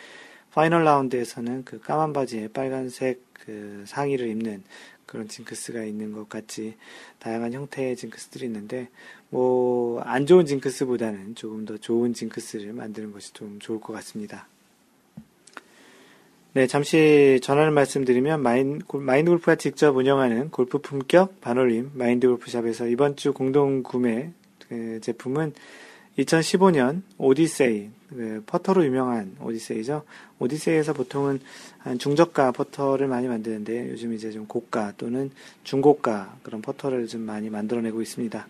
final 0.52 0.84
round에서는 0.84 1.64
그 1.66 1.80
까만 1.80 2.14
바지에 2.14 2.48
빨간색 2.50 3.22
그 3.34 3.84
상의를 3.88 4.28
입는 4.28 4.64
그런 5.06 5.28
징크스가 5.28 5.84
있는 5.84 6.12
것 6.12 6.30
같이 6.30 6.76
다양한 7.20 7.54
형태의 7.54 7.96
징크스들이 7.96 8.46
있는데 8.46 8.90
뭐 9.30 9.80
안 10.06 10.26
좋은 10.26 10.46
징크스보다는 10.46 11.36
조금 11.36 11.66
더 11.66 11.78
좋은 11.78 12.14
징크스를 12.14 12.74
만드는 12.74 13.12
것이 13.12 13.34
좀 13.34 13.60
좋을 13.60 13.80
것 13.80 13.94
같습니다. 13.94 14.48
네, 16.54 16.66
잠시 16.66 17.40
전할 17.44 17.72
말씀드리면 17.72 18.42
마인, 18.42 18.82
마인드 18.92 19.30
골프가 19.30 19.56
직접 19.56 19.96
운영하는 19.96 20.50
골프 20.50 20.80
품격 20.80 21.42
반올림 21.42 21.92
마인드 21.94 22.28
골프샵에서 22.28 22.88
이번 22.88 23.16
주 23.16 23.34
공동 23.34 23.84
구매 23.84 24.32
그 24.68 25.00
제품은 25.02 25.54
2015년 26.18 27.04
오디세이 27.18 27.90
그 28.10 28.44
퍼터로 28.46 28.86
유명한 28.86 29.36
오디세이죠. 29.42 30.04
오디세이에서 30.40 30.94
보통은 30.94 31.40
한 31.78 32.00
중저가 32.00 32.52
퍼터를 32.52 33.08
많이 33.08 33.28
만드는데 33.28 33.92
요즘 33.92 34.14
이제 34.14 34.32
좀 34.32 34.48
고가 34.48 34.94
또는 34.98 35.32
중고가 35.64 36.38
그런 36.44 36.62
퍼터를 36.62 37.08
좀 37.08 37.22
많이 37.22 37.50
만들어내고 37.50 38.02
있습니다. 38.02 38.48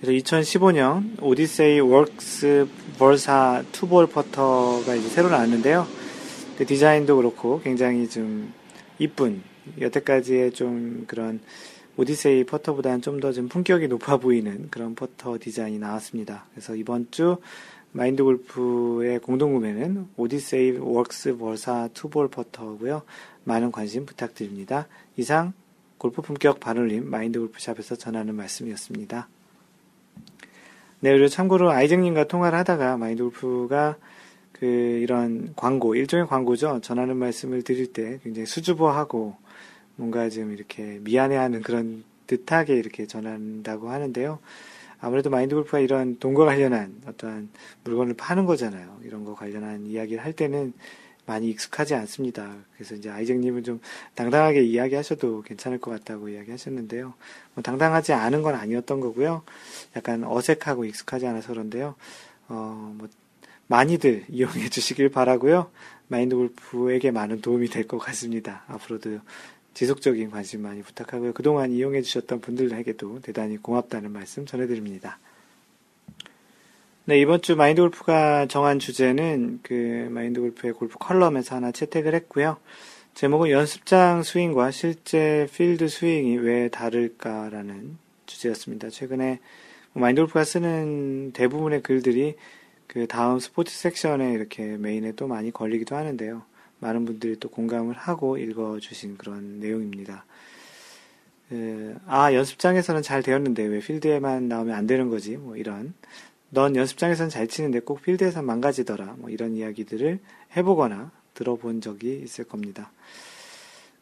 그래서 0.00 0.12
2015년 0.12 1.22
오디세이 1.22 1.80
웍스 1.80 2.68
버사 2.98 3.62
투볼 3.72 4.08
퍼터가 4.08 4.94
이제 4.94 5.08
새로 5.08 5.28
나왔는데요. 5.28 5.86
그 6.58 6.66
디자인도 6.66 7.16
그렇고 7.16 7.60
굉장히 7.62 8.08
좀 8.08 8.52
이쁜 8.98 9.42
여태까지의 9.80 10.52
좀 10.52 11.04
그런 11.06 11.40
오디세이 11.96 12.44
퍼터보다는 12.44 13.02
좀 13.02 13.20
더좀 13.20 13.48
품격이 13.48 13.88
높아 13.88 14.16
보이는 14.18 14.68
그런 14.70 14.94
퍼터 14.94 15.38
디자인이 15.38 15.78
나왔습니다. 15.78 16.46
그래서 16.52 16.74
이번 16.74 17.08
주 17.10 17.38
마인드 17.92 18.22
골프의 18.22 19.18
공동구매는 19.18 20.08
오디세이 20.16 20.78
웍스 20.78 21.36
버사 21.38 21.88
투볼 21.92 22.28
퍼터고요. 22.28 23.02
많은 23.44 23.72
관심 23.72 24.06
부탁드립니다. 24.06 24.86
이상 25.16 25.52
골프 25.98 26.22
품격 26.22 26.60
반올림 26.60 27.10
마인드 27.10 27.38
골프샵에서 27.40 27.96
전하는 27.96 28.34
말씀이었습니다. 28.36 29.28
네, 31.00 31.10
그리고 31.12 31.28
참고로 31.28 31.70
아이쟁님과 31.70 32.24
통화를 32.24 32.58
하다가 32.58 32.96
마인드 32.96 33.22
골프가 33.22 33.96
그 34.52 34.66
이런 34.66 35.52
광고, 35.56 35.94
일종의 35.94 36.26
광고죠. 36.26 36.80
전하는 36.82 37.16
말씀을 37.16 37.62
드릴 37.62 37.92
때 37.92 38.20
굉장히 38.22 38.46
수줍어하고 38.46 39.34
뭔가 39.96 40.28
좀 40.28 40.52
이렇게 40.52 40.98
미안해하는 41.02 41.62
그런 41.62 42.04
듯하게 42.26 42.76
이렇게 42.76 43.06
전한다고 43.06 43.90
하는데요. 43.90 44.38
아무래도 45.00 45.30
마인드 45.30 45.54
골프가 45.54 45.78
이런 45.80 46.18
돈과 46.18 46.44
관련한 46.44 47.00
어떠한 47.06 47.48
물건을 47.84 48.14
파는 48.14 48.46
거잖아요. 48.46 48.98
이런 49.04 49.24
거 49.24 49.34
관련한 49.34 49.86
이야기를 49.86 50.22
할 50.24 50.32
때는 50.32 50.72
많이 51.26 51.48
익숙하지 51.50 51.94
않습니다. 51.94 52.56
그래서 52.74 52.94
이제 52.94 53.08
아이쟁님은 53.08 53.62
좀 53.62 53.80
당당하게 54.14 54.62
이야기하셔도 54.62 55.42
괜찮을 55.42 55.78
것 55.78 55.90
같다고 55.92 56.28
이야기하셨는데요. 56.28 57.14
뭐 57.54 57.62
당당하지 57.62 58.12
않은 58.12 58.42
건 58.42 58.54
아니었던 58.56 59.00
거고요. 59.00 59.42
약간 59.96 60.24
어색하고 60.24 60.84
익숙하지 60.86 61.26
않아서 61.26 61.52
그런데요. 61.52 61.94
어, 62.48 62.94
뭐 62.98 63.08
많이들 63.68 64.24
이용해 64.30 64.68
주시길 64.70 65.10
바라고요. 65.10 65.70
마인드 66.08 66.34
골프에게 66.34 67.12
많은 67.12 67.40
도움이 67.40 67.68
될 67.68 67.86
것 67.86 67.98
같습니다. 67.98 68.64
앞으로도 68.66 69.20
지속적인 69.74 70.30
관심 70.30 70.62
많이 70.62 70.82
부탁하고요. 70.82 71.32
그동안 71.32 71.70
이용해 71.70 72.02
주셨던 72.02 72.40
분들에게도 72.40 73.20
대단히 73.22 73.56
고맙다는 73.56 74.12
말씀 74.12 74.46
전해드립니다. 74.46 75.18
네, 77.06 77.18
이번 77.18 77.42
주 77.42 77.56
마인드 77.56 77.80
골프가 77.80 78.46
정한 78.46 78.78
주제는 78.78 79.60
그 79.62 80.08
마인드 80.10 80.40
골프의 80.40 80.74
골프 80.74 80.96
컬럼에서 80.98 81.56
하나 81.56 81.72
채택을 81.72 82.14
했고요. 82.14 82.58
제목은 83.14 83.50
연습장 83.50 84.22
스윙과 84.22 84.70
실제 84.70 85.48
필드 85.52 85.88
스윙이 85.88 86.38
왜 86.38 86.68
다를까라는 86.68 87.98
주제였습니다. 88.26 88.90
최근에 88.90 89.40
마인드 89.92 90.20
골프가 90.20 90.44
쓰는 90.44 91.32
대부분의 91.32 91.82
글들이 91.82 92.36
그 92.86 93.06
다음 93.06 93.38
스포츠 93.38 93.74
섹션에 93.76 94.32
이렇게 94.32 94.76
메인에 94.76 95.12
또 95.12 95.26
많이 95.26 95.50
걸리기도 95.50 95.96
하는데요. 95.96 96.42
많은 96.80 97.04
분들이 97.04 97.38
또 97.38 97.48
공감을 97.48 97.94
하고 97.94 98.36
읽어주신 98.36 99.16
그런 99.16 99.60
내용입니다. 99.60 100.24
그, 101.48 101.96
아, 102.06 102.32
연습장에서는 102.32 103.02
잘 103.02 103.22
되었는데 103.22 103.64
왜 103.64 103.80
필드에만 103.80 104.48
나오면 104.48 104.74
안 104.74 104.86
되는 104.86 105.08
거지? 105.08 105.36
뭐 105.36 105.56
이런. 105.56 105.94
넌 106.50 106.74
연습장에서는 106.76 107.30
잘 107.30 107.46
치는데 107.46 107.80
꼭 107.80 108.02
필드에서 108.02 108.42
망가지더라. 108.42 109.16
뭐 109.18 109.30
이런 109.30 109.54
이야기들을 109.54 110.18
해보거나 110.56 111.12
들어본 111.34 111.80
적이 111.80 112.20
있을 112.22 112.44
겁니다. 112.44 112.92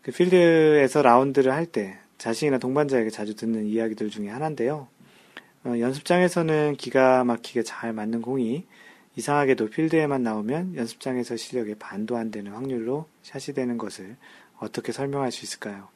그 0.02 0.12
필드에서 0.12 1.02
라운드를 1.02 1.52
할 1.52 1.66
때 1.66 1.98
자신이나 2.18 2.58
동반자에게 2.58 3.10
자주 3.10 3.34
듣는 3.36 3.66
이야기들 3.66 4.10
중에 4.10 4.28
하나인데요. 4.28 4.88
어, 5.64 5.74
연습장에서는 5.78 6.76
기가 6.76 7.24
막히게 7.24 7.62
잘 7.62 7.92
맞는 7.92 8.22
공이 8.22 8.66
이상하게도 9.18 9.70
필드에만 9.70 10.22
나오면 10.22 10.76
연습장에서 10.76 11.36
실력에 11.36 11.74
반도 11.74 12.16
안 12.16 12.30
되는 12.30 12.52
확률로 12.52 13.06
샷이 13.24 13.52
되는 13.52 13.76
것을 13.76 14.14
어떻게 14.60 14.92
설명할 14.92 15.32
수 15.32 15.44
있을까요? 15.44 15.88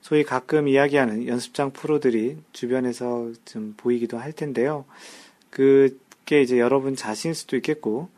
소위 0.00 0.24
가끔 0.24 0.66
이야기하는 0.66 1.26
연습장 1.26 1.72
프로들이 1.72 2.38
주변에서 2.52 3.32
좀 3.44 3.74
보이기도 3.76 4.16
할 4.16 4.32
텐데요. 4.32 4.86
그게 5.50 6.40
이제 6.40 6.58
여러분 6.58 6.96
자신일 6.96 7.34
수도 7.34 7.56
있겠고, 7.56 8.08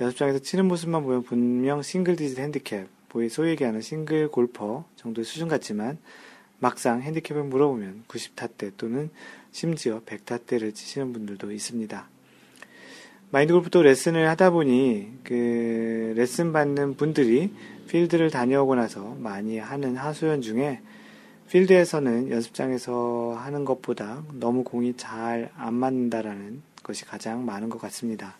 연습장에서 0.00 0.40
치는 0.40 0.66
모습만 0.66 1.04
보면 1.04 1.22
분명 1.22 1.80
single 1.82 2.16
digit 2.16 2.40
handicap, 2.40 2.88
소위 3.30 3.50
얘기하는 3.50 3.80
싱글 3.80 4.26
골퍼 4.26 4.86
정도의 4.96 5.24
수준 5.24 5.46
같지만, 5.46 5.98
막상 6.58 7.00
핸디캡을 7.00 7.44
물어보면 7.44 8.04
90타대 8.08 8.72
또는 8.76 9.10
심지어 9.52 10.02
100타대를 10.04 10.74
치시는 10.74 11.12
분들도 11.12 11.52
있습니다. 11.52 12.13
마인드 13.34 13.52
골프도 13.52 13.82
레슨을 13.82 14.28
하다 14.28 14.50
보니 14.50 15.08
그 15.24 16.14
레슨 16.16 16.52
받는 16.52 16.94
분들이 16.94 17.52
필드를 17.88 18.30
다녀오고 18.30 18.76
나서 18.76 19.16
많이 19.18 19.58
하는 19.58 19.96
하소연 19.96 20.40
중에 20.40 20.80
필드에서는 21.50 22.30
연습장에서 22.30 23.34
하는 23.36 23.64
것보다 23.64 24.22
너무 24.34 24.62
공이 24.62 24.96
잘 24.96 25.50
안 25.56 25.74
맞는다라는 25.74 26.62
것이 26.84 27.04
가장 27.04 27.44
많은 27.44 27.70
것 27.70 27.80
같습니다. 27.80 28.36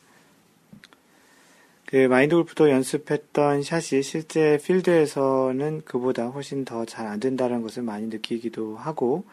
그 1.86 2.07
마인드 2.07 2.36
골프도 2.36 2.70
연습했던 2.70 3.64
샷이 3.64 4.01
실제 4.01 4.61
필드에서는 4.64 5.82
그보다 5.84 6.26
훨씬 6.28 6.64
더 6.64 6.84
잘 6.84 7.09
안 7.09 7.18
된다는 7.18 7.62
것을 7.62 7.82
많이 7.82 8.07
느끼기도 8.07 8.76
하고 8.76 9.24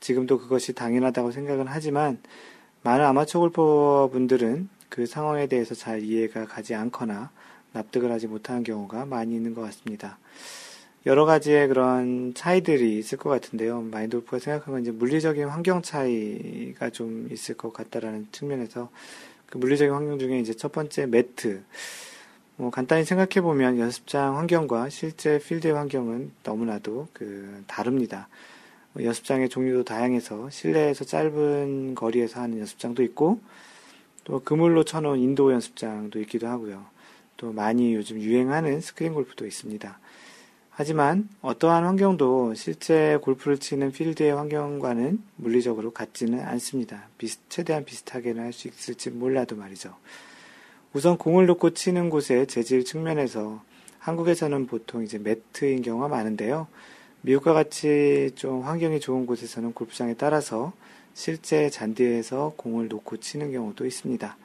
지금도 0.00 0.38
그것이 0.38 0.72
당연하다고 0.72 1.30
생각은 1.30 1.66
하지만 1.68 2.22
많은 2.84 3.04
아마추어 3.04 3.42
골퍼 3.42 4.08
분들은 4.12 4.79
그 4.90 5.06
상황에 5.06 5.46
대해서 5.46 5.74
잘 5.74 6.02
이해가 6.02 6.44
가지 6.44 6.74
않거나 6.74 7.30
납득을 7.72 8.12
하지 8.12 8.26
못하는 8.26 8.62
경우가 8.62 9.06
많이 9.06 9.34
있는 9.34 9.54
것 9.54 9.62
같습니다. 9.62 10.18
여러 11.06 11.24
가지의 11.24 11.68
그런 11.68 12.34
차이들이 12.34 12.98
있을 12.98 13.16
것 13.16 13.30
같은데요. 13.30 13.80
마인돌프가 13.80 14.38
생각하면 14.38 14.82
이제 14.82 14.90
물리적인 14.90 15.46
환경 15.48 15.80
차이가 15.80 16.90
좀 16.90 17.28
있을 17.30 17.56
것 17.56 17.72
같다라는 17.72 18.28
측면에서 18.32 18.90
그 19.46 19.56
물리적인 19.56 19.94
환경 19.94 20.18
중에 20.18 20.38
이제 20.40 20.52
첫 20.52 20.72
번째 20.72 21.06
매트. 21.06 21.62
뭐 22.56 22.70
간단히 22.70 23.04
생각해 23.04 23.40
보면 23.40 23.78
연습장 23.78 24.36
환경과 24.36 24.90
실제 24.90 25.38
필드 25.38 25.68
환경은 25.68 26.32
너무나도 26.42 27.08
그 27.14 27.64
다릅니다. 27.66 28.28
연습장의 29.00 29.48
종류도 29.48 29.84
다양해서 29.84 30.50
실내에서 30.50 31.04
짧은 31.04 31.94
거리에서 31.94 32.40
하는 32.40 32.58
연습장도 32.58 33.02
있고 33.04 33.40
또 34.24 34.40
그물로 34.40 34.84
쳐놓은 34.84 35.18
인도어 35.18 35.52
연습장도 35.52 36.20
있기도 36.20 36.46
하고요. 36.46 36.84
또 37.36 37.52
많이 37.52 37.94
요즘 37.94 38.20
유행하는 38.20 38.80
스크린 38.80 39.14
골프도 39.14 39.46
있습니다. 39.46 39.98
하지만 40.70 41.28
어떠한 41.42 41.84
환경도 41.84 42.54
실제 42.54 43.18
골프를 43.22 43.58
치는 43.58 43.92
필드의 43.92 44.32
환경과는 44.32 45.22
물리적으로 45.36 45.90
같지는 45.90 46.40
않습니다. 46.40 47.08
비슷, 47.18 47.40
최대한 47.50 47.84
비슷하게는 47.84 48.42
할 48.42 48.52
수 48.52 48.68
있을지 48.68 49.10
몰라도 49.10 49.56
말이죠. 49.56 49.94
우선 50.92 51.18
공을 51.18 51.46
놓고 51.46 51.70
치는 51.70 52.10
곳의 52.10 52.46
재질 52.46 52.84
측면에서 52.84 53.62
한국에서는 53.98 54.66
보통 54.66 55.04
이제 55.04 55.18
매트인 55.18 55.82
경우가 55.82 56.08
많은데요. 56.08 56.66
미국과 57.22 57.52
같이 57.52 58.30
좀 58.34 58.62
환경이 58.62 59.00
좋은 59.00 59.26
곳에서는 59.26 59.74
골프장에 59.74 60.14
따라서 60.14 60.72
실제 61.14 61.70
잔디에서 61.70 62.54
공을 62.56 62.88
놓고 62.88 63.18
치는 63.18 63.52
경우도 63.52 63.86
있습니다. 63.86 64.36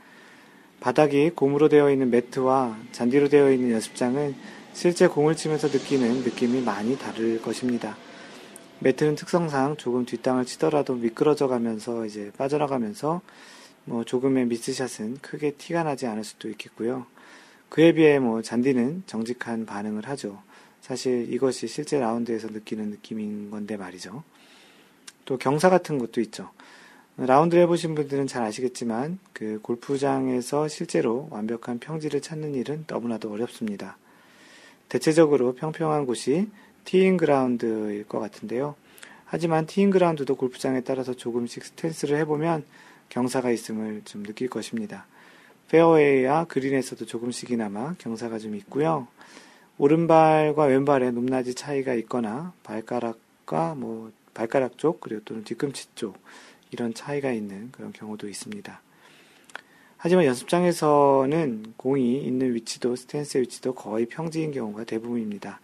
바닥이 0.80 1.32
고무로 1.32 1.70
되어 1.70 1.90
있는 1.92 2.10
매트와 2.10 2.78
잔디로 2.92 3.30
되어 3.30 3.52
있는 3.52 3.72
연습장은 3.72 4.36
실제 4.74 5.08
공을 5.08 5.36
치면서 5.36 5.68
느끼는 5.68 6.24
느낌이 6.24 6.62
많이 6.62 6.98
다를 6.98 7.42
것입니다. 7.42 7.96
매트는 8.80 9.16
특성상 9.16 9.78
조금 9.78 10.06
뒷땅을 10.06 10.46
치더라도 10.46 10.96
미끄러져 10.96 11.48
가면서 11.48 12.06
이제 12.06 12.32
빠져나가면서 12.38 13.22
뭐 13.86 14.04
조금의 14.04 14.48
미스샷은 14.48 15.20
크게 15.22 15.52
티가 15.52 15.84
나지 15.84 16.08
않을 16.08 16.24
수도 16.24 16.50
있겠고요. 16.50 17.06
그에 17.70 17.94
비해 17.94 18.20
뭐 18.20 18.42
잔디는 18.42 19.04
정직한 19.06 19.66
반응을 19.66 20.08
하죠. 20.10 20.42
사실 20.82 21.32
이것이 21.34 21.68
실제 21.68 22.00
라운드에서 22.00 22.50
느끼는 22.50 22.90
느낌인 22.90 23.50
건데 23.50 23.78
말이죠. 23.78 24.24
또 25.26 25.38
경사 25.38 25.70
같은 25.70 25.98
것도 25.98 26.22
있죠. 26.22 26.50
라운드 27.18 27.56
해보신 27.56 27.96
분들은 27.96 28.28
잘 28.28 28.44
아시겠지만 28.44 29.20
그 29.32 29.60
골프장에서 29.62 30.68
실제로 30.68 31.28
완벽한 31.32 31.80
평지를 31.80 32.22
찾는 32.22 32.56
일은 32.56 32.86
너무나도 32.88 33.32
어렵습니다. 33.32 33.98
대체적으로 34.90 35.56
평평한 35.56 36.06
곳이 36.06 36.50
티잉 36.84 37.18
그라운드일 37.18 38.06
것 38.08 38.20
같은데요. 38.20 38.76
하지만 39.26 39.66
티잉 39.66 39.90
그라운드도 39.92 40.36
골프장에 40.36 40.82
따라서 40.82 41.14
조금씩 41.14 41.64
스탠스를 41.64 42.18
해보면 42.20 42.64
경사가 43.10 43.50
있음을 43.52 44.02
좀 44.06 44.24
느낄 44.24 44.50
것입니다. 44.50 45.06
페어웨이와 45.70 46.46
그린에서도 46.46 47.06
조금씩이나마 47.06 47.96
경사가 47.98 48.40
좀 48.40 48.56
있고요. 48.56 49.08
오른발과 49.78 50.66
왼발의 50.66 51.14
높낮이 51.14 51.56
차이가 51.56 51.94
있거나 51.96 52.54
발가락과 52.64 53.76
뭐 53.76 54.12
발가락 54.36 54.78
쪽 54.78 55.00
그리고 55.00 55.22
또는 55.26 55.44
뒤꿈치 55.44 55.88
쪽 55.96 56.18
이런 56.70 56.94
차이가 56.94 57.32
있는 57.32 57.72
그런 57.72 57.92
경우도 57.92 58.30
있습니다. 58.30 58.82
하지만 59.98 60.26
연습장에서는 60.26 61.74
공이 61.78 62.22
있는 62.22 62.54
위치도 62.54 62.96
스탠스의 62.96 63.42
위치도 63.44 63.74
거의 63.74 64.06
평지인 64.06 64.52
경우가 64.52 64.84
대부분입니다. 64.84 65.60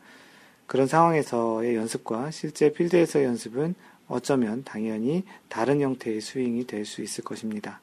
그런 0.65 0.87
상황에서의 0.87 1.75
연습과 1.75 2.31
실제 2.31 2.71
필드에서의 2.71 3.25
연습은 3.25 3.75
어쩌면 4.07 4.63
당연히 4.63 5.23
다른 5.47 5.81
형태의 5.81 6.21
스윙이 6.21 6.65
될 6.65 6.85
수 6.85 7.03
있을 7.03 7.23
것입니다. 7.23 7.81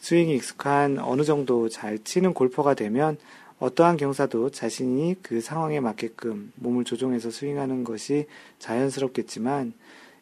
스윙이 0.00 0.34
익숙한 0.36 0.98
어느 0.98 1.22
정도 1.22 1.68
잘 1.68 1.98
치는 2.02 2.34
골퍼가 2.34 2.74
되면 2.74 3.18
어떠한 3.58 3.96
경사도 3.96 4.50
자신이 4.50 5.16
그 5.22 5.40
상황에 5.40 5.80
맞게끔 5.80 6.52
몸을 6.56 6.84
조종해서 6.84 7.30
스윙하는 7.30 7.82
것이 7.82 8.26
자연스럽겠지만 8.60 9.72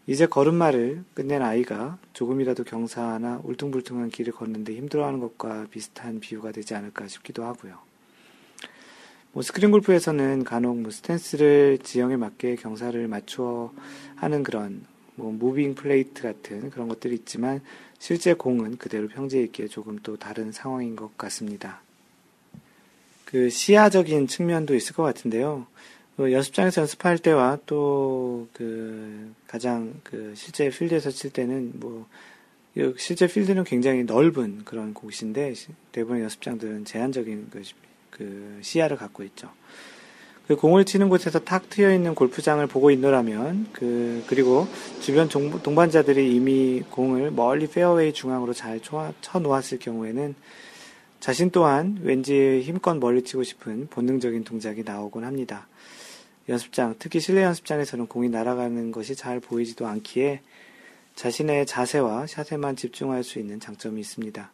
이제 0.07 0.24
걸음마를 0.24 1.05
끝낸 1.14 1.43
아이가 1.43 1.99
조금이라도 2.12 2.64
경사나 2.64 3.41
울퉁불퉁한 3.45 4.09
길을 4.11 4.32
걷는데 4.32 4.74
힘들어하는 4.74 5.18
것과 5.20 5.66
비슷한 5.70 6.20
비유가 6.20 6.53
되지 6.53 6.74
않을까 6.74 7.09
싶기도 7.09 7.45
하고요. 7.45 7.78
뭐 9.32 9.43
스크린 9.43 9.70
골프에서는 9.70 10.45
간혹 10.45 10.78
뭐 10.78 10.91
스탠스를 10.91 11.78
지형에 11.82 12.16
맞게 12.16 12.57
경사를 12.57 13.07
맞추어 13.07 13.72
하는 14.14 14.43
그런 14.43 14.87
뭐 15.14 15.30
moving 15.30 15.74
plate 15.74 16.22
같은 16.22 16.70
그런 16.70 16.89
것들이 16.89 17.14
있지만 17.16 17.61
실제 17.99 18.32
공은 18.32 18.78
그대로 18.78 19.09
평지에 19.09 19.43
있기에 19.43 19.66
조금 19.66 19.99
또 20.03 20.16
다른 20.16 20.53
상황인 20.53 20.97
것 20.97 21.18
같습니다. 21.18 21.82
그 23.27 23.51
시야적인 23.51 24.27
측면도 24.27 24.74
있을 24.74 24.95
것 24.95 25.03
같은데요. 25.03 25.66
그 26.16 26.33
연습장에서 26.33 26.81
연습할 26.81 27.18
때와 27.18 27.59
또 27.66 28.27
그 28.53 29.35
가장 29.47 29.95
그 30.03 30.33
실제 30.35 30.68
필드에서 30.70 31.11
칠 31.11 31.31
때는 31.31 31.72
뭐 31.74 32.07
실제 32.99 33.27
필드는 33.27 33.64
굉장히 33.64 34.05
넓은 34.05 34.62
그런 34.64 34.95
곳인데 34.95 35.55
대부분 35.93 36.20
연습장들은 36.22 36.85
제한적인 36.85 37.49
그, 37.51 37.62
그 38.11 38.59
시야를 38.62 38.97
갖고 38.97 39.22
있죠. 39.24 39.51
그 40.47 40.55
공을 40.55 40.85
치는 40.85 41.09
곳에서 41.09 41.41
탁 41.41 41.68
트여 41.68 41.93
있는 41.93 42.14
골프장을 42.14 42.64
보고 42.68 42.91
있노라면 42.91 43.68
그 43.72 44.22
그리고 44.29 44.68
주변 45.01 45.29
동반자들이 45.29 46.35
이미 46.35 46.83
공을 46.91 47.33
멀리 47.33 47.66
페어웨이 47.66 48.12
중앙으로 48.12 48.53
잘 48.53 48.81
쳐 48.81 49.12
놓았을 49.41 49.79
경우에는 49.79 50.35
자신 51.27 51.51
또한 51.51 51.99
왠지 52.03 52.61
힘껏 52.61 52.95
멀리 52.95 53.24
치고 53.24 53.43
싶은 53.43 53.89
본능적인 53.89 54.45
동작이 54.45 54.85
나오곤 54.85 55.24
합니다. 55.24 55.66
연습장, 56.49 56.95
특히 57.01 57.18
실내 57.18 57.43
연습장에서는 57.43 58.07
공이 58.07 58.29
날아가는 58.29 58.93
것이 58.93 59.16
잘 59.16 59.41
보이지도 59.41 59.89
않기에 59.89 60.41
자신의 61.16 61.66
자세와 61.66 62.29
샷에만 62.29 62.77
집중할 62.77 63.24
수 63.24 63.41
있는 63.41 63.59
장점이 63.59 64.01
있습니다. 64.01 64.53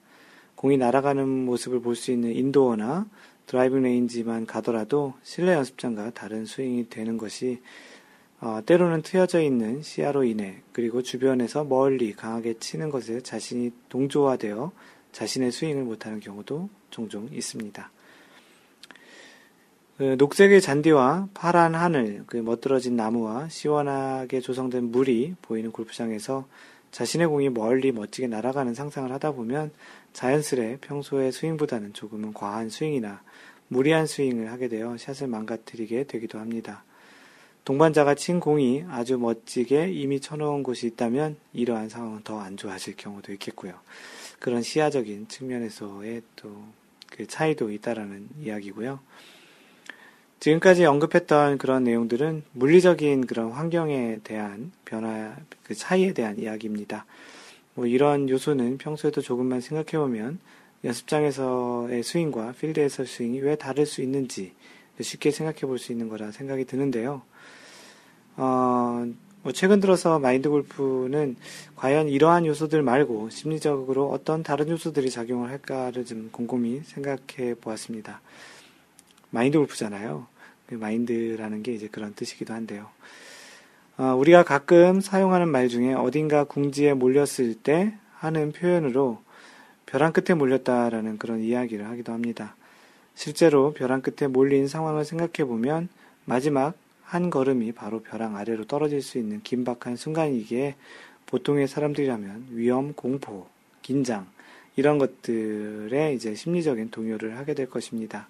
공이 0.54 0.78
날아가는 0.78 1.28
모습을 1.28 1.82
볼 1.82 1.94
수 1.94 2.10
있는 2.10 2.34
인도어나 2.34 3.06
드라이빙 3.48 3.82
레인지만 3.82 4.46
가더라도 4.46 5.12
실내 5.22 5.52
연습장과 5.52 6.12
다른 6.14 6.46
스윙이 6.46 6.88
되는 6.88 7.18
것이 7.18 7.60
어, 8.40 8.62
때로는 8.64 9.02
트여져 9.02 9.42
있는 9.42 9.82
시야로 9.82 10.24
인해 10.24 10.62
그리고 10.72 11.02
주변에서 11.02 11.64
멀리 11.64 12.14
강하게 12.14 12.54
치는 12.58 12.88
것에 12.88 13.20
자신이 13.20 13.72
동조화되어 13.90 14.72
자신의 15.12 15.52
스윙을 15.52 15.84
못하는 15.84 16.20
경우도 16.20 16.68
종종 16.90 17.28
있습니다. 17.32 17.90
그 19.98 20.16
녹색의 20.18 20.60
잔디와 20.60 21.28
파란 21.34 21.74
하늘, 21.74 22.24
그 22.26 22.38
멋들어진 22.38 22.96
나무와 22.96 23.48
시원하게 23.48 24.40
조성된 24.40 24.90
물이 24.90 25.36
보이는 25.42 25.70
골프장에서 25.70 26.46
자신의 26.90 27.28
공이 27.28 27.50
멀리 27.50 27.92
멋지게 27.92 28.26
날아가는 28.26 28.74
상상을 28.74 29.10
하다 29.12 29.32
보면 29.32 29.70
자연스레 30.12 30.78
평소의 30.80 31.32
스윙보다는 31.32 31.92
조금은 31.92 32.34
과한 32.34 32.68
스윙이나 32.68 33.22
무리한 33.68 34.06
스윙을 34.06 34.50
하게 34.50 34.68
되어 34.68 34.96
샷을 34.98 35.28
망가뜨리게 35.28 36.04
되기도 36.04 36.38
합니다. 36.38 36.84
동반자가 37.64 38.14
친 38.14 38.40
공이 38.40 38.84
아주 38.90 39.18
멋지게 39.18 39.92
이미 39.92 40.20
쳐놓은 40.20 40.62
곳이 40.62 40.86
있다면 40.88 41.36
이러한 41.52 41.88
상황은 41.88 42.22
더 42.24 42.40
안 42.40 42.56
좋아질 42.56 42.96
경우도 42.96 43.32
있겠고요. 43.34 43.74
그런 44.42 44.62
시야적인 44.62 45.28
측면에서의 45.28 46.22
또 46.36 46.82
그 47.16 47.26
차이도 47.26 47.70
있다라는 47.70 48.28
이야기고요. 48.40 49.00
지금까지 50.40 50.84
언급했던 50.86 51.58
그런 51.58 51.84
내용들은 51.84 52.42
물리적인 52.52 53.26
그런 53.26 53.52
환경에 53.52 54.18
대한 54.24 54.72
변화, 54.84 55.36
그 55.62 55.74
차이에 55.74 56.14
대한 56.14 56.38
이야기입니다. 56.38 57.06
뭐 57.74 57.86
이런 57.86 58.28
요소는 58.28 58.78
평소에도 58.78 59.20
조금만 59.20 59.60
생각해 59.60 60.02
보면 60.02 60.40
연습장에서의 60.84 62.02
스윙과 62.02 62.54
필드에서 62.58 63.04
스윙이 63.04 63.40
왜 63.40 63.54
다를 63.56 63.86
수 63.86 64.02
있는지 64.02 64.52
쉽게 65.00 65.30
생각해 65.30 65.60
볼 65.60 65.78
수 65.78 65.92
있는 65.92 66.08
거라 66.08 66.32
생각이 66.32 66.64
드는데요. 66.64 67.22
어, 68.36 69.06
뭐 69.42 69.50
최근 69.52 69.80
들어서 69.80 70.20
마인드 70.20 70.48
골프는 70.48 71.36
과연 71.74 72.08
이러한 72.08 72.46
요소들 72.46 72.82
말고 72.82 73.30
심리적으로 73.30 74.10
어떤 74.10 74.44
다른 74.44 74.68
요소들이 74.68 75.10
작용을 75.10 75.50
할까를 75.50 76.04
좀 76.04 76.28
곰곰이 76.30 76.82
생각해 76.84 77.54
보았습니다. 77.60 78.20
마인드 79.30 79.58
골프잖아요. 79.58 80.26
그 80.66 80.74
마인드라는 80.76 81.64
게 81.64 81.72
이제 81.72 81.88
그런 81.88 82.14
뜻이기도 82.14 82.54
한데요. 82.54 82.88
어, 83.98 84.14
우리가 84.16 84.44
가끔 84.44 85.00
사용하는 85.00 85.48
말 85.48 85.68
중에 85.68 85.92
어딘가 85.92 86.44
궁지에 86.44 86.94
몰렸을 86.94 87.54
때 87.62 87.94
하는 88.14 88.52
표현으로 88.52 89.20
벼랑 89.86 90.12
끝에 90.12 90.36
몰렸다라는 90.36 91.18
그런 91.18 91.40
이야기를 91.40 91.86
하기도 91.88 92.12
합니다. 92.12 92.54
실제로 93.16 93.72
벼랑 93.72 94.02
끝에 94.02 94.28
몰린 94.28 94.68
상황을 94.68 95.04
생각해 95.04 95.46
보면 95.48 95.88
마지막 96.24 96.74
한 97.12 97.28
걸음이 97.28 97.72
바로 97.72 98.00
벼랑 98.00 98.38
아래로 98.38 98.64
떨어질 98.64 99.02
수 99.02 99.18
있는 99.18 99.42
긴박한 99.42 99.96
순간이기에 99.96 100.76
보통의 101.26 101.68
사람들이라면 101.68 102.46
위험, 102.52 102.94
공포, 102.94 103.48
긴장, 103.82 104.26
이런 104.76 104.96
것들에 104.96 106.14
이제 106.14 106.34
심리적인 106.34 106.90
동요를 106.90 107.36
하게 107.36 107.52
될 107.52 107.68
것입니다. 107.68 108.28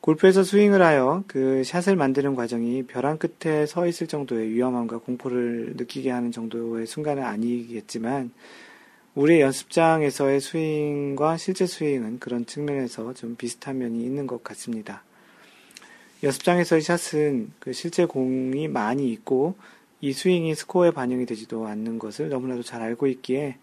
골프에서 0.00 0.42
스윙을 0.42 0.82
하여 0.82 1.22
그 1.28 1.62
샷을 1.62 1.94
만드는 1.94 2.34
과정이 2.34 2.82
벼랑 2.88 3.18
끝에 3.18 3.66
서 3.66 3.86
있을 3.86 4.08
정도의 4.08 4.50
위험함과 4.50 4.98
공포를 4.98 5.74
느끼게 5.76 6.10
하는 6.10 6.32
정도의 6.32 6.88
순간은 6.88 7.22
아니겠지만 7.22 8.32
우리의 9.14 9.42
연습장에서의 9.42 10.40
스윙과 10.40 11.36
실제 11.36 11.66
스윙은 11.66 12.18
그런 12.18 12.46
측면에서 12.46 13.14
좀 13.14 13.36
비슷한 13.36 13.78
면이 13.78 14.02
있는 14.02 14.26
것 14.26 14.42
같습니다. 14.42 15.04
연습장에서의 16.22 16.82
샷은 16.82 17.52
그 17.58 17.72
실제 17.72 18.04
공이 18.04 18.68
많이 18.68 19.10
있고 19.10 19.56
이 20.00 20.12
스윙이 20.12 20.54
스코어에 20.54 20.92
반영이 20.92 21.26
되지도 21.26 21.66
않는 21.66 21.98
것을 21.98 22.28
너무나도 22.28 22.62
잘 22.62 22.80
알고 22.82 23.06
있기에 23.08 23.56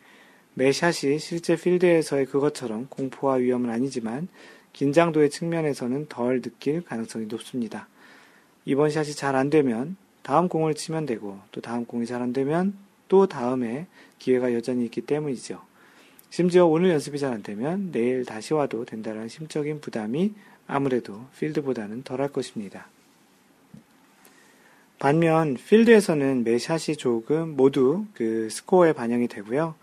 매 0.55 0.72
샷이 0.72 1.20
실제 1.20 1.55
필드에서의 1.55 2.26
그것처럼 2.26 2.88
공포와 2.89 3.36
위험은 3.36 3.70
아니지만 3.70 4.28
긴장도의 4.74 5.30
측면에서는 5.30 6.07
덜 6.10 6.41
느낄 6.41 6.82
가능성이 6.84 7.28
높습니다. 7.28 7.88
이번 8.66 8.89
샷이 8.89 9.14
잘 9.14 9.36
안 9.36 9.49
되면 9.49 9.95
다음 10.22 10.47
공을 10.47 10.76
치면 10.76 11.05
되고 11.05 11.39
또 11.51 11.62
다음 11.62 11.86
공이 11.86 12.05
잘 12.05 12.22
안 12.22 12.34
되면 12.34 12.74
또 13.07 13.26
다음에 13.26 13.88
기회가 14.20 14.53
여전히 14.53 14.86
있기 14.86 15.01
때문이죠. 15.01 15.62
심지어 16.30 16.66
오늘 16.66 16.89
연습이 16.91 17.18
잘 17.20 17.34
안 17.34 17.41
되면 17.41 17.91
내일 17.91 18.26
다시 18.26 18.53
와도 18.53 18.86
된다는 18.86 19.28
심적인 19.30 19.80
부담이 19.82 20.34
아무래도 20.70 21.26
필드보다는 21.38 22.03
덜할 22.03 22.30
것입니다. 22.30 22.88
반면 24.99 25.55
필드에서는 25.55 26.43
매 26.43 26.59
샷이 26.59 26.95
조금 26.95 27.55
모두 27.55 28.05
그 28.13 28.49
스코어에 28.49 28.93
반영이 28.93 29.28
되고요. 29.28 29.76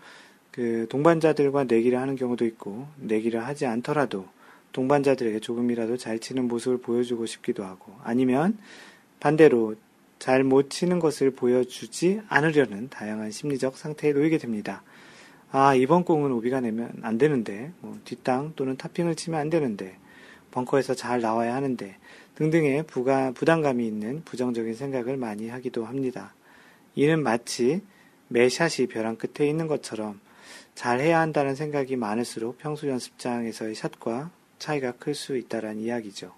그 0.51 0.87
동반자들과 0.89 1.65
내기를 1.65 1.99
하는 1.99 2.15
경우도 2.15 2.45
있고 2.45 2.87
내기를 2.97 3.45
하지 3.45 3.65
않더라도 3.65 4.25
동반자들에게 4.71 5.39
조금이라도 5.39 5.97
잘 5.97 6.19
치는 6.19 6.47
모습을 6.47 6.77
보여주고 6.79 7.25
싶기도 7.25 7.63
하고 7.63 7.93
아니면 8.03 8.57
반대로 9.19 9.75
잘 10.19 10.43
못 10.43 10.69
치는 10.69 10.99
것을 10.99 11.31
보여주지 11.31 12.21
않으려는 12.27 12.89
다양한 12.89 13.31
심리적 13.31 13.77
상태에 13.77 14.13
놓이게 14.13 14.37
됩니다. 14.37 14.83
아, 15.51 15.75
이번 15.75 16.03
공은 16.03 16.31
오비가 16.31 16.59
내면 16.59 16.91
안 17.03 17.17
되는데, 17.17 17.71
뭐, 17.81 17.97
뒷땅 18.03 18.53
또는 18.55 18.77
타핑을 18.77 19.15
치면 19.15 19.39
안 19.39 19.49
되는데, 19.49 19.95
벙커에서 20.51 20.93
잘 20.93 21.21
나와야 21.21 21.55
하는데, 21.55 21.95
등등의 22.35 22.83
부가, 22.83 23.31
부담감이 23.31 23.85
있는 23.85 24.23
부정적인 24.23 24.75
생각을 24.75 25.17
많이 25.17 25.49
하기도 25.49 25.85
합니다. 25.85 26.33
이는 26.95 27.21
마치 27.21 27.81
매 28.27 28.49
샷이 28.49 28.87
벼랑 28.87 29.15
끝에 29.15 29.47
있는 29.47 29.67
것처럼 29.67 30.19
잘 30.75 30.99
해야 30.99 31.19
한다는 31.19 31.55
생각이 31.55 31.95
많을수록 31.95 32.57
평소 32.57 32.87
연습장에서의 32.87 33.73
샷과 33.75 34.29
차이가 34.59 34.91
클 34.91 35.15
수 35.15 35.37
있다는 35.37 35.79
이야기죠. 35.79 36.31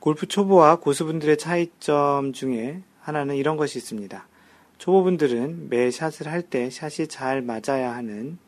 골프 0.00 0.26
초보와 0.26 0.76
고수분들의 0.76 1.36
차이점 1.38 2.32
중에 2.32 2.82
하나는 3.00 3.36
이런 3.36 3.56
것이 3.56 3.78
있습니다. 3.78 4.26
초보분들은 4.78 5.68
매 5.68 5.90
샷을 5.90 6.28
할 6.28 6.42
때 6.42 6.70
샷이 6.70 7.08
잘 7.08 7.42
맞아야 7.42 7.94
하는 7.94 8.38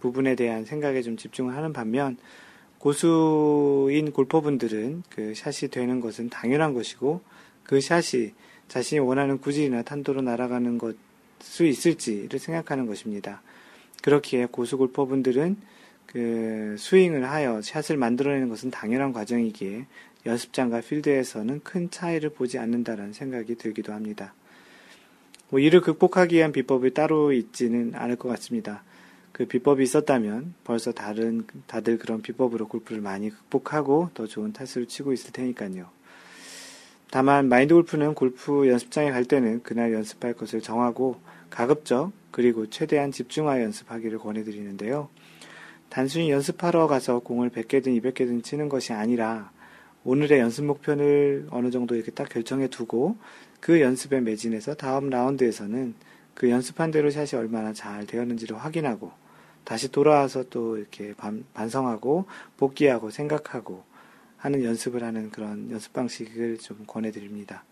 부분에 0.00 0.34
대한 0.34 0.64
생각에 0.64 1.02
좀 1.02 1.16
집중을 1.16 1.54
하는 1.54 1.72
반면 1.72 2.16
고수인 2.82 4.12
골퍼분들은 4.12 5.04
그 5.08 5.34
샷이 5.34 5.70
되는 5.70 6.00
것은 6.00 6.28
당연한 6.28 6.74
것이고 6.74 7.20
그 7.62 7.80
샷이 7.80 8.32
자신이 8.68 8.98
원하는 8.98 9.38
구질이나 9.38 9.82
탄도로 9.82 10.22
날아가는 10.22 10.78
것 10.78 10.96
수 11.42 11.64
있을지를 11.64 12.38
생각하는 12.38 12.86
것입니다. 12.86 13.42
그렇기에 14.02 14.46
고수 14.50 14.78
골퍼분들은 14.78 15.56
그 16.06 16.76
스윙을 16.78 17.28
하여 17.28 17.60
샷을 17.62 17.96
만들어내는 17.96 18.48
것은 18.48 18.70
당연한 18.70 19.12
과정이기에 19.12 19.86
연습장과 20.26 20.80
필드에서는 20.82 21.60
큰 21.62 21.90
차이를 21.90 22.30
보지 22.30 22.58
않는다는 22.58 23.12
생각이 23.12 23.56
들기도 23.56 23.92
합니다. 23.92 24.34
뭐 25.50 25.60
이를 25.60 25.80
극복하기 25.80 26.36
위한 26.36 26.52
비법이 26.52 26.94
따로 26.94 27.32
있지는 27.32 27.92
않을 27.94 28.16
것 28.16 28.28
같습니다. 28.30 28.82
그 29.32 29.46
비법이 29.46 29.82
있었다면 29.82 30.54
벌써 30.62 30.92
다른 30.92 31.46
다들 31.66 31.98
그런 31.98 32.20
비법으로 32.20 32.68
골프를 32.68 33.00
많이 33.00 33.30
극복하고 33.30 34.10
더 34.14 34.26
좋은 34.26 34.52
타수를 34.52 34.86
치고 34.86 35.12
있을 35.12 35.32
테니까요. 35.32 35.88
다만 37.10 37.48
마인드 37.48 37.74
골프는 37.74 38.14
골프 38.14 38.68
연습장에 38.68 39.10
갈 39.10 39.24
때는 39.24 39.62
그날 39.62 39.92
연습할 39.92 40.34
것을 40.34 40.60
정하고 40.60 41.20
가급적 41.50 42.12
그리고 42.30 42.68
최대한 42.68 43.12
집중하여 43.12 43.62
연습하기를 43.64 44.18
권해드리는데요. 44.18 45.08
단순히 45.88 46.30
연습하러 46.30 46.86
가서 46.86 47.18
공을 47.18 47.50
100개든 47.50 48.00
200개든 48.00 48.42
치는 48.42 48.70
것이 48.70 48.94
아니라 48.94 49.50
오늘의 50.04 50.40
연습 50.40 50.64
목표를 50.64 51.48
어느 51.50 51.70
정도 51.70 51.94
이렇게 51.94 52.10
딱 52.10 52.28
결정해 52.28 52.68
두고 52.68 53.16
그 53.60 53.80
연습에 53.80 54.20
매진해서 54.20 54.74
다음 54.74 55.10
라운드에서는 55.10 55.94
그 56.34 56.50
연습한 56.50 56.90
대로 56.90 57.10
샷이 57.10 57.38
얼마나 57.38 57.72
잘 57.72 58.06
되었는지를 58.06 58.56
확인하고 58.56 59.12
다시 59.64 59.90
돌아와서 59.90 60.44
또 60.50 60.76
이렇게 60.76 61.14
반, 61.14 61.44
반성하고 61.54 62.26
복귀하고 62.56 63.10
생각하고 63.10 63.84
하는 64.36 64.64
연습을 64.64 65.04
하는 65.04 65.30
그런 65.30 65.70
연습 65.70 65.92
방식을 65.92 66.58
좀 66.58 66.84
권해드립니다. 66.86 67.64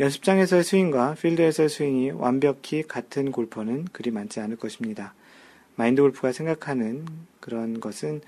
연습장에서의 0.00 0.64
스윙과 0.64 1.14
필드에서의 1.14 1.68
스윙이 1.68 2.10
완벽히 2.12 2.82
같은 2.82 3.30
골퍼는 3.30 3.86
그리 3.92 4.10
많지 4.10 4.40
않을 4.40 4.56
것입니다. 4.56 5.14
마인드 5.76 6.02
골프가 6.02 6.32
생각하는 6.32 7.06
그런 7.40 7.80
것은 7.80 8.20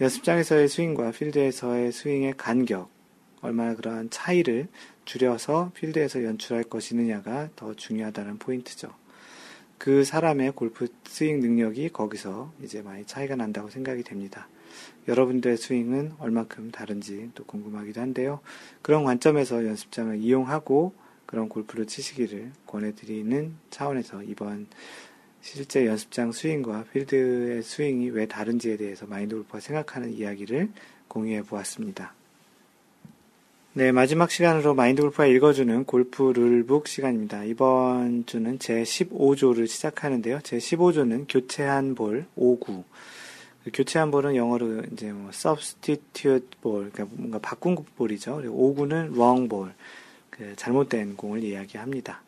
연습장에서의 0.00 0.68
스윙과 0.68 1.12
필드에서의 1.12 1.92
스윙의 1.92 2.34
간격, 2.36 2.90
얼마나 3.40 3.74
그러한 3.74 4.10
차이를 4.10 4.68
줄여서 5.04 5.72
필드에서 5.74 6.24
연출할 6.24 6.64
것이느냐가 6.64 7.50
더 7.56 7.74
중요하다는 7.74 8.38
포인트죠. 8.38 9.01
그 9.82 10.04
사람의 10.04 10.52
골프 10.52 10.86
스윙 11.02 11.40
능력이 11.40 11.88
거기서 11.88 12.52
이제 12.62 12.82
많이 12.82 13.04
차이가 13.04 13.34
난다고 13.34 13.68
생각이 13.68 14.04
됩니다. 14.04 14.46
여러분들의 15.08 15.56
스윙은 15.56 16.12
얼마큼 16.20 16.70
다른지 16.70 17.32
또 17.34 17.42
궁금하기도 17.42 18.00
한데요. 18.00 18.38
그런 18.80 19.02
관점에서 19.02 19.66
연습장을 19.66 20.18
이용하고 20.18 20.94
그런 21.26 21.48
골프를 21.48 21.88
치시기를 21.88 22.52
권해드리는 22.64 23.56
차원에서 23.70 24.22
이번 24.22 24.68
실제 25.40 25.84
연습장 25.84 26.30
스윙과 26.30 26.84
필드의 26.92 27.64
스윙이 27.64 28.10
왜 28.10 28.26
다른지에 28.26 28.76
대해서 28.76 29.06
마인드 29.06 29.34
골프가 29.34 29.58
생각하는 29.58 30.12
이야기를 30.12 30.70
공유해 31.08 31.42
보았습니다. 31.42 32.14
네, 33.74 33.90
마지막 33.90 34.30
시간으로 34.30 34.74
마인드 34.74 35.00
골프가 35.00 35.24
읽어주는 35.24 35.84
골프 35.84 36.24
룰북 36.24 36.86
시간입니다. 36.86 37.44
이번 37.44 38.26
주는 38.26 38.58
제 38.58 38.82
15조를 38.82 39.66
시작하는데요. 39.66 40.40
제 40.42 40.58
15조는 40.58 41.24
교체한 41.26 41.94
볼 41.94 42.26
5구. 42.36 42.84
그 43.64 43.70
교체한 43.72 44.10
볼은 44.10 44.36
영어로 44.36 44.82
이제 44.92 45.10
뭐 45.10 45.30
substitute 45.32 46.50
ball, 46.60 46.90
그러니까 46.92 47.16
뭔가 47.16 47.38
바꾼 47.38 47.76
볼이죠. 47.96 48.36
그리고 48.36 48.74
오구는 48.76 49.14
wrong 49.14 49.48
ball, 49.48 49.72
그 50.28 50.52
잘못된 50.54 51.16
공을 51.16 51.42
이야기합니다. 51.42 52.20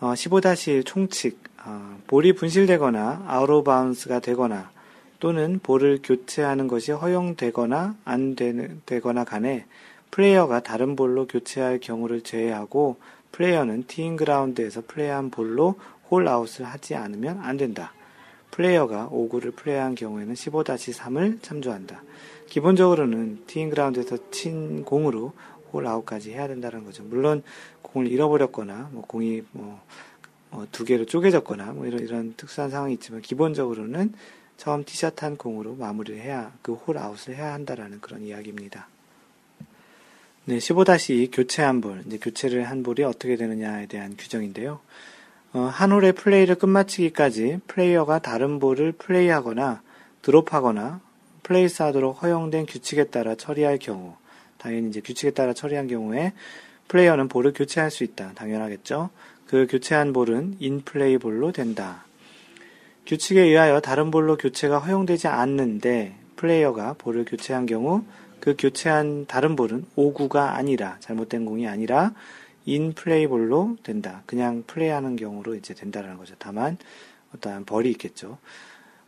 어, 0.00 0.14
15-1 0.14 0.84
총칙, 0.84 1.38
어, 1.64 1.96
볼이 2.08 2.32
분실되거나 2.32 3.26
아웃 3.28 3.48
오브 3.48 3.70
바운즈가 3.70 4.18
되거나 4.18 4.72
또는 5.20 5.60
볼을 5.62 6.00
교체하는 6.02 6.66
것이 6.66 6.90
허용되거나 6.90 7.94
안 8.04 8.34
되는, 8.34 8.82
되거나 8.84 9.22
간에 9.22 9.66
플레이어가 10.10 10.60
다른 10.60 10.96
볼로 10.96 11.26
교체할 11.26 11.78
경우를 11.80 12.22
제외하고 12.22 12.96
플레이어는 13.32 13.84
티잉 13.86 14.16
그라운드에서 14.16 14.82
플레이한 14.86 15.30
볼로 15.30 15.76
홀 16.10 16.26
아웃을 16.26 16.64
하지 16.64 16.94
않으면 16.96 17.38
안 17.40 17.56
된다. 17.56 17.92
플레이어가 18.50 19.08
오구를 19.12 19.54
플레이한 19.54 19.94
경우에는 19.94 20.34
15-3을 20.34 21.40
참조한다. 21.42 22.02
기본적으로는 22.48 23.44
티잉 23.46 23.70
그라운드에서 23.70 24.30
친 24.30 24.84
공으로 24.84 25.32
홀 25.72 25.86
아웃까지 25.86 26.32
해야 26.32 26.48
된다는 26.48 26.84
거죠. 26.84 27.04
물론 27.04 27.42
공을 27.82 28.10
잃어버렸거나 28.10 28.90
뭐 28.92 29.02
공이 29.06 29.42
뭐, 29.52 29.80
뭐 30.50 30.66
두 30.72 30.84
개로 30.84 31.06
쪼개졌거나 31.06 31.72
뭐 31.72 31.86
이런 31.86 32.00
이런 32.00 32.34
특수한 32.36 32.70
상황이 32.70 32.94
있지만 32.94 33.22
기본적으로는 33.22 34.12
처음 34.56 34.84
티샷한 34.84 35.36
공으로 35.36 35.76
마무리를 35.76 36.20
해야 36.20 36.52
그 36.60 36.74
홀 36.74 36.98
아웃을 36.98 37.36
해야 37.36 37.52
한다라는 37.54 38.00
그런 38.00 38.22
이야기입니다. 38.22 38.88
네, 40.46 40.56
15-2 40.56 41.28
교체 41.30 41.62
한 41.62 41.82
볼, 41.82 42.02
이제 42.06 42.16
교체를 42.16 42.64
한 42.64 42.82
볼이 42.82 43.04
어떻게 43.04 43.36
되느냐에 43.36 43.86
대한 43.86 44.16
규정인데요. 44.16 44.80
어, 45.52 45.60
한 45.60 45.92
홀의 45.92 46.12
플레이를 46.12 46.54
끝마치기까지 46.54 47.60
플레이어가 47.66 48.20
다른 48.20 48.58
볼을 48.58 48.92
플레이하거나 48.92 49.82
드롭하거나 50.22 51.00
플레이스하도록 51.42 52.22
허용된 52.22 52.64
규칙에 52.64 53.04
따라 53.04 53.34
처리할 53.34 53.78
경우, 53.78 54.14
당연히 54.56 54.88
이제 54.88 55.00
규칙에 55.02 55.32
따라 55.32 55.52
처리한 55.52 55.88
경우에 55.88 56.32
플레이어는 56.88 57.28
볼을 57.28 57.52
교체할 57.52 57.90
수 57.90 58.02
있다. 58.02 58.32
당연하겠죠. 58.34 59.10
그 59.46 59.66
교체한 59.68 60.14
볼은 60.14 60.56
인플레이 60.58 61.18
볼로 61.18 61.52
된다. 61.52 62.04
규칙에 63.06 63.42
의하여 63.42 63.80
다른 63.80 64.10
볼로 64.10 64.36
교체가 64.38 64.78
허용되지 64.78 65.28
않는데 65.28 66.14
플레이어가 66.36 66.94
볼을 66.94 67.26
교체한 67.26 67.66
경우 67.66 68.04
그 68.40 68.54
교체한 68.58 69.26
다른 69.26 69.56
볼은 69.56 69.86
오구가 69.96 70.54
아니라 70.54 70.96
잘못된 71.00 71.44
공이 71.44 71.68
아니라 71.68 72.12
인 72.66 72.92
플레이 72.92 73.26
볼로 73.26 73.76
된다. 73.82 74.22
그냥 74.26 74.64
플레이하는 74.66 75.16
경우로 75.16 75.54
이제 75.54 75.74
된다라는 75.74 76.18
거죠. 76.18 76.34
다만 76.38 76.78
어떠한 77.34 77.64
벌이 77.64 77.90
있겠죠. 77.92 78.38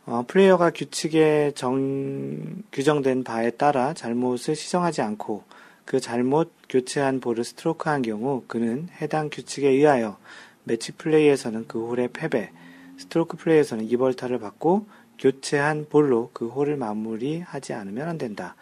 어, 0.05 0.25
플레이어가 0.27 0.71
규칙에 0.71 1.53
정, 1.55 2.63
규정된 2.71 3.23
바에 3.23 3.51
따라 3.51 3.93
잘못을 3.93 4.55
시정하지 4.55 5.01
않고 5.01 5.43
그 5.85 5.99
잘못 5.99 6.51
교체한 6.69 7.19
볼을 7.19 7.43
스트로크한 7.43 8.01
경우 8.01 8.43
그는 8.47 8.89
해당 9.01 9.29
규칙에 9.29 9.69
의하여 9.69 10.17
매치 10.63 10.91
플레이에서는 10.93 11.65
그 11.67 11.87
홀의 11.87 12.09
패배, 12.13 12.51
스트로크 12.97 13.37
플레이에서는 13.37 13.85
이벌타를 13.85 14.39
받고 14.39 14.87
교체한 15.19 15.87
볼로 15.89 16.31
그 16.33 16.47
홀을 16.47 16.77
마무리하지 16.77 17.73
않으면 17.73 18.07
안 18.07 18.17
된다. 18.17 18.55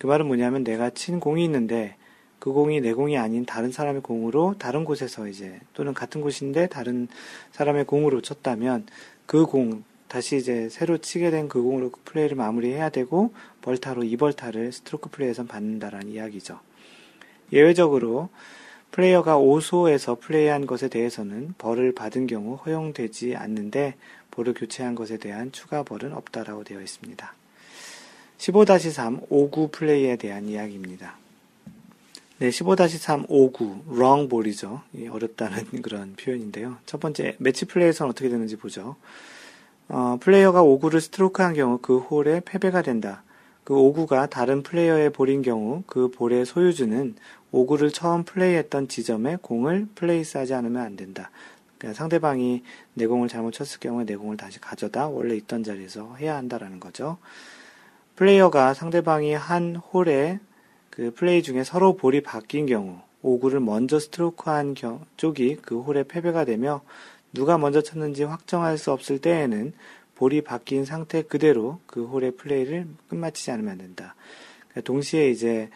그 0.00 0.06
말은 0.06 0.26
뭐냐면 0.26 0.64
내가 0.64 0.88
친 0.88 1.20
공이 1.20 1.44
있는데 1.44 1.94
그 2.38 2.52
공이 2.52 2.80
내 2.80 2.94
공이 2.94 3.18
아닌 3.18 3.44
다른 3.44 3.70
사람의 3.70 4.00
공으로 4.00 4.54
다른 4.58 4.84
곳에서 4.86 5.28
이제 5.28 5.60
또는 5.74 5.92
같은 5.92 6.22
곳인데 6.22 6.68
다른 6.68 7.06
사람의 7.52 7.84
공으로 7.84 8.22
쳤다면 8.22 8.86
그 9.26 9.44
공 9.44 9.84
다시 10.08 10.38
이제 10.38 10.70
새로 10.70 10.96
치게 10.96 11.30
된 11.30 11.48
그 11.48 11.62
공으로 11.62 11.90
그 11.90 12.00
플레이를 12.04 12.34
마무리해야 12.34 12.88
되고 12.88 13.34
벌타로 13.60 14.02
2벌타를 14.04 14.72
스트로크 14.72 15.10
플레이에선 15.10 15.46
받는다라는 15.46 16.08
이야기죠. 16.08 16.58
예외적으로 17.52 18.30
플레이어가 18.92 19.36
5소에서 19.36 20.18
플레이한 20.18 20.66
것에 20.66 20.88
대해서는 20.88 21.52
벌을 21.58 21.92
받은 21.92 22.26
경우 22.26 22.54
허용되지 22.54 23.36
않는데 23.36 23.96
볼을 24.30 24.54
교체한 24.54 24.94
것에 24.94 25.18
대한 25.18 25.52
추가 25.52 25.82
벌은 25.82 26.14
없다라고 26.14 26.64
되어 26.64 26.80
있습니다. 26.80 27.34
15-3 28.40 29.28
오구 29.28 29.70
플레이에 29.70 30.16
대한 30.16 30.48
이야기입니다. 30.48 31.16
네, 32.38 32.48
15-3 32.48 33.28
오구 33.28 33.92
wrong 33.92 34.28
ball이죠. 34.30 34.80
어렵다는 35.10 35.66
그런 35.82 36.16
표현인데요. 36.16 36.78
첫 36.86 37.00
번째 37.00 37.36
매치 37.38 37.66
플레이에서는 37.66 38.10
어떻게 38.10 38.30
되는지 38.30 38.56
보죠. 38.56 38.96
어, 39.88 40.16
플레이어가 40.20 40.62
오구를 40.62 41.00
스트로크한 41.00 41.54
경우 41.54 41.78
그 41.82 41.98
홀에 41.98 42.40
패배가 42.44 42.80
된다. 42.80 43.22
그 43.62 43.74
오구가 43.74 44.30
다른 44.30 44.62
플레이어의 44.62 45.10
볼인 45.10 45.42
경우 45.42 45.82
그 45.86 46.10
볼의 46.10 46.46
소유주는 46.46 47.16
오구를 47.52 47.92
처음 47.92 48.24
플레이했던 48.24 48.88
지점에 48.88 49.36
공을 49.42 49.88
플레이스하지 49.94 50.54
않으면 50.54 50.82
안 50.82 50.96
된다. 50.96 51.30
그러니까 51.76 51.98
상대방이 51.98 52.62
내 52.94 53.06
공을 53.06 53.28
잘못 53.28 53.52
쳤을 53.52 53.80
경우에 53.80 54.06
내 54.06 54.16
공을 54.16 54.38
다시 54.38 54.60
가져다 54.60 55.08
원래 55.08 55.34
있던 55.36 55.62
자리에서 55.62 56.16
해야 56.16 56.36
한다라는 56.36 56.80
거죠. 56.80 57.18
플레이어가 58.20 58.74
상대방이 58.74 59.32
한 59.32 59.76
홀에 59.76 60.40
그 60.90 61.10
플레이 61.10 61.42
중에 61.42 61.64
서로 61.64 61.96
볼이 61.96 62.20
바뀐 62.20 62.66
경우 62.66 63.00
오구를 63.24 63.60
먼저 63.60 63.98
스트로크한 63.98 64.74
쪽이 65.16 65.56
그 65.62 65.80
홀에 65.80 66.02
패배가 66.02 66.44
되며 66.44 66.82
누가 67.32 67.56
먼저 67.56 67.80
쳤는지 67.80 68.24
확정할 68.24 68.76
수 68.76 68.92
없을 68.92 69.20
때에는 69.20 69.72
볼이 70.16 70.42
바뀐 70.42 70.84
상태 70.84 71.22
그대로 71.22 71.80
그 71.86 72.04
홀의 72.04 72.32
플레이를 72.32 72.88
끝마치지 73.08 73.52
않으면 73.52 73.72
안 73.72 73.78
된다. 73.78 74.14
그러니까 74.68 74.82
동시에 74.82 75.30
이제 75.30 75.70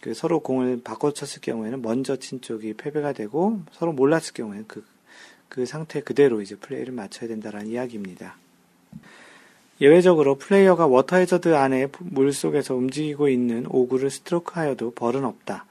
그 0.00 0.14
서로 0.14 0.40
공을 0.40 0.80
바꿔 0.82 1.12
쳤을 1.12 1.42
경우에는 1.42 1.80
먼저 1.80 2.16
친 2.16 2.40
쪽이 2.40 2.74
패배가 2.74 3.12
되고 3.12 3.60
서로 3.70 3.92
몰랐을 3.92 4.32
경우에는 4.34 4.64
그, 4.66 4.84
그 5.48 5.64
상태 5.64 6.00
그대로 6.00 6.42
이제 6.42 6.56
플레이를 6.56 6.92
마쳐야 6.92 7.28
된다라는 7.28 7.68
이야기입니다. 7.68 8.36
예외적으로 9.80 10.36
플레이어가 10.36 10.86
워터 10.86 11.16
해저드 11.16 11.56
안에 11.56 11.88
물속에서 11.98 12.76
움직이고 12.76 13.28
있는 13.28 13.66
오구를 13.68 14.08
스트로크하여도 14.08 14.92
벌은 14.92 15.24
없다. 15.24 15.66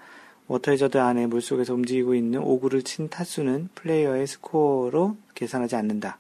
워터 0.48 0.72
해저드 0.72 0.98
안에 0.98 1.28
물속에서 1.28 1.74
움직이고 1.74 2.14
있는 2.14 2.42
오구를 2.42 2.84
친 2.84 3.08
타수는 3.08 3.70
플레이어의 3.76 4.28
스코어로 4.28 5.16
계산하지 5.36 5.78
않는다. 5.78 6.18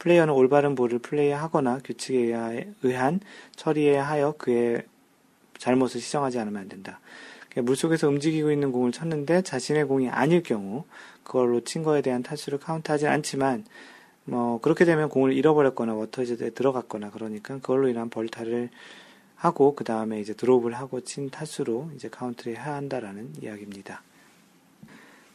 플레이어는 0.00 0.34
올바른 0.34 0.74
볼을 0.74 0.98
플레이하거나 0.98 1.80
규칙에 1.84 2.34
의한 2.82 3.20
처리에 3.54 3.96
하여 3.96 4.34
그의 4.36 4.82
잘못을 5.56 6.00
시정하지 6.00 6.40
않으면 6.40 6.62
안 6.62 6.68
된다. 6.68 6.98
그러니까 7.48 7.62
물속에서 7.62 8.08
움직이고 8.08 8.50
있는 8.50 8.72
공을 8.72 8.90
쳤는데 8.90 9.42
자신의 9.42 9.84
공이 9.84 10.08
아닐 10.08 10.42
경우 10.42 10.84
그걸로 11.22 11.60
친 11.60 11.84
거에 11.84 12.02
대한 12.02 12.24
타수를 12.24 12.58
카운트하지 12.58 13.06
않지만 13.06 13.64
뭐 14.30 14.60
그렇게 14.60 14.84
되면 14.84 15.08
공을 15.08 15.32
잃어버렸거나 15.32 15.92
워터 15.94 16.15
해저드에 16.15 16.50
들어갔거나 16.50 17.10
그러니까 17.10 17.54
그걸로 17.56 17.88
인한 17.88 18.10
벌타를 18.10 18.70
하고 19.34 19.74
그 19.74 19.82
다음에 19.82 20.20
이제 20.20 20.34
드롭을 20.34 20.72
하고 20.74 21.00
친 21.00 21.30
타수로 21.30 21.90
이제 21.96 22.08
카운트를 22.08 22.56
해야 22.56 22.74
한다라는 22.74 23.32
이야기입니다. 23.42 24.02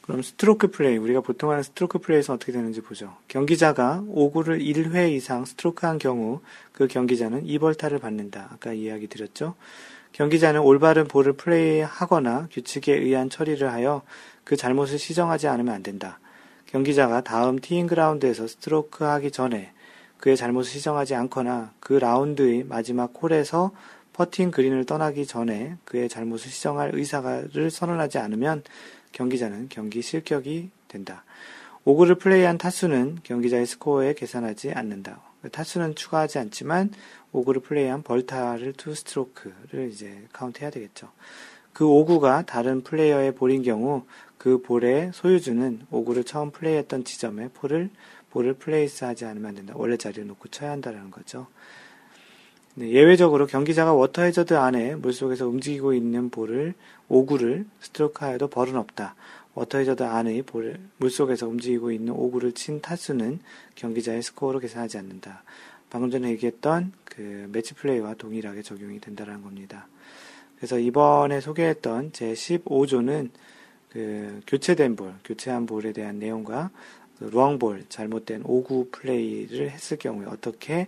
그럼 0.01 0.21
스트로크 0.21 0.69
플레이 0.69 0.95
우리가 0.95 1.19
보통 1.19 1.49
하는 1.49 1.61
스트로크 1.63 1.99
플레이에서 1.99 2.33
어떻게 2.33 2.53
되는지 2.53 2.79
보죠. 2.79 3.17
경기자가 3.27 4.01
오구를 4.07 4.63
1회 4.63 5.11
이상 5.11 5.43
스트로크한 5.43 5.97
경우 5.97 6.39
그 6.71 6.87
경기자는 6.87 7.43
2벌타를 7.43 7.99
받는다. 7.99 8.49
아까 8.53 8.71
이야기 8.71 9.07
드렸죠. 9.07 9.55
경기자는 10.13 10.61
올바른 10.61 11.07
볼을 11.07 11.33
플레이하거나 11.33 12.47
규칙에 12.49 12.93
의한 12.93 13.29
처리를 13.29 13.73
하여 13.73 14.03
그 14.45 14.55
잘못을 14.55 14.99
시정하지 14.99 15.47
않으면 15.49 15.73
안 15.73 15.83
된다. 15.83 16.19
경기자가 16.75 17.21
다음 17.21 17.57
티잉 17.57 17.87
그라운드에서 17.87 18.47
스트로크 18.47 19.05
하기 19.05 19.31
전에 19.31 19.71
그의 20.17 20.35
잘못을 20.35 20.73
시정하지 20.73 21.15
않거나 21.15 21.71
그 21.79 21.93
라운드의 21.93 22.65
마지막 22.65 23.13
홀에서 23.15 23.71
퍼팅 24.11 24.51
그린을 24.51 24.83
떠나기 24.83 25.25
전에 25.25 25.77
그의 25.85 26.09
잘못을 26.09 26.51
시정할 26.51 26.91
의사를 26.93 27.71
선언하지 27.71 28.17
않으면 28.17 28.61
경기자는 29.13 29.67
경기 29.69 30.01
실격이 30.01 30.69
된다. 30.89 31.23
오구를 31.85 32.15
플레이한 32.15 32.57
타수는 32.57 33.19
경기자의 33.23 33.65
스코어에 33.67 34.13
계산하지 34.13 34.73
않는다. 34.73 35.21
타수는 35.53 35.95
추가하지 35.95 36.39
않지만 36.39 36.91
오구를 37.31 37.61
플레이한 37.61 38.03
벌타를 38.03 38.73
two 38.73 38.93
스트로크를 38.93 39.91
이제 39.93 40.27
카운트해야 40.33 40.71
되겠죠. 40.71 41.07
그 41.71 41.85
오구가 41.85 42.43
다른 42.45 42.83
플레이어의 42.83 43.35
볼인 43.35 43.61
경우 43.61 44.05
그 44.45 44.61
볼의 44.61 45.09
소유주는 45.11 45.87
오구를 45.89 46.23
처음 46.23 46.51
플레이했던 46.51 47.03
지점에 47.03 47.49
볼을 47.51 47.89
볼을 48.29 48.53
place하지 48.53 49.25
않으면 49.25 49.49
안 49.49 49.55
된다. 49.55 49.73
원래 49.75 49.97
자리에 49.97 50.23
놓고 50.23 50.49
쳐야 50.49 50.69
한다는 50.69 51.09
거죠. 51.09 51.47
네, 52.75 52.91
예외적으로 52.91 53.47
경기자가 53.47 53.95
워터 53.95 54.21
해저드 54.21 54.53
안에 54.53 54.97
물속에서 54.97 55.47
움직이고 55.47 55.95
있는 55.95 56.29
볼을 56.29 56.75
오구를 57.07 57.65
스트로크하여도 57.79 58.49
벌은 58.49 58.75
없다. 58.75 59.15
워터 59.55 59.79
해저드 59.79 60.03
안의 60.03 60.43
볼, 60.43 60.79
물속에서 60.97 61.47
움직이고 61.47 61.91
있는 61.91 62.13
오구를 62.13 62.51
친 62.51 62.81
타수는 62.81 63.39
경기자의 63.73 64.21
스코어로 64.21 64.59
계산하지 64.59 64.99
않는다. 64.99 65.43
방금 65.89 66.11
전에 66.11 66.29
얘기했던 66.29 66.93
그 67.03 67.49
매치 67.51 67.73
플레이와 67.73 68.13
동일하게 68.13 68.61
적용이 68.61 68.99
된다는 68.99 69.41
겁니다. 69.41 69.87
그래서 70.57 70.77
이번에 70.77 71.41
소개했던 71.41 72.11
제 72.11 72.33
15조는 72.33 73.31
그 73.95 74.41
교체된 74.45 74.97
볼, 74.97 75.13
교체한 75.23 75.65
볼에 75.65 75.93
대한 75.93 76.19
내용과 76.19 76.69
그 77.17 77.23
루앙볼, 77.23 77.85
잘못된 77.87 78.41
오구 78.43 78.89
플레이를 78.91 79.71
했을 79.71 79.95
경우에 79.97 80.25
어떻게 80.27 80.87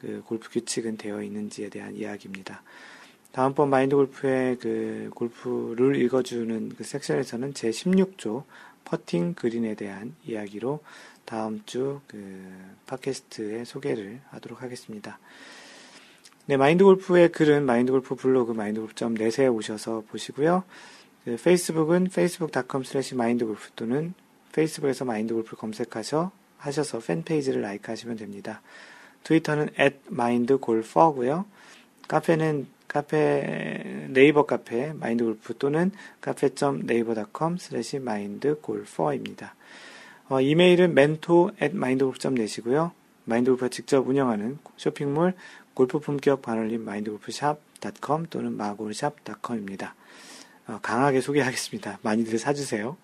그 0.00 0.22
골프 0.24 0.48
규칙은 0.50 0.96
되어 0.96 1.22
있는지에 1.22 1.68
대한 1.68 1.94
이야기입니다. 1.94 2.62
다음번 3.32 3.68
마인드 3.68 3.94
골프의 3.94 4.56
그 4.56 5.10
골프 5.14 5.74
룰 5.76 5.96
읽어주는 5.96 6.70
그 6.70 6.82
섹션에서는 6.82 7.52
제 7.52 7.68
16조 7.68 8.44
퍼팅 8.86 9.34
그린에 9.34 9.74
대한 9.74 10.14
이야기로 10.24 10.80
다음 11.26 11.60
주 11.66 12.00
그 12.08 12.16
팟캐스트의 12.86 13.66
소개를 13.66 14.20
하도록 14.30 14.62
하겠습니다. 14.62 15.18
네, 16.46 16.56
마인드 16.56 16.84
골프의 16.84 17.32
글은 17.32 17.66
마인드 17.66 17.90
골프 17.92 18.14
블로그 18.14 18.52
마인드 18.52 18.80
골프.net에 18.80 19.48
오셔서 19.48 20.04
보시고요. 20.08 20.62
그 21.26 21.36
페이스북은 21.36 22.04
facebook.com 22.04 22.84
slash 22.86 23.16
마인드골프 23.16 23.70
또는 23.74 24.14
페이스북에서 24.52 25.04
마인드골프 25.04 25.56
검색하셔 25.56 26.30
하셔서 26.56 27.00
fan 27.00 27.17
page를 27.17 27.62
like 27.62 27.90
하시면 27.90 28.16
됩니다. 28.16 28.62
트위터는 29.24 29.70
at 29.76 29.96
mindgolfer고요. 30.08 31.44
카페는 32.06 32.68
카페 32.86 34.06
네이버 34.08 34.46
카페 34.46 34.92
마인드골프 34.92 35.58
또는 35.58 35.90
cafe.naver.com 36.20 37.54
slash 37.58 37.96
mindgolfer입니다. 37.96 39.56
어, 40.28 40.40
이메일은 40.40 40.92
mentor 40.92 41.54
at 41.60 41.74
mindgolf.net이고요. 41.74 42.92
마인드골프가 43.24 43.68
직접 43.70 44.06
운영하는 44.06 44.60
쇼핑몰 44.76 45.34
골프 45.74 45.98
품격 45.98 46.42
반올림 46.42 46.84
마인드골프샵.com 46.84 48.26
또는 48.30 48.56
마골샵.com입니다. 48.56 49.96
어, 50.68 50.78
강하게 50.82 51.20
소개하겠습니다. 51.20 52.00
많이들 52.02 52.38
사주세요. 52.38 52.96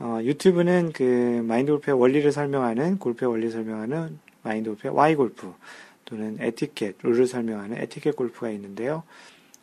어, 0.00 0.18
유튜브는 0.22 0.92
그 0.92 1.42
마인드 1.46 1.72
골프의 1.72 1.98
원리를 1.98 2.30
설명하는 2.32 2.98
골프의 2.98 3.30
원리를 3.30 3.52
설명하는 3.52 4.18
마인드 4.42 4.70
골프의 4.70 4.94
Why 4.94 5.13
골프 5.13 5.52
또는 6.04 6.36
에티켓 6.40 6.96
룰을 7.02 7.26
설명하는 7.26 7.76
에티켓 7.78 8.16
골프가 8.16 8.50
있는데요. 8.50 9.02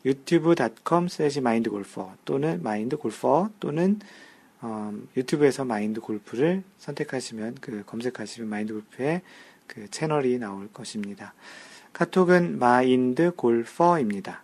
youtube.com 0.05 1.05
slash 1.05 1.39
mindgolfer 1.39 2.11
또는 2.23 2.59
mindgolfer 2.59 3.49
또는 3.59 3.99
음, 4.63 5.07
유튜브에서 5.15 5.65
마인드 5.65 5.99
골프를 5.99 6.63
선택하시면 6.77 7.57
그 7.61 7.83
검색하시면 7.85 8.49
마인드 8.49 8.73
골프의 8.73 9.21
그 9.67 9.89
채널이 9.91 10.39
나올 10.39 10.69
것입니다. 10.71 11.33
카톡은 11.93 12.57
마인드 12.57 13.31
골퍼입니다. 13.35 14.43